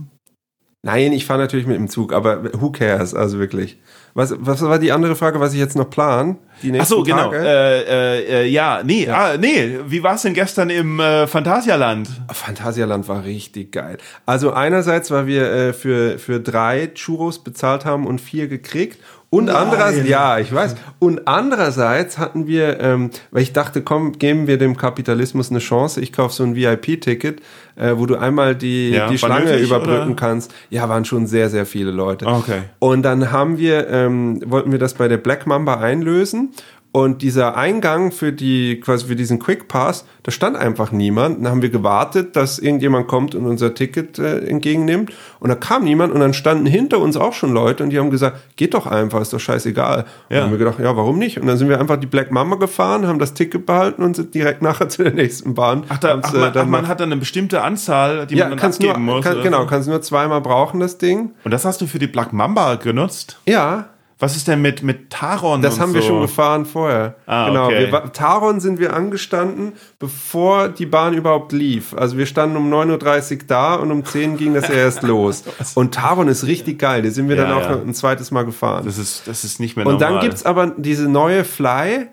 Nein, 0.81 1.13
ich 1.13 1.25
fahre 1.25 1.39
natürlich 1.39 1.65
mit 1.65 1.77
dem 1.77 1.87
Zug, 1.87 2.11
aber 2.11 2.43
who 2.59 2.71
cares? 2.71 3.13
Also 3.13 3.39
wirklich. 3.39 3.77
Was, 4.15 4.33
was 4.37 4.61
war 4.61 4.79
die 4.79 4.91
andere 4.91 5.15
Frage, 5.15 5.39
was 5.39 5.53
ich 5.53 5.59
jetzt 5.59 5.75
noch 5.75 5.89
plan? 5.89 6.37
Die 6.61 6.77
Ach 6.79 6.85
so, 6.85 7.03
genau. 7.03 7.31
Äh, 7.31 7.81
äh, 7.81 8.43
äh, 8.43 8.47
ja, 8.47 8.81
nee, 8.83 9.07
Ah, 9.09 9.37
nee. 9.39 9.79
Wie 9.87 10.03
war's 10.03 10.21
denn 10.21 10.33
gestern 10.33 10.69
im 10.69 10.99
äh, 10.99 11.25
Phantasialand? 11.25 12.09
Phantasialand 12.31 13.07
war 13.07 13.23
richtig 13.23 13.71
geil. 13.71 13.97
Also 14.25 14.51
einerseits, 14.51 15.09
weil 15.09 15.25
wir 15.25 15.51
äh, 15.51 15.73
für, 15.73 16.19
für 16.19 16.39
drei 16.39 16.91
Churros 16.93 17.43
bezahlt 17.43 17.85
haben 17.85 18.05
und 18.05 18.19
vier 18.21 18.47
gekriegt. 18.47 18.99
Und 19.33 19.49
andererseits, 19.49 20.07
ja, 20.07 20.37
ich 20.37 20.53
weiß. 20.53 20.75
Und 20.99 21.27
andererseits 21.27 22.19
hatten 22.19 22.45
wir, 22.45 22.79
ähm, 22.79 23.09
weil 23.31 23.41
ich 23.41 23.51
dachte, 23.51 23.81
komm, 23.81 24.11
geben 24.19 24.45
wir 24.45 24.59
dem 24.59 24.77
Kapitalismus 24.77 25.49
eine 25.49 25.57
Chance. 25.57 26.01
Ich 26.01 26.13
kaufe 26.13 26.35
so 26.35 26.43
ein 26.43 26.55
VIP-Ticket, 26.55 27.41
äh, 27.75 27.93
wo 27.95 28.05
du 28.05 28.15
einmal 28.15 28.55
die, 28.55 28.91
Ja, 28.91 29.07
die 29.07 29.17
Schlange 29.17 29.45
nötig, 29.45 29.65
überbrücken 29.65 30.11
oder? 30.11 30.15
kannst. 30.15 30.53
Ja, 30.69 30.87
waren 30.87 31.03
schon 31.03 31.25
sehr, 31.25 31.49
sehr 31.49 31.65
viele 31.65 31.89
Leute. 31.89 32.27
Okay. 32.27 32.61
Und 32.77 33.01
dann 33.01 33.31
haben 33.31 33.57
wir, 33.57 33.89
ähm, 33.89 34.39
wollten 34.45 34.71
wir 34.71 34.77
das 34.77 34.93
bei 34.93 35.07
der 35.07 35.17
Black 35.17 35.47
Mamba 35.47 35.79
einlösen. 35.79 36.51
Und 36.95 37.23
dieser 37.23 37.57
Eingang 37.57 38.11
für 38.11 38.31
die, 38.31 38.79
quasi 38.79 39.07
für 39.07 39.15
diesen 39.15 39.39
Quick 39.39 39.67
Pass, 39.67 40.05
da 40.21 40.31
stand 40.31 40.55
einfach 40.55 40.91
niemand. 40.91 41.39
Dann 41.43 41.49
haben 41.51 41.63
wir 41.63 41.71
gewartet, 41.71 42.35
dass 42.35 42.59
irgendjemand 42.59 43.07
kommt 43.07 43.33
und 43.33 43.47
unser 43.47 43.73
Ticket 43.73 44.19
äh, 44.19 44.45
entgegennimmt. 44.45 45.11
Und 45.39 45.49
da 45.49 45.55
kam 45.55 45.85
niemand 45.85 46.13
und 46.13 46.19
dann 46.19 46.35
standen 46.35 46.67
hinter 46.67 46.99
uns 46.99 47.17
auch 47.17 47.33
schon 47.33 47.51
Leute 47.51 47.83
und 47.83 47.89
die 47.89 47.97
haben 47.97 48.11
gesagt, 48.11 48.37
geht 48.57 48.75
doch 48.75 48.85
einfach, 48.85 49.21
ist 49.21 49.33
doch 49.33 49.39
scheißegal. 49.39 50.01
Und 50.01 50.05
Ja. 50.29 50.35
dann 50.37 50.43
haben 50.43 50.51
wir 50.51 50.59
gedacht, 50.59 50.77
ja, 50.77 50.95
warum 50.95 51.17
nicht? 51.17 51.39
Und 51.39 51.47
dann 51.47 51.57
sind 51.57 51.67
wir 51.67 51.79
einfach 51.79 51.97
die 51.97 52.05
Black 52.05 52.31
Mamba 52.31 52.57
gefahren, 52.57 53.07
haben 53.07 53.17
das 53.17 53.33
Ticket 53.33 53.65
behalten 53.65 54.03
und 54.03 54.15
sind 54.15 54.35
direkt 54.35 54.61
nachher 54.61 54.87
zu 54.87 55.01
der 55.03 55.13
nächsten 55.13 55.55
Bahn. 55.55 55.85
Ach, 55.89 55.97
da, 55.97 56.19
ach, 56.21 56.31
äh, 56.31 56.37
man, 56.37 56.43
ach, 56.49 56.53
dann 56.53 56.69
man 56.69 56.81
noch- 56.83 56.89
hat 56.89 56.99
dann 56.99 57.11
eine 57.11 57.19
bestimmte 57.19 57.63
Anzahl, 57.63 58.27
die 58.27 58.35
ja, 58.35 58.43
man 58.43 58.51
dann 58.51 58.59
kannst 58.59 58.81
nur, 58.81 58.91
abgeben 58.91 59.05
muss. 59.07 59.25
kann, 59.25 59.41
genau, 59.41 59.61
so. 59.61 59.65
kannst 59.67 59.89
nur 59.89 59.99
zweimal 60.03 60.41
brauchen, 60.41 60.79
das 60.79 60.99
Ding. 60.99 61.31
Und 61.43 61.49
das 61.51 61.65
hast 61.65 61.81
du 61.81 61.87
für 61.87 61.97
die 61.97 62.05
Black 62.05 62.33
Mamba 62.33 62.75
genutzt? 62.75 63.39
Ja, 63.47 63.89
Was 64.23 64.35
ist 64.37 64.47
denn 64.47 64.61
mit, 64.61 64.83
mit 64.83 65.09
Taron? 65.09 65.61
Das 65.61 65.75
und 65.75 65.79
haben 65.81 65.93
wir 65.93 66.01
so? 66.01 66.07
schon 66.07 66.21
gefahren 66.21 66.65
vorher. 66.65 67.15
Ah, 67.25 67.47
genau. 67.49 67.65
okay. 67.65 67.91
Wir, 67.91 68.11
Taron 68.13 68.59
sind 68.61 68.79
wir 68.79 68.93
angestanden, 68.95 69.73
bevor 69.99 70.69
die 70.69 70.85
Bahn 70.85 71.13
überhaupt 71.13 71.51
lief. 71.51 71.93
Also 71.93 72.17
wir 72.17 72.25
standen 72.25 72.55
um 72.57 72.73
9.30 72.73 73.31
Uhr 73.33 73.37
da 73.47 73.75
und 73.75 73.91
um 73.91 74.05
10 74.05 74.37
ging 74.37 74.53
das 74.53 74.69
erst 74.69 75.01
los. 75.03 75.43
Und 75.75 75.93
Taron 75.93 76.27
ist 76.29 76.47
richtig 76.47 76.79
geil. 76.79 77.01
Die 77.01 77.09
sind 77.09 77.27
wir 77.27 77.35
Ja, 77.35 77.43
dann 77.43 77.51
auch 77.53 77.69
ja. 77.69 77.81
ein 77.81 77.93
zweites 77.93 78.31
Mal 78.31 78.43
gefahren. 78.45 78.85
Das 78.85 78.97
ist, 78.97 79.27
das 79.27 79.43
ist 79.43 79.59
nicht 79.59 79.75
mehr 79.75 79.85
und 79.85 79.99
normal. 79.99 80.13
dann 80.13 80.21
gibt's 80.21 80.45
aber 80.45 80.67
diese 80.77 81.09
neue 81.09 81.43
Fly. 81.43 82.07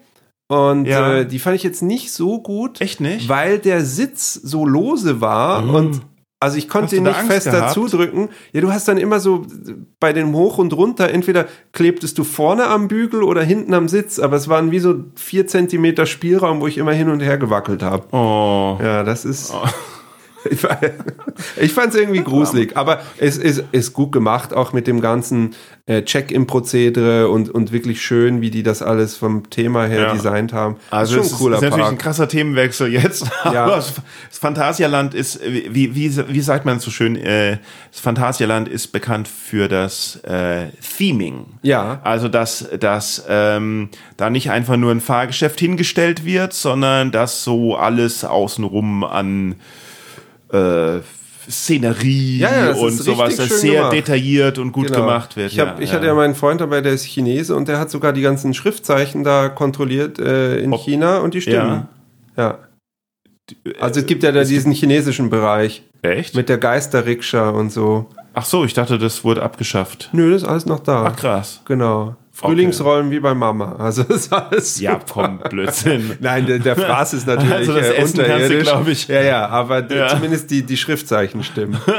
Und 0.49 0.87
Ja. 0.87 1.19
äh, 1.19 1.27
die 1.27 1.39
fand 1.39 1.55
ich 1.55 1.63
jetzt 1.63 1.81
nicht 1.81 2.13
so 2.13 2.43
gut. 2.43 2.81
Echt 2.81 3.01
nicht? 3.01 3.29
Weil 3.29 3.61
der 3.61 3.85
Sitz 3.85 4.35
so 4.35 4.67
lose 4.67 5.21
war 5.21 5.63
und 5.73 6.01
also 6.43 6.57
ich 6.57 6.71
konnte 6.71 6.97
ihn 6.97 7.03
nicht 7.03 7.19
Angst 7.19 7.31
fest 7.31 7.51
gehabt? 7.51 7.77
dazu 7.77 7.87
drücken. 7.87 8.31
Ja, 8.53 8.63
du 8.63 8.73
hast 8.73 8.89
dann 8.89 8.97
immer 8.97 9.21
so 9.21 9.47
bei 10.01 10.15
den 10.15 10.33
Hoch 10.33 10.57
und 10.57 10.73
runter, 10.73 11.11
entweder 11.11 11.47
klebtest 11.73 12.17
du 12.17 12.25
vorne 12.25 12.67
am 12.67 12.89
Bügel 12.89 13.23
oder 13.23 13.43
hinten 13.43 13.75
am 13.75 13.89
Sitz, 13.89 14.19
aber 14.19 14.37
es 14.37 14.49
waren 14.49 14.71
wie 14.71 14.79
so 14.79 15.05
vier 15.17 15.47
Zentimeter 15.47 16.07
Spielraum, 16.07 16.63
wo 16.63 16.67
ich 16.67 16.79
immer 16.79 16.93
hin 16.93 17.11
und 17.11 17.21
her 17.21 17.37
gewackelt 17.37 17.83
habe. 17.83 18.07
Oh. 18.17 18.79
Ja, 18.83 19.03
das 19.03 19.27
ist. 19.27 19.53
Ich, 20.49 20.59
ich 21.61 21.73
fand 21.73 21.93
es 21.95 22.01
irgendwie 22.01 22.23
gruselig, 22.23 22.77
aber 22.77 23.01
es 23.19 23.37
ist, 23.37 23.63
ist 23.73 23.93
gut 23.93 24.13
gemacht, 24.13 24.55
auch 24.55 24.73
mit 24.73 24.87
dem 24.87 25.01
ganzen 25.01 25.55
äh, 25.87 26.03
Check-in-Prozedere 26.03 27.29
und, 27.29 27.51
und 27.51 27.73
wirklich 27.73 28.01
schön, 28.03 28.41
wie 28.41 28.51
die 28.51 28.63
das 28.63 28.81
alles 28.83 29.17
vom 29.17 29.51
Thema 29.51 29.87
her 29.87 30.01
Ja. 30.03 30.13
designt 30.13 30.53
haben. 30.53 30.77
Also 30.91 31.19
Ist 31.19 31.27
es 31.27 31.33
ist, 31.33 31.41
ist 31.41 31.61
natürlich 31.63 31.87
ein 31.87 31.99
krasser 31.99 32.29
Themenwechsel 32.29 32.93
jetzt. 32.93 33.25
Ja. 33.51 33.65
Aber 33.65 33.77
das 33.77 33.93
Phantasialand 34.39 35.15
ist, 35.15 35.41
wie, 35.45 35.95
wie, 35.95 36.17
wie 36.29 36.41
sagt 36.41 36.65
man 36.67 36.79
so 36.79 36.91
schön, 36.91 37.17
äh, 37.17 37.59
das 37.91 38.01
Phantasialand 38.01 38.69
ist 38.69 38.89
bekannt 38.89 39.29
für 39.29 39.67
das 39.67 40.17
äh, 40.25 40.67
Theming. 40.97 41.47
Ja. 41.63 42.01
Also 42.05 42.29
dass, 42.29 42.69
dass 42.79 43.25
ähm, 43.29 43.89
da 44.17 44.31
nicht 44.31 44.51
einfach 44.51 44.77
nur 44.77 44.93
ein 44.93 45.01
Fahrgeschäft 45.01 45.59
hingestellt 45.59 46.25
wird, 46.25 46.53
sondern 46.53 47.11
dass 47.11 47.43
so 47.45 47.77
alles 47.77 48.25
außenrum 48.25 49.05
an 49.05 49.57
äh, 50.53 51.01
Szenerie 51.51 52.39
Ja, 52.39 52.67
ja, 52.67 52.73
und 52.75 52.93
sowas 52.93 53.37
das 53.37 53.61
sehr 53.61 53.75
gemacht. 53.77 53.93
detailliert 53.95 54.59
und 54.59 54.73
gut 54.73 54.87
Genau. 54.89 55.01
gemacht 55.01 55.37
wird. 55.37 55.53
Ich, 55.53 55.59
hab, 55.59 55.81
ich 55.81 55.93
hatte 55.93 56.07
ja 56.07 56.15
meinen 56.15 56.35
Freund 56.35 56.61
dabei, 56.61 56.81
der 56.81 56.93
ist 56.93 57.05
Chinese 57.05 57.57
und 57.57 57.67
der 57.67 57.79
hat 57.81 57.91
sogar 57.91 58.13
die 58.13 58.21
ganzen 58.21 58.55
Schriftzeichen 58.55 59.25
da 59.25 59.49
kontrolliert 59.49 60.19
äh, 60.19 60.59
in 60.61 60.73
Ob- 60.73 60.81
China 60.85 61.19
und 61.19 61.35
die 61.35 61.41
stimmen. 61.41 61.89
Ja. 62.37 62.59
Also 63.81 64.01
es 64.01 64.07
gibt 64.07 64.23
ja 64.23 64.31
da 64.31 64.45
diesen 64.45 64.71
chinesischen 64.73 65.29
Bereich 65.29 65.83
Echt? 66.03 66.37
mit 66.37 66.49
der 66.49 66.59
Geisterrikscha 66.59 67.51
und 67.51 67.73
so. 67.73 68.07
Ach 68.33 68.45
so, 68.45 68.65
ich 68.65 68.75
dachte, 68.75 68.97
das 68.97 69.25
wurde 69.25 69.43
abgeschafft. 69.43 70.09
Nö, 70.13 70.31
das 70.33 70.43
ist 70.43 70.49
alles 70.49 70.67
noch 70.67 70.79
da. 70.81 71.05
Ach 71.07 71.17
krass. 71.17 71.61
Genau. 71.65 72.15
Frühlingsrollen 72.41 73.11
wie 73.11 73.21
bei 73.21 73.35
Mama. 73.35 73.77
Also 73.79 74.03
das 74.03 74.23
ist 74.27 74.33
alles 74.33 74.81
Ja, 74.81 74.93
super. 74.93 75.05
komm, 75.13 75.39
Blödsinn. 75.51 76.17
Nein, 76.21 76.47
der, 76.47 76.59
der 76.59 76.77
Fraß 76.77 77.15
ist 77.15 77.27
natürlich 77.27 77.53
Also 77.53 77.75
das 77.75 77.87
äh, 77.89 77.95
Essen 77.95 78.21
unterirdisch. 78.21 78.63
glaub 78.63 78.89
ich. 78.89 79.09
Ja, 79.09 79.21
ja, 79.23 79.49
aber 79.49 79.91
Ja. 79.93 80.09
zumindest 80.09 80.51
die, 80.51 80.63
die 80.63 80.77
Schriftzeichen 80.77 81.43
stimmen. 81.45 81.79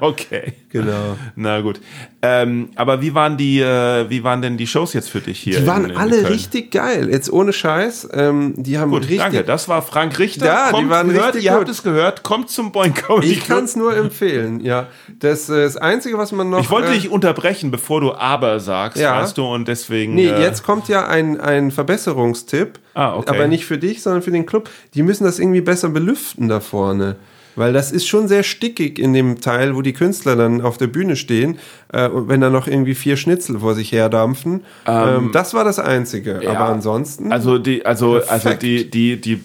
Okay. 0.00 0.54
Genau. 0.70 1.16
Na 1.36 1.60
gut. 1.60 1.80
Ähm, 2.22 2.70
aber 2.76 3.00
wie 3.02 3.14
waren 3.14 3.36
die, 3.36 3.60
äh, 3.60 4.08
wie 4.08 4.24
waren 4.24 4.42
denn 4.42 4.56
die 4.56 4.66
Shows 4.66 4.92
jetzt 4.94 5.10
für 5.10 5.20
dich 5.20 5.38
hier? 5.40 5.60
Die 5.60 5.66
waren 5.66 5.84
in, 5.84 5.90
in 5.90 5.96
alle 5.96 6.10
Köln? 6.22 6.26
richtig 6.26 6.70
geil. 6.70 7.08
Jetzt 7.10 7.32
ohne 7.32 7.52
Scheiß. 7.52 8.08
Ähm, 8.12 8.54
die 8.56 8.78
haben 8.78 8.90
Gut, 8.90 9.02
richtig. 9.02 9.18
danke. 9.18 9.44
Das 9.44 9.68
war 9.68 9.82
Frank 9.82 10.18
Richter. 10.18 10.46
Ja, 10.46 10.66
die 10.68 10.72
kommt, 10.74 10.90
waren 10.90 11.12
hört, 11.12 11.26
richtig 11.34 11.44
Ihr 11.44 11.50
gut. 11.52 11.60
habt 11.60 11.68
es 11.70 11.82
gehört. 11.82 12.22
Kommt 12.22 12.50
zum 12.50 12.72
Boing 12.72 12.94
Comedy 12.94 13.28
Ich 13.32 13.46
kann 13.46 13.64
es 13.64 13.76
nur 13.76 13.94
empfehlen, 13.96 14.60
ja. 14.60 14.86
Das, 15.18 15.48
äh, 15.48 15.62
das 15.62 15.76
Einzige, 15.76 16.16
was 16.18 16.32
man 16.32 16.48
noch. 16.50 16.60
Ich 16.60 16.70
wollte 16.70 16.88
äh, 16.90 16.94
dich 16.94 17.10
unterbrechen, 17.10 17.70
bevor 17.70 18.00
du 18.00 18.12
aber 18.14 18.60
sagst, 18.60 18.98
Ja. 19.00 19.20
weißt 19.20 19.36
du, 19.38 19.44
und 19.52 19.68
deswegen. 19.68 20.14
Nee, 20.14 20.28
äh, 20.28 20.40
jetzt 20.40 20.62
kommt 20.64 20.88
ja 20.88 21.06
ein, 21.06 21.40
ein 21.40 21.70
Verbesserungstipp. 21.70 22.78
Ah, 22.94 23.16
okay. 23.16 23.30
Aber 23.30 23.46
nicht 23.48 23.64
für 23.64 23.78
dich, 23.78 24.02
sondern 24.02 24.22
für 24.22 24.30
den 24.30 24.46
Club. 24.46 24.68
Die 24.94 25.02
müssen 25.02 25.24
das 25.24 25.38
irgendwie 25.38 25.60
besser 25.60 25.88
belüften 25.90 26.48
da 26.48 26.60
vorne. 26.60 27.16
Weil 27.54 27.74
das 27.74 27.92
ist 27.92 28.06
schon 28.08 28.28
sehr 28.28 28.44
stickig 28.44 28.98
in 28.98 29.12
dem 29.12 29.42
Teil, 29.42 29.76
wo 29.76 29.82
die 29.82 29.92
Künstler 29.92 30.36
dann 30.36 30.62
auf 30.62 30.78
der 30.78 30.86
Bühne 30.86 31.16
stehen, 31.16 31.58
äh, 31.92 32.08
und 32.08 32.28
wenn 32.30 32.40
da 32.40 32.48
noch 32.48 32.66
irgendwie 32.66 32.94
vier 32.94 33.18
Schnitzel 33.18 33.58
vor 33.60 33.74
sich 33.74 33.92
herdampfen. 33.92 34.64
Ähm, 34.86 35.30
das 35.34 35.52
war 35.52 35.62
das 35.62 35.78
Einzige. 35.78 36.40
Aber 36.48 36.70
ansonsten. 36.70 37.30
Also 37.30 37.58
die, 37.58 37.84
also, 37.84 38.22
also 38.26 38.54
die, 38.54 38.90
die, 38.90 39.20
die 39.20 39.44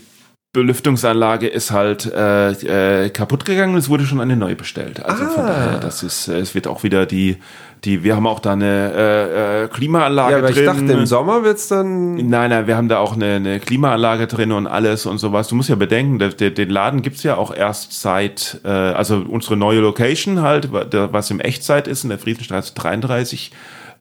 Belüftungsanlage 0.53 1.47
ist 1.47 1.71
halt 1.71 2.05
äh, 2.11 3.03
äh, 3.05 3.09
kaputt 3.09 3.45
gegangen. 3.45 3.75
Es 3.75 3.89
wurde 3.89 4.05
schon 4.05 4.19
eine 4.21 4.35
neue 4.35 4.55
bestellt. 4.55 5.03
Also 5.05 5.25
von 5.25 5.43
Ah. 5.43 5.47
daher, 5.47 5.79
das 5.79 6.01
ist, 6.01 6.27
es 6.29 6.55
wird 6.55 6.65
auch 6.67 6.83
wieder 6.83 7.05
die, 7.05 7.37
die, 7.83 8.03
wir 8.03 8.15
haben 8.15 8.27
auch 8.27 8.39
da 8.39 8.53
eine 8.53 8.93
äh, 8.95 9.63
äh, 9.63 9.67
Klimaanlage 9.67 10.31
ja, 10.31 10.37
aber 10.39 10.51
drin. 10.51 10.59
ich 10.59 10.65
dachte, 10.65 10.93
im 10.93 11.05
Sommer 11.05 11.43
wird's 11.43 11.67
dann. 11.67 12.15
Nein, 12.15 12.49
nein, 12.49 12.67
wir 12.67 12.75
haben 12.75 12.89
da 12.89 12.99
auch 12.99 13.13
eine, 13.13 13.35
eine 13.35 13.59
Klimaanlage 13.59 14.27
drin 14.27 14.51
und 14.51 14.67
alles 14.67 15.05
und 15.05 15.19
sowas. 15.19 15.47
Du 15.47 15.55
musst 15.55 15.69
ja 15.69 15.75
bedenken, 15.75 16.19
der, 16.19 16.31
den 16.31 16.69
Laden 16.69 17.01
gibt's 17.01 17.23
ja 17.23 17.37
auch 17.37 17.53
erst 17.55 17.99
seit, 17.99 18.61
äh, 18.63 18.69
also 18.69 19.23
unsere 19.27 19.57
neue 19.57 19.79
Location 19.79 20.41
halt, 20.41 20.69
was 20.71 21.29
im 21.29 21.39
Echtzeit 21.39 21.87
ist, 21.87 22.03
in 22.03 22.09
der 22.09 22.19
Friedrichstraße 22.19 22.73
33, 22.73 23.51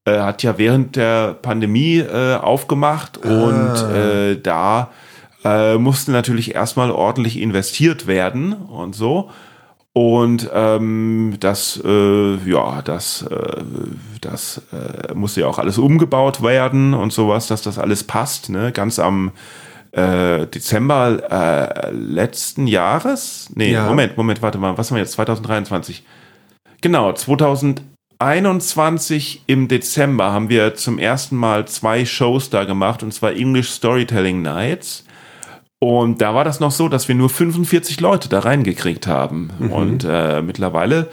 äh, 0.07 0.19
hat 0.21 0.43
ja 0.43 0.59
während 0.59 0.97
der 0.97 1.35
Pandemie 1.35 1.99
äh, 1.99 2.37
aufgemacht 2.37 3.19
und 3.19 3.75
äh, 3.95 4.41
da 4.41 4.91
äh, 5.45 5.77
musste 5.77 6.13
natürlich 6.13 6.55
erstmal 6.55 6.91
ordentlich 6.91 7.41
investiert 7.41 8.07
werden 8.07 8.53
und 8.53 8.95
so. 8.95 9.31
Und 9.97 10.51
ähm, 10.53 11.37
das, 11.41 11.81
äh, 11.83 12.37
ja, 12.45 12.83
das, 12.83 13.23
äh, 13.23 13.63
das 14.21 14.61
äh, 14.71 15.15
musste 15.15 15.41
ja 15.41 15.47
auch 15.47 15.59
alles 15.59 15.79
umgebaut 15.79 16.43
werden 16.43 16.93
und 16.93 17.15
sowas, 17.15 17.47
dass 17.47 17.63
das 17.63 17.79
alles 17.79 18.05
passt. 18.05 18.51
Ne? 18.51 18.73
Ganz 18.73 18.99
am 18.99 19.33
äh, 19.93 20.47
Dezember 20.49 21.23
äh, 21.31 21.91
letzten 21.93 22.67
Jahres. 22.67 23.49
Nee, 23.55 23.73
Ja. 23.73 23.87
Moment, 23.87 24.19
Moment, 24.19 24.43
warte 24.43 24.59
mal, 24.59 24.77
was 24.77 24.91
haben 24.91 24.97
wir 24.97 25.03
jetzt? 25.03 25.13
2023. 25.13 26.05
Genau, 26.83 27.15
2021 27.15 29.45
im 29.47 29.67
Dezember 29.67 30.31
haben 30.31 30.51
wir 30.51 30.75
zum 30.75 30.99
ersten 30.99 31.37
Mal 31.37 31.67
zwei 31.69 32.05
Shows 32.05 32.51
da 32.51 32.65
gemacht, 32.65 33.03
und 33.03 33.15
zwar 33.15 33.33
English 33.33 33.71
Storytelling 33.71 34.43
Nights. 34.43 35.06
Und 35.79 36.23
da 36.23 36.35
war 36.35 36.45
das 36.45 36.61
noch 36.61 36.71
so, 36.71 36.89
dass 36.89 37.09
wir 37.09 37.15
nur 37.15 37.29
45 37.29 38.01
Leute 38.01 38.29
da 38.29 38.41
reingekriegt 38.41 39.07
haben. 39.07 39.51
Und 39.71 40.07
äh, 40.09 40.41
mittlerweile 40.41 41.11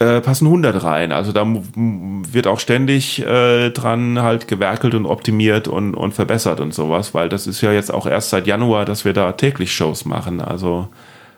äh, 0.00 0.20
passen 0.20 0.46
100 0.46 0.82
rein. 0.82 1.12
Also 1.12 1.32
da 1.32 1.44
wird 1.46 2.46
auch 2.46 2.60
ständig 2.60 3.24
äh, 3.24 3.70
dran 3.70 4.22
halt 4.22 4.48
gewerkelt 4.48 4.94
und 4.94 5.06
optimiert 5.06 5.68
und, 5.68 5.94
und 5.94 6.14
verbessert 6.14 6.60
und 6.60 6.72
sowas, 6.72 7.14
weil 7.14 7.28
das 7.28 7.46
ist 7.46 7.60
ja 7.60 7.72
jetzt 7.72 7.92
auch 7.92 8.06
erst 8.06 8.30
seit 8.30 8.46
Januar, 8.46 8.84
dass 8.84 9.04
wir 9.04 9.12
da 9.12 9.32
täglich 9.32 9.72
Shows 9.72 10.04
machen. 10.04 10.40
Also 10.40 10.88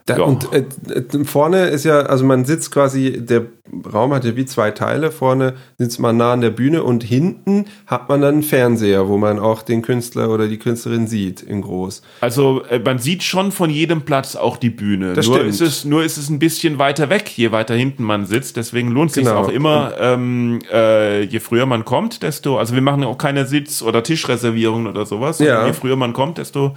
Da, 0.07 0.17
Ja. 0.19 0.25
Und 0.25 0.49
äh, 0.53 0.65
vorne 1.25 1.67
ist 1.69 1.85
ja, 1.85 2.01
also 2.01 2.25
man 2.25 2.45
sitzt 2.45 2.71
quasi, 2.73 3.21
der 3.25 3.47
Raum 3.93 4.13
hat 4.13 4.25
ja 4.25 4.35
wie 4.35 4.47
zwei 4.47 4.73
Teile. 4.73 5.13
Vorne 5.13 5.55
sitzt 5.79 6.01
man 6.01 6.17
nah 6.17 6.33
an 6.33 6.41
der 6.41 6.51
Bühne 6.51 6.83
und 6.83 7.05
hinten 7.05 7.67
hat 7.87 8.09
man 8.09 8.21
dann 8.21 8.35
einen 8.35 8.43
Fernseher, 8.43 9.07
wo 9.09 9.17
man 9.17 9.39
auch 9.39 9.63
den 9.63 9.83
Künstler 9.83 10.31
oder 10.31 10.49
die 10.49 10.59
Künstlerin 10.59 11.07
sieht 11.07 11.41
in 11.43 11.63
groß. 11.63 12.03
Also 12.21 12.63
äh, 12.69 12.81
man 12.81 12.99
sieht 12.99 13.23
schon 13.23 13.53
von 13.53 13.71
jedem 13.71 14.03
Platz 14.03 14.35
auch 14.35 14.57
die 14.57 14.71
Bühne. 14.71 15.13
Das 15.13 15.27
nur 15.27 15.37
stimmt. 15.37 15.51
ist 15.51 15.61
es 15.61 15.85
nur 15.85 16.03
ist 16.03 16.17
es 16.17 16.29
ein 16.31 16.41
bisschen 16.41 16.79
weiter 16.81 17.11
weg, 17.11 17.31
je 17.37 17.53
weiter 17.53 17.75
hinten 17.75 18.03
man 18.03 18.27
sitzt. 18.27 18.57
Deswegen 18.57 18.91
lohnt 18.91 19.13
sich 19.13 19.25
Genau. 19.27 19.41
auch 19.43 19.49
immer, 19.49 19.93
ähm, 20.01 20.59
äh, 20.73 21.23
je 21.23 21.39
früher 21.39 21.67
man 21.67 21.85
kommt, 21.85 22.23
desto. 22.25 22.59
Also 22.59 22.75
wir 22.75 22.83
machen 22.83 23.05
auch 23.05 23.19
keine 23.19 23.47
Sitz- 23.47 23.83
oder 23.83 24.03
Tischreservierungen 24.03 24.89
oder 24.89 25.07
sowas. 25.07 25.39
Ja. 25.39 25.67
Je 25.67 25.73
früher 25.75 25.95
man 25.97 26.13
kommt, 26.13 26.39
desto 26.39 26.75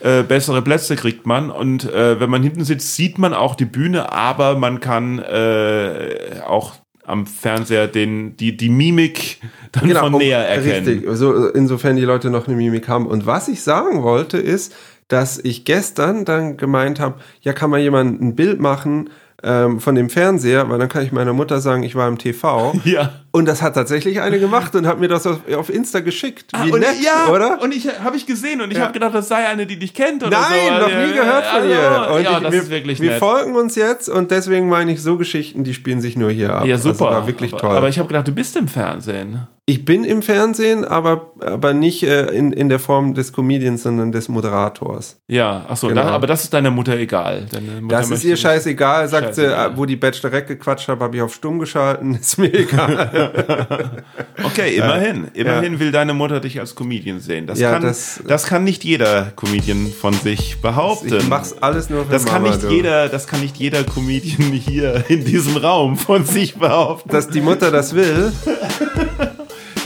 äh, 0.00 0.22
bessere 0.22 0.62
Plätze 0.62 0.96
kriegt 0.96 1.26
man. 1.26 1.50
Und 1.50 1.84
äh, 1.90 2.18
wenn 2.20 2.30
man 2.30 2.42
hinten 2.42 2.64
sitzt, 2.64 2.96
sieht 2.96 3.18
man 3.18 3.34
auch 3.34 3.54
die 3.54 3.64
Bühne, 3.64 4.12
aber 4.12 4.56
man 4.56 4.80
kann 4.80 5.18
äh, 5.18 6.40
auch 6.46 6.74
am 7.04 7.26
Fernseher 7.26 7.88
den 7.88 8.36
die 8.36 8.56
die 8.56 8.68
Mimik 8.68 9.40
dann 9.72 9.90
von 9.90 10.14
um- 10.14 10.20
näher 10.20 10.46
erkennen. 10.46 10.86
Richtig, 10.86 11.10
so, 11.16 11.48
insofern 11.48 11.96
die 11.96 12.04
Leute 12.04 12.30
noch 12.30 12.46
eine 12.46 12.56
Mimik 12.56 12.88
haben. 12.88 13.06
Und 13.06 13.26
was 13.26 13.48
ich 13.48 13.62
sagen 13.62 14.02
wollte, 14.02 14.38
ist, 14.38 14.74
dass 15.08 15.38
ich 15.38 15.64
gestern 15.64 16.24
dann 16.24 16.56
gemeint 16.56 17.00
habe, 17.00 17.16
ja, 17.42 17.52
kann 17.52 17.70
mal 17.70 17.80
jemand 17.80 18.20
ein 18.22 18.36
Bild 18.36 18.60
machen 18.60 19.10
ähm, 19.42 19.80
von 19.80 19.94
dem 19.94 20.08
Fernseher, 20.08 20.68
weil 20.70 20.78
dann 20.78 20.88
kann 20.88 21.04
ich 21.04 21.12
meiner 21.12 21.32
Mutter 21.32 21.60
sagen, 21.60 21.82
ich 21.82 21.94
war 21.94 22.08
im 22.08 22.18
TV. 22.18 22.74
Ja. 22.84 23.12
Und 23.32 23.46
das 23.46 23.62
hat 23.62 23.74
tatsächlich 23.74 24.20
eine 24.20 24.40
gemacht 24.40 24.74
und 24.74 24.86
hat 24.86 24.98
mir 24.98 25.06
das 25.08 25.26
auf, 25.26 25.38
auf 25.56 25.70
Insta 25.70 26.00
geschickt. 26.00 26.52
Wie 26.64 26.72
Ah, 26.72 26.76
nett, 26.78 26.96
ja, 27.00 27.32
oder? 27.32 27.62
Und 27.62 27.72
ich 27.74 27.86
habe 28.02 28.16
ich 28.16 28.26
gesehen 28.26 28.60
und 28.60 28.70
ich 28.72 28.76
Ja. 28.78 28.84
habe 28.84 28.92
gedacht, 28.92 29.14
das 29.14 29.28
sei 29.28 29.46
eine, 29.46 29.66
die 29.66 29.78
dich 29.78 29.94
kennt 29.94 30.24
oder 30.24 30.36
so. 30.36 30.42
Nein, 30.50 30.80
noch 30.80 30.88
Ja, 30.90 31.06
nie 31.06 31.12
gehört 31.12 31.46
von 31.46 31.68
ihr. 31.68 31.78
also, 31.78 32.14
Und 32.16 32.22
ja, 32.24 32.36
ich, 32.38 32.42
das 32.42 32.52
wir, 32.52 32.62
ist 32.62 32.70
wirklich 32.70 33.00
wir 33.00 33.10
nett. 33.10 33.18
folgen 33.20 33.54
uns 33.54 33.76
jetzt 33.76 34.08
und 34.08 34.30
deswegen 34.32 34.68
meine 34.68 34.92
ich, 34.92 35.00
so 35.02 35.16
Geschichten, 35.16 35.62
die 35.62 35.74
spielen 35.74 36.00
sich 36.00 36.16
nur 36.16 36.30
hier 36.32 36.54
ab. 36.56 36.66
Ja, 36.66 36.76
super. 36.78 37.06
Also 37.06 37.16
war 37.20 37.26
wirklich 37.28 37.52
aber, 37.52 37.60
toll. 37.60 37.76
Aber 37.76 37.88
ich 37.88 37.98
habe 37.98 38.08
gedacht, 38.08 38.26
du 38.26 38.32
bist 38.32 38.56
im 38.56 38.66
Fernsehen. 38.66 39.46
ich 39.66 39.84
bin 39.84 40.02
im 40.02 40.22
Fernsehen, 40.22 40.84
aber, 40.84 41.30
aber 41.40 41.72
nicht 41.72 42.02
äh, 42.02 42.26
in, 42.32 42.52
in 42.52 42.68
der 42.68 42.80
Form 42.80 43.14
des 43.14 43.32
Comedians, 43.32 43.84
sondern 43.84 44.10
des 44.10 44.28
Moderators. 44.28 45.20
Ja, 45.28 45.64
ach 45.68 45.76
so, 45.76 45.86
Genau. 45.86 46.02
da, 46.02 46.08
aber 46.10 46.26
das 46.26 46.42
ist 46.42 46.52
deiner 46.52 46.70
Mutter 46.72 46.96
egal. 46.96 47.46
Deine 47.52 47.80
Mutter 47.80 47.96
Das 47.96 48.10
ist 48.10 48.24
ihr 48.24 48.36
scheißegal, 48.36 49.06
sagt 49.08 49.26
Scheißegal. 49.36 49.68
sie, 49.70 49.74
äh, 49.74 49.76
wo 49.76 49.84
die 49.86 49.94
Bachelorette 49.96 50.56
gequatscht 50.56 50.88
habe, 50.88 51.04
habe 51.04 51.14
ich 51.16 51.22
auf 51.22 51.32
stumm 51.34 51.60
geschalten, 51.60 52.14
ist 52.20 52.38
mir 52.38 52.52
egal. 52.52 53.10
Okay, 54.44 54.76
immerhin. 54.76 55.28
Immerhin 55.34 55.78
will 55.78 55.92
deine 55.92 56.14
Mutter 56.14 56.40
dich 56.40 56.58
als 56.60 56.74
Comedian 56.74 57.20
sehen. 57.20 57.46
Das, 57.46 57.58
Ja, 57.60 57.72
kann, 57.72 57.82
das- 57.82 58.20
das, 58.26 58.44
kann 58.46 58.64
nicht 58.64 58.84
jeder 58.84 59.32
Comedian 59.36 59.92
von 59.92 60.14
sich 60.14 60.60
behaupten. 60.62 61.14
ich 61.14 61.28
mach's 61.28 61.54
alles 61.60 61.90
nur 61.90 62.06
für 62.06 62.12
das 62.12 62.24
kann 62.24 62.42
Mama, 62.42 62.54
nicht 62.54 62.64
du. 62.66 62.70
jeder, 62.70 63.08
das 63.08 63.26
kann 63.26 63.40
nicht 63.40 63.56
jeder 63.58 63.84
Comedian 63.84 64.52
hier 64.52 65.04
in 65.08 65.24
diesem 65.24 65.56
Raum 65.58 65.96
von 65.96 66.24
sich 66.24 66.54
behaupten. 66.56 67.10
Dass 67.10 67.28
die 67.28 67.40
Mutter 67.40 67.70
das 67.70 67.94
will, 67.94 68.32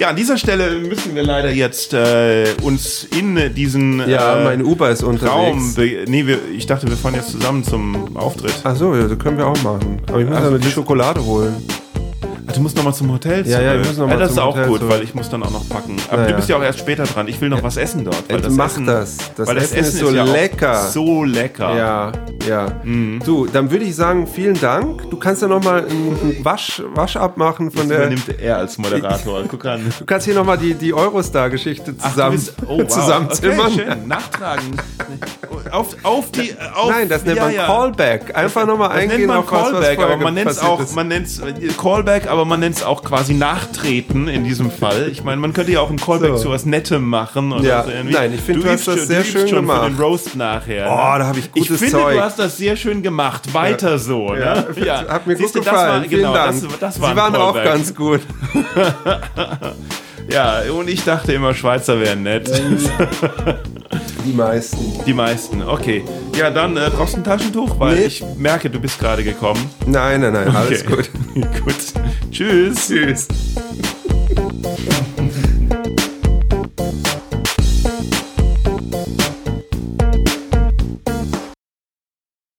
Ja, 0.00 0.08
an 0.08 0.16
dieser 0.16 0.36
Stelle 0.36 0.72
müssen 0.80 1.14
wir 1.14 1.22
leider 1.22 1.50
jetzt 1.52 1.94
äh, 1.94 2.46
uns 2.62 3.04
in 3.16 3.54
diesen 3.54 4.00
ja, 4.08 4.40
äh, 4.40 4.44
mein 4.44 4.64
Uber 4.64 4.90
ist 4.90 5.04
Raum. 5.04 5.10
unterwegs. 5.10 5.76
Nee, 6.08 6.26
wir, 6.26 6.38
ich 6.52 6.66
dachte, 6.66 6.88
wir 6.88 6.96
fahren 6.96 7.14
jetzt 7.14 7.30
zusammen 7.30 7.62
zum 7.62 8.16
Auftritt. 8.16 8.54
Ach 8.64 8.74
so, 8.74 8.92
ja, 8.96 9.06
das 9.06 9.16
können 9.20 9.38
wir 9.38 9.46
auch 9.46 9.62
machen. 9.62 10.00
Aber 10.08 10.18
ich 10.20 10.26
muss 10.26 10.34
Also 10.36 10.48
also 10.50 10.58
die 10.58 10.70
Schokolade 10.72 11.24
holen. 11.24 11.54
Du 12.54 12.60
musst 12.60 12.76
noch 12.76 12.84
mal 12.84 12.92
zum 12.94 13.10
Hotel 13.12 13.44
zurück. 13.44 13.46
Ja, 13.48 13.60
ja, 13.60 13.72
wir 13.72 13.78
müssen 13.80 13.98
noch 14.00 14.06
mal 14.08 14.16
das 14.18 14.28
zum 14.28 14.38
ist 14.38 14.42
auch 14.44 14.54
Hotel 14.54 14.68
gut, 14.68 14.78
zurück. 14.80 14.92
weil 14.92 15.02
ich 15.02 15.14
muss 15.14 15.28
dann 15.28 15.42
auch 15.42 15.50
noch 15.50 15.68
packen. 15.68 15.96
Aber 16.08 16.18
Ja, 16.20 16.24
du 16.26 16.30
ja. 16.30 16.36
bist 16.36 16.48
ja 16.48 16.56
auch 16.56 16.62
erst 16.62 16.78
später 16.78 17.04
dran. 17.04 17.26
Ich 17.28 17.40
will 17.40 17.48
noch 17.48 17.62
was 17.62 17.76
essen 17.76 18.04
dort. 18.04 18.28
Weil 18.28 18.36
Jetzt 18.36 18.46
das 18.46 18.54
mach 18.54 18.66
Essen, 18.66 18.86
das. 18.86 19.16
Das 19.36 19.48
weil 19.48 19.56
Essen 19.58 19.78
ist 19.78 19.98
so 19.98 20.10
ja 20.10 20.22
auch 20.22 20.32
lecker. 20.32 20.88
So 20.88 21.24
lecker. 21.24 21.76
Ja, 21.76 22.12
ja. 22.48 22.66
Mhm. 22.84 23.20
Du, 23.24 23.46
dann 23.46 23.70
würde 23.70 23.84
ich 23.84 23.94
sagen, 23.96 24.26
vielen 24.26 24.60
Dank. 24.60 25.10
Du 25.10 25.16
kannst 25.18 25.42
ja 25.42 25.48
noch 25.48 25.62
mal 25.64 25.84
einen 25.84 26.38
Wasch, 26.44 26.82
Wasch 26.94 27.16
abmachen 27.16 27.70
von 27.70 27.80
Das 27.80 27.88
der. 27.88 27.98
übernimmt 28.06 28.38
er 28.40 28.58
als 28.58 28.78
Moderator. 28.78 29.42
Guck 29.48 29.64
an. 29.66 29.92
Du 29.98 30.04
kannst 30.04 30.26
hier 30.26 30.34
noch 30.34 30.44
mal 30.44 30.56
die, 30.56 30.74
die 30.74 30.94
Eurostar-Geschichte 30.94 31.94
Ach, 31.98 32.04
du 32.04 32.10
zusammen, 32.10 32.36
bist- 32.36 32.54
oh, 32.66 32.78
wow. 32.78 32.86
zusammenzimmern. 32.88 33.66
Okay, 33.72 33.84
schön. 33.88 34.08
Nachtragen. 34.08 34.76
Auf, 35.70 35.96
auf 36.02 36.30
die. 36.30 36.54
Auf, 36.74 36.90
Nein, 36.90 37.08
das 37.08 37.24
nennt 37.24 37.36
ja, 37.38 37.44
man 37.44 37.54
ja. 37.54 37.66
Callback. 37.66 38.36
Einfach 38.36 38.66
noch 38.66 38.76
mal 38.78 38.88
Das 38.88 38.98
nennt 38.98 39.12
eingehen 39.12 39.28
man 39.28 39.38
auf 39.38 39.50
was, 39.50 39.62
was 39.62 39.70
Callback, 39.72 39.94
vorher 39.96 40.14
aber 40.14 40.22
man 40.24 40.34
nennt 40.34 40.50
es 40.50 40.56
passiert 40.56 40.72
auch, 40.72 40.80
ist. 40.80 40.94
man 40.96 41.08
nennt's 41.08 41.38
äh, 41.40 41.52
Callback, 41.80 42.26
aber 42.28 42.43
man 42.44 42.60
nennt 42.60 42.76
es 42.76 42.82
auch 42.82 43.02
quasi 43.02 43.34
Nachtreten 43.34 44.28
in 44.28 44.44
diesem 44.44 44.70
Fall. 44.70 45.08
Ich 45.10 45.24
meine, 45.24 45.40
man 45.40 45.52
könnte 45.52 45.72
ja 45.72 45.80
auch 45.80 45.90
ein 45.90 45.98
Callback 45.98 46.32
So. 46.36 46.44
zu 46.44 46.50
was 46.50 46.64
Nettem 46.66 47.04
machen. 47.08 47.52
Oder 47.52 47.62
Ja, 47.64 47.82
so 47.84 47.90
irgendwie. 47.90 48.14
nein, 48.14 48.32
ich 48.34 48.40
finde, 48.40 48.60
du 48.62 48.68
hast 48.68 48.74
übst 48.86 48.88
das 48.88 48.96
schon- 48.98 49.06
sehr 49.06 49.20
du 49.22 49.26
schön 49.26 49.48
schon 49.48 49.60
gemacht. 49.60 49.82
Für 49.84 49.90
den 49.90 49.98
Roast 50.00 50.36
nachher. 50.36 50.86
Oh, 50.90 51.12
ne? 51.12 51.18
da 51.20 51.26
habe 51.26 51.38
ich 51.38 51.46
Ich 51.46 51.52
gutes 51.68 51.78
finde, 51.78 51.92
Zeug. 51.92 52.14
du 52.16 52.22
hast 52.22 52.38
das 52.38 52.56
sehr 52.56 52.76
schön 52.76 53.02
gemacht. 53.02 53.52
Weiter 53.54 53.98
so. 53.98 54.32
Ne? 54.32 54.66
Ja, 54.84 55.04
Hat 55.08 55.26
mir 55.26 55.36
Siehst 55.36 55.54
du, 55.54 55.58
gut 55.58 55.66
das 55.66 55.72
gefallen. 55.74 56.02
War, 56.02 56.08
Vielen 56.08 56.20
genau, 56.22 56.34
Dank. 56.34 56.62
Das, 56.70 56.78
das 56.78 57.00
war 57.00 57.10
Sie 57.10 57.16
waren 57.16 57.36
auch 57.36 57.54
Callback. 57.54 57.72
ganz 57.72 57.94
gut. 57.94 58.20
Ja, 60.30 60.62
und 60.72 60.88
ich 60.88 61.04
dachte 61.04 61.32
immer, 61.32 61.54
Schweizer 61.54 62.00
wären 62.00 62.22
nett. 62.22 62.50
Die 64.26 64.32
meisten. 64.32 64.78
Die 65.06 65.12
meisten, 65.12 65.62
okay. 65.62 66.02
Ja, 66.38 66.50
dann 66.50 66.76
äh, 66.76 66.90
brauchst 66.94 67.14
du 67.14 67.18
ein 67.18 67.24
Taschentuch, 67.24 67.78
weil 67.78 67.96
Nee. 67.96 68.04
ich 68.06 68.24
merke, 68.38 68.70
du 68.70 68.80
bist 68.80 68.98
gerade 68.98 69.22
gekommen. 69.22 69.64
Nein, 69.86 70.22
nein, 70.22 70.32
nein, 70.32 70.48
alles 70.48 70.82
Okay. 70.86 70.96
gut. 70.96 71.10
gut. 71.64 71.74
Tschüss. 72.30 72.88
Tschüss. 72.88 73.28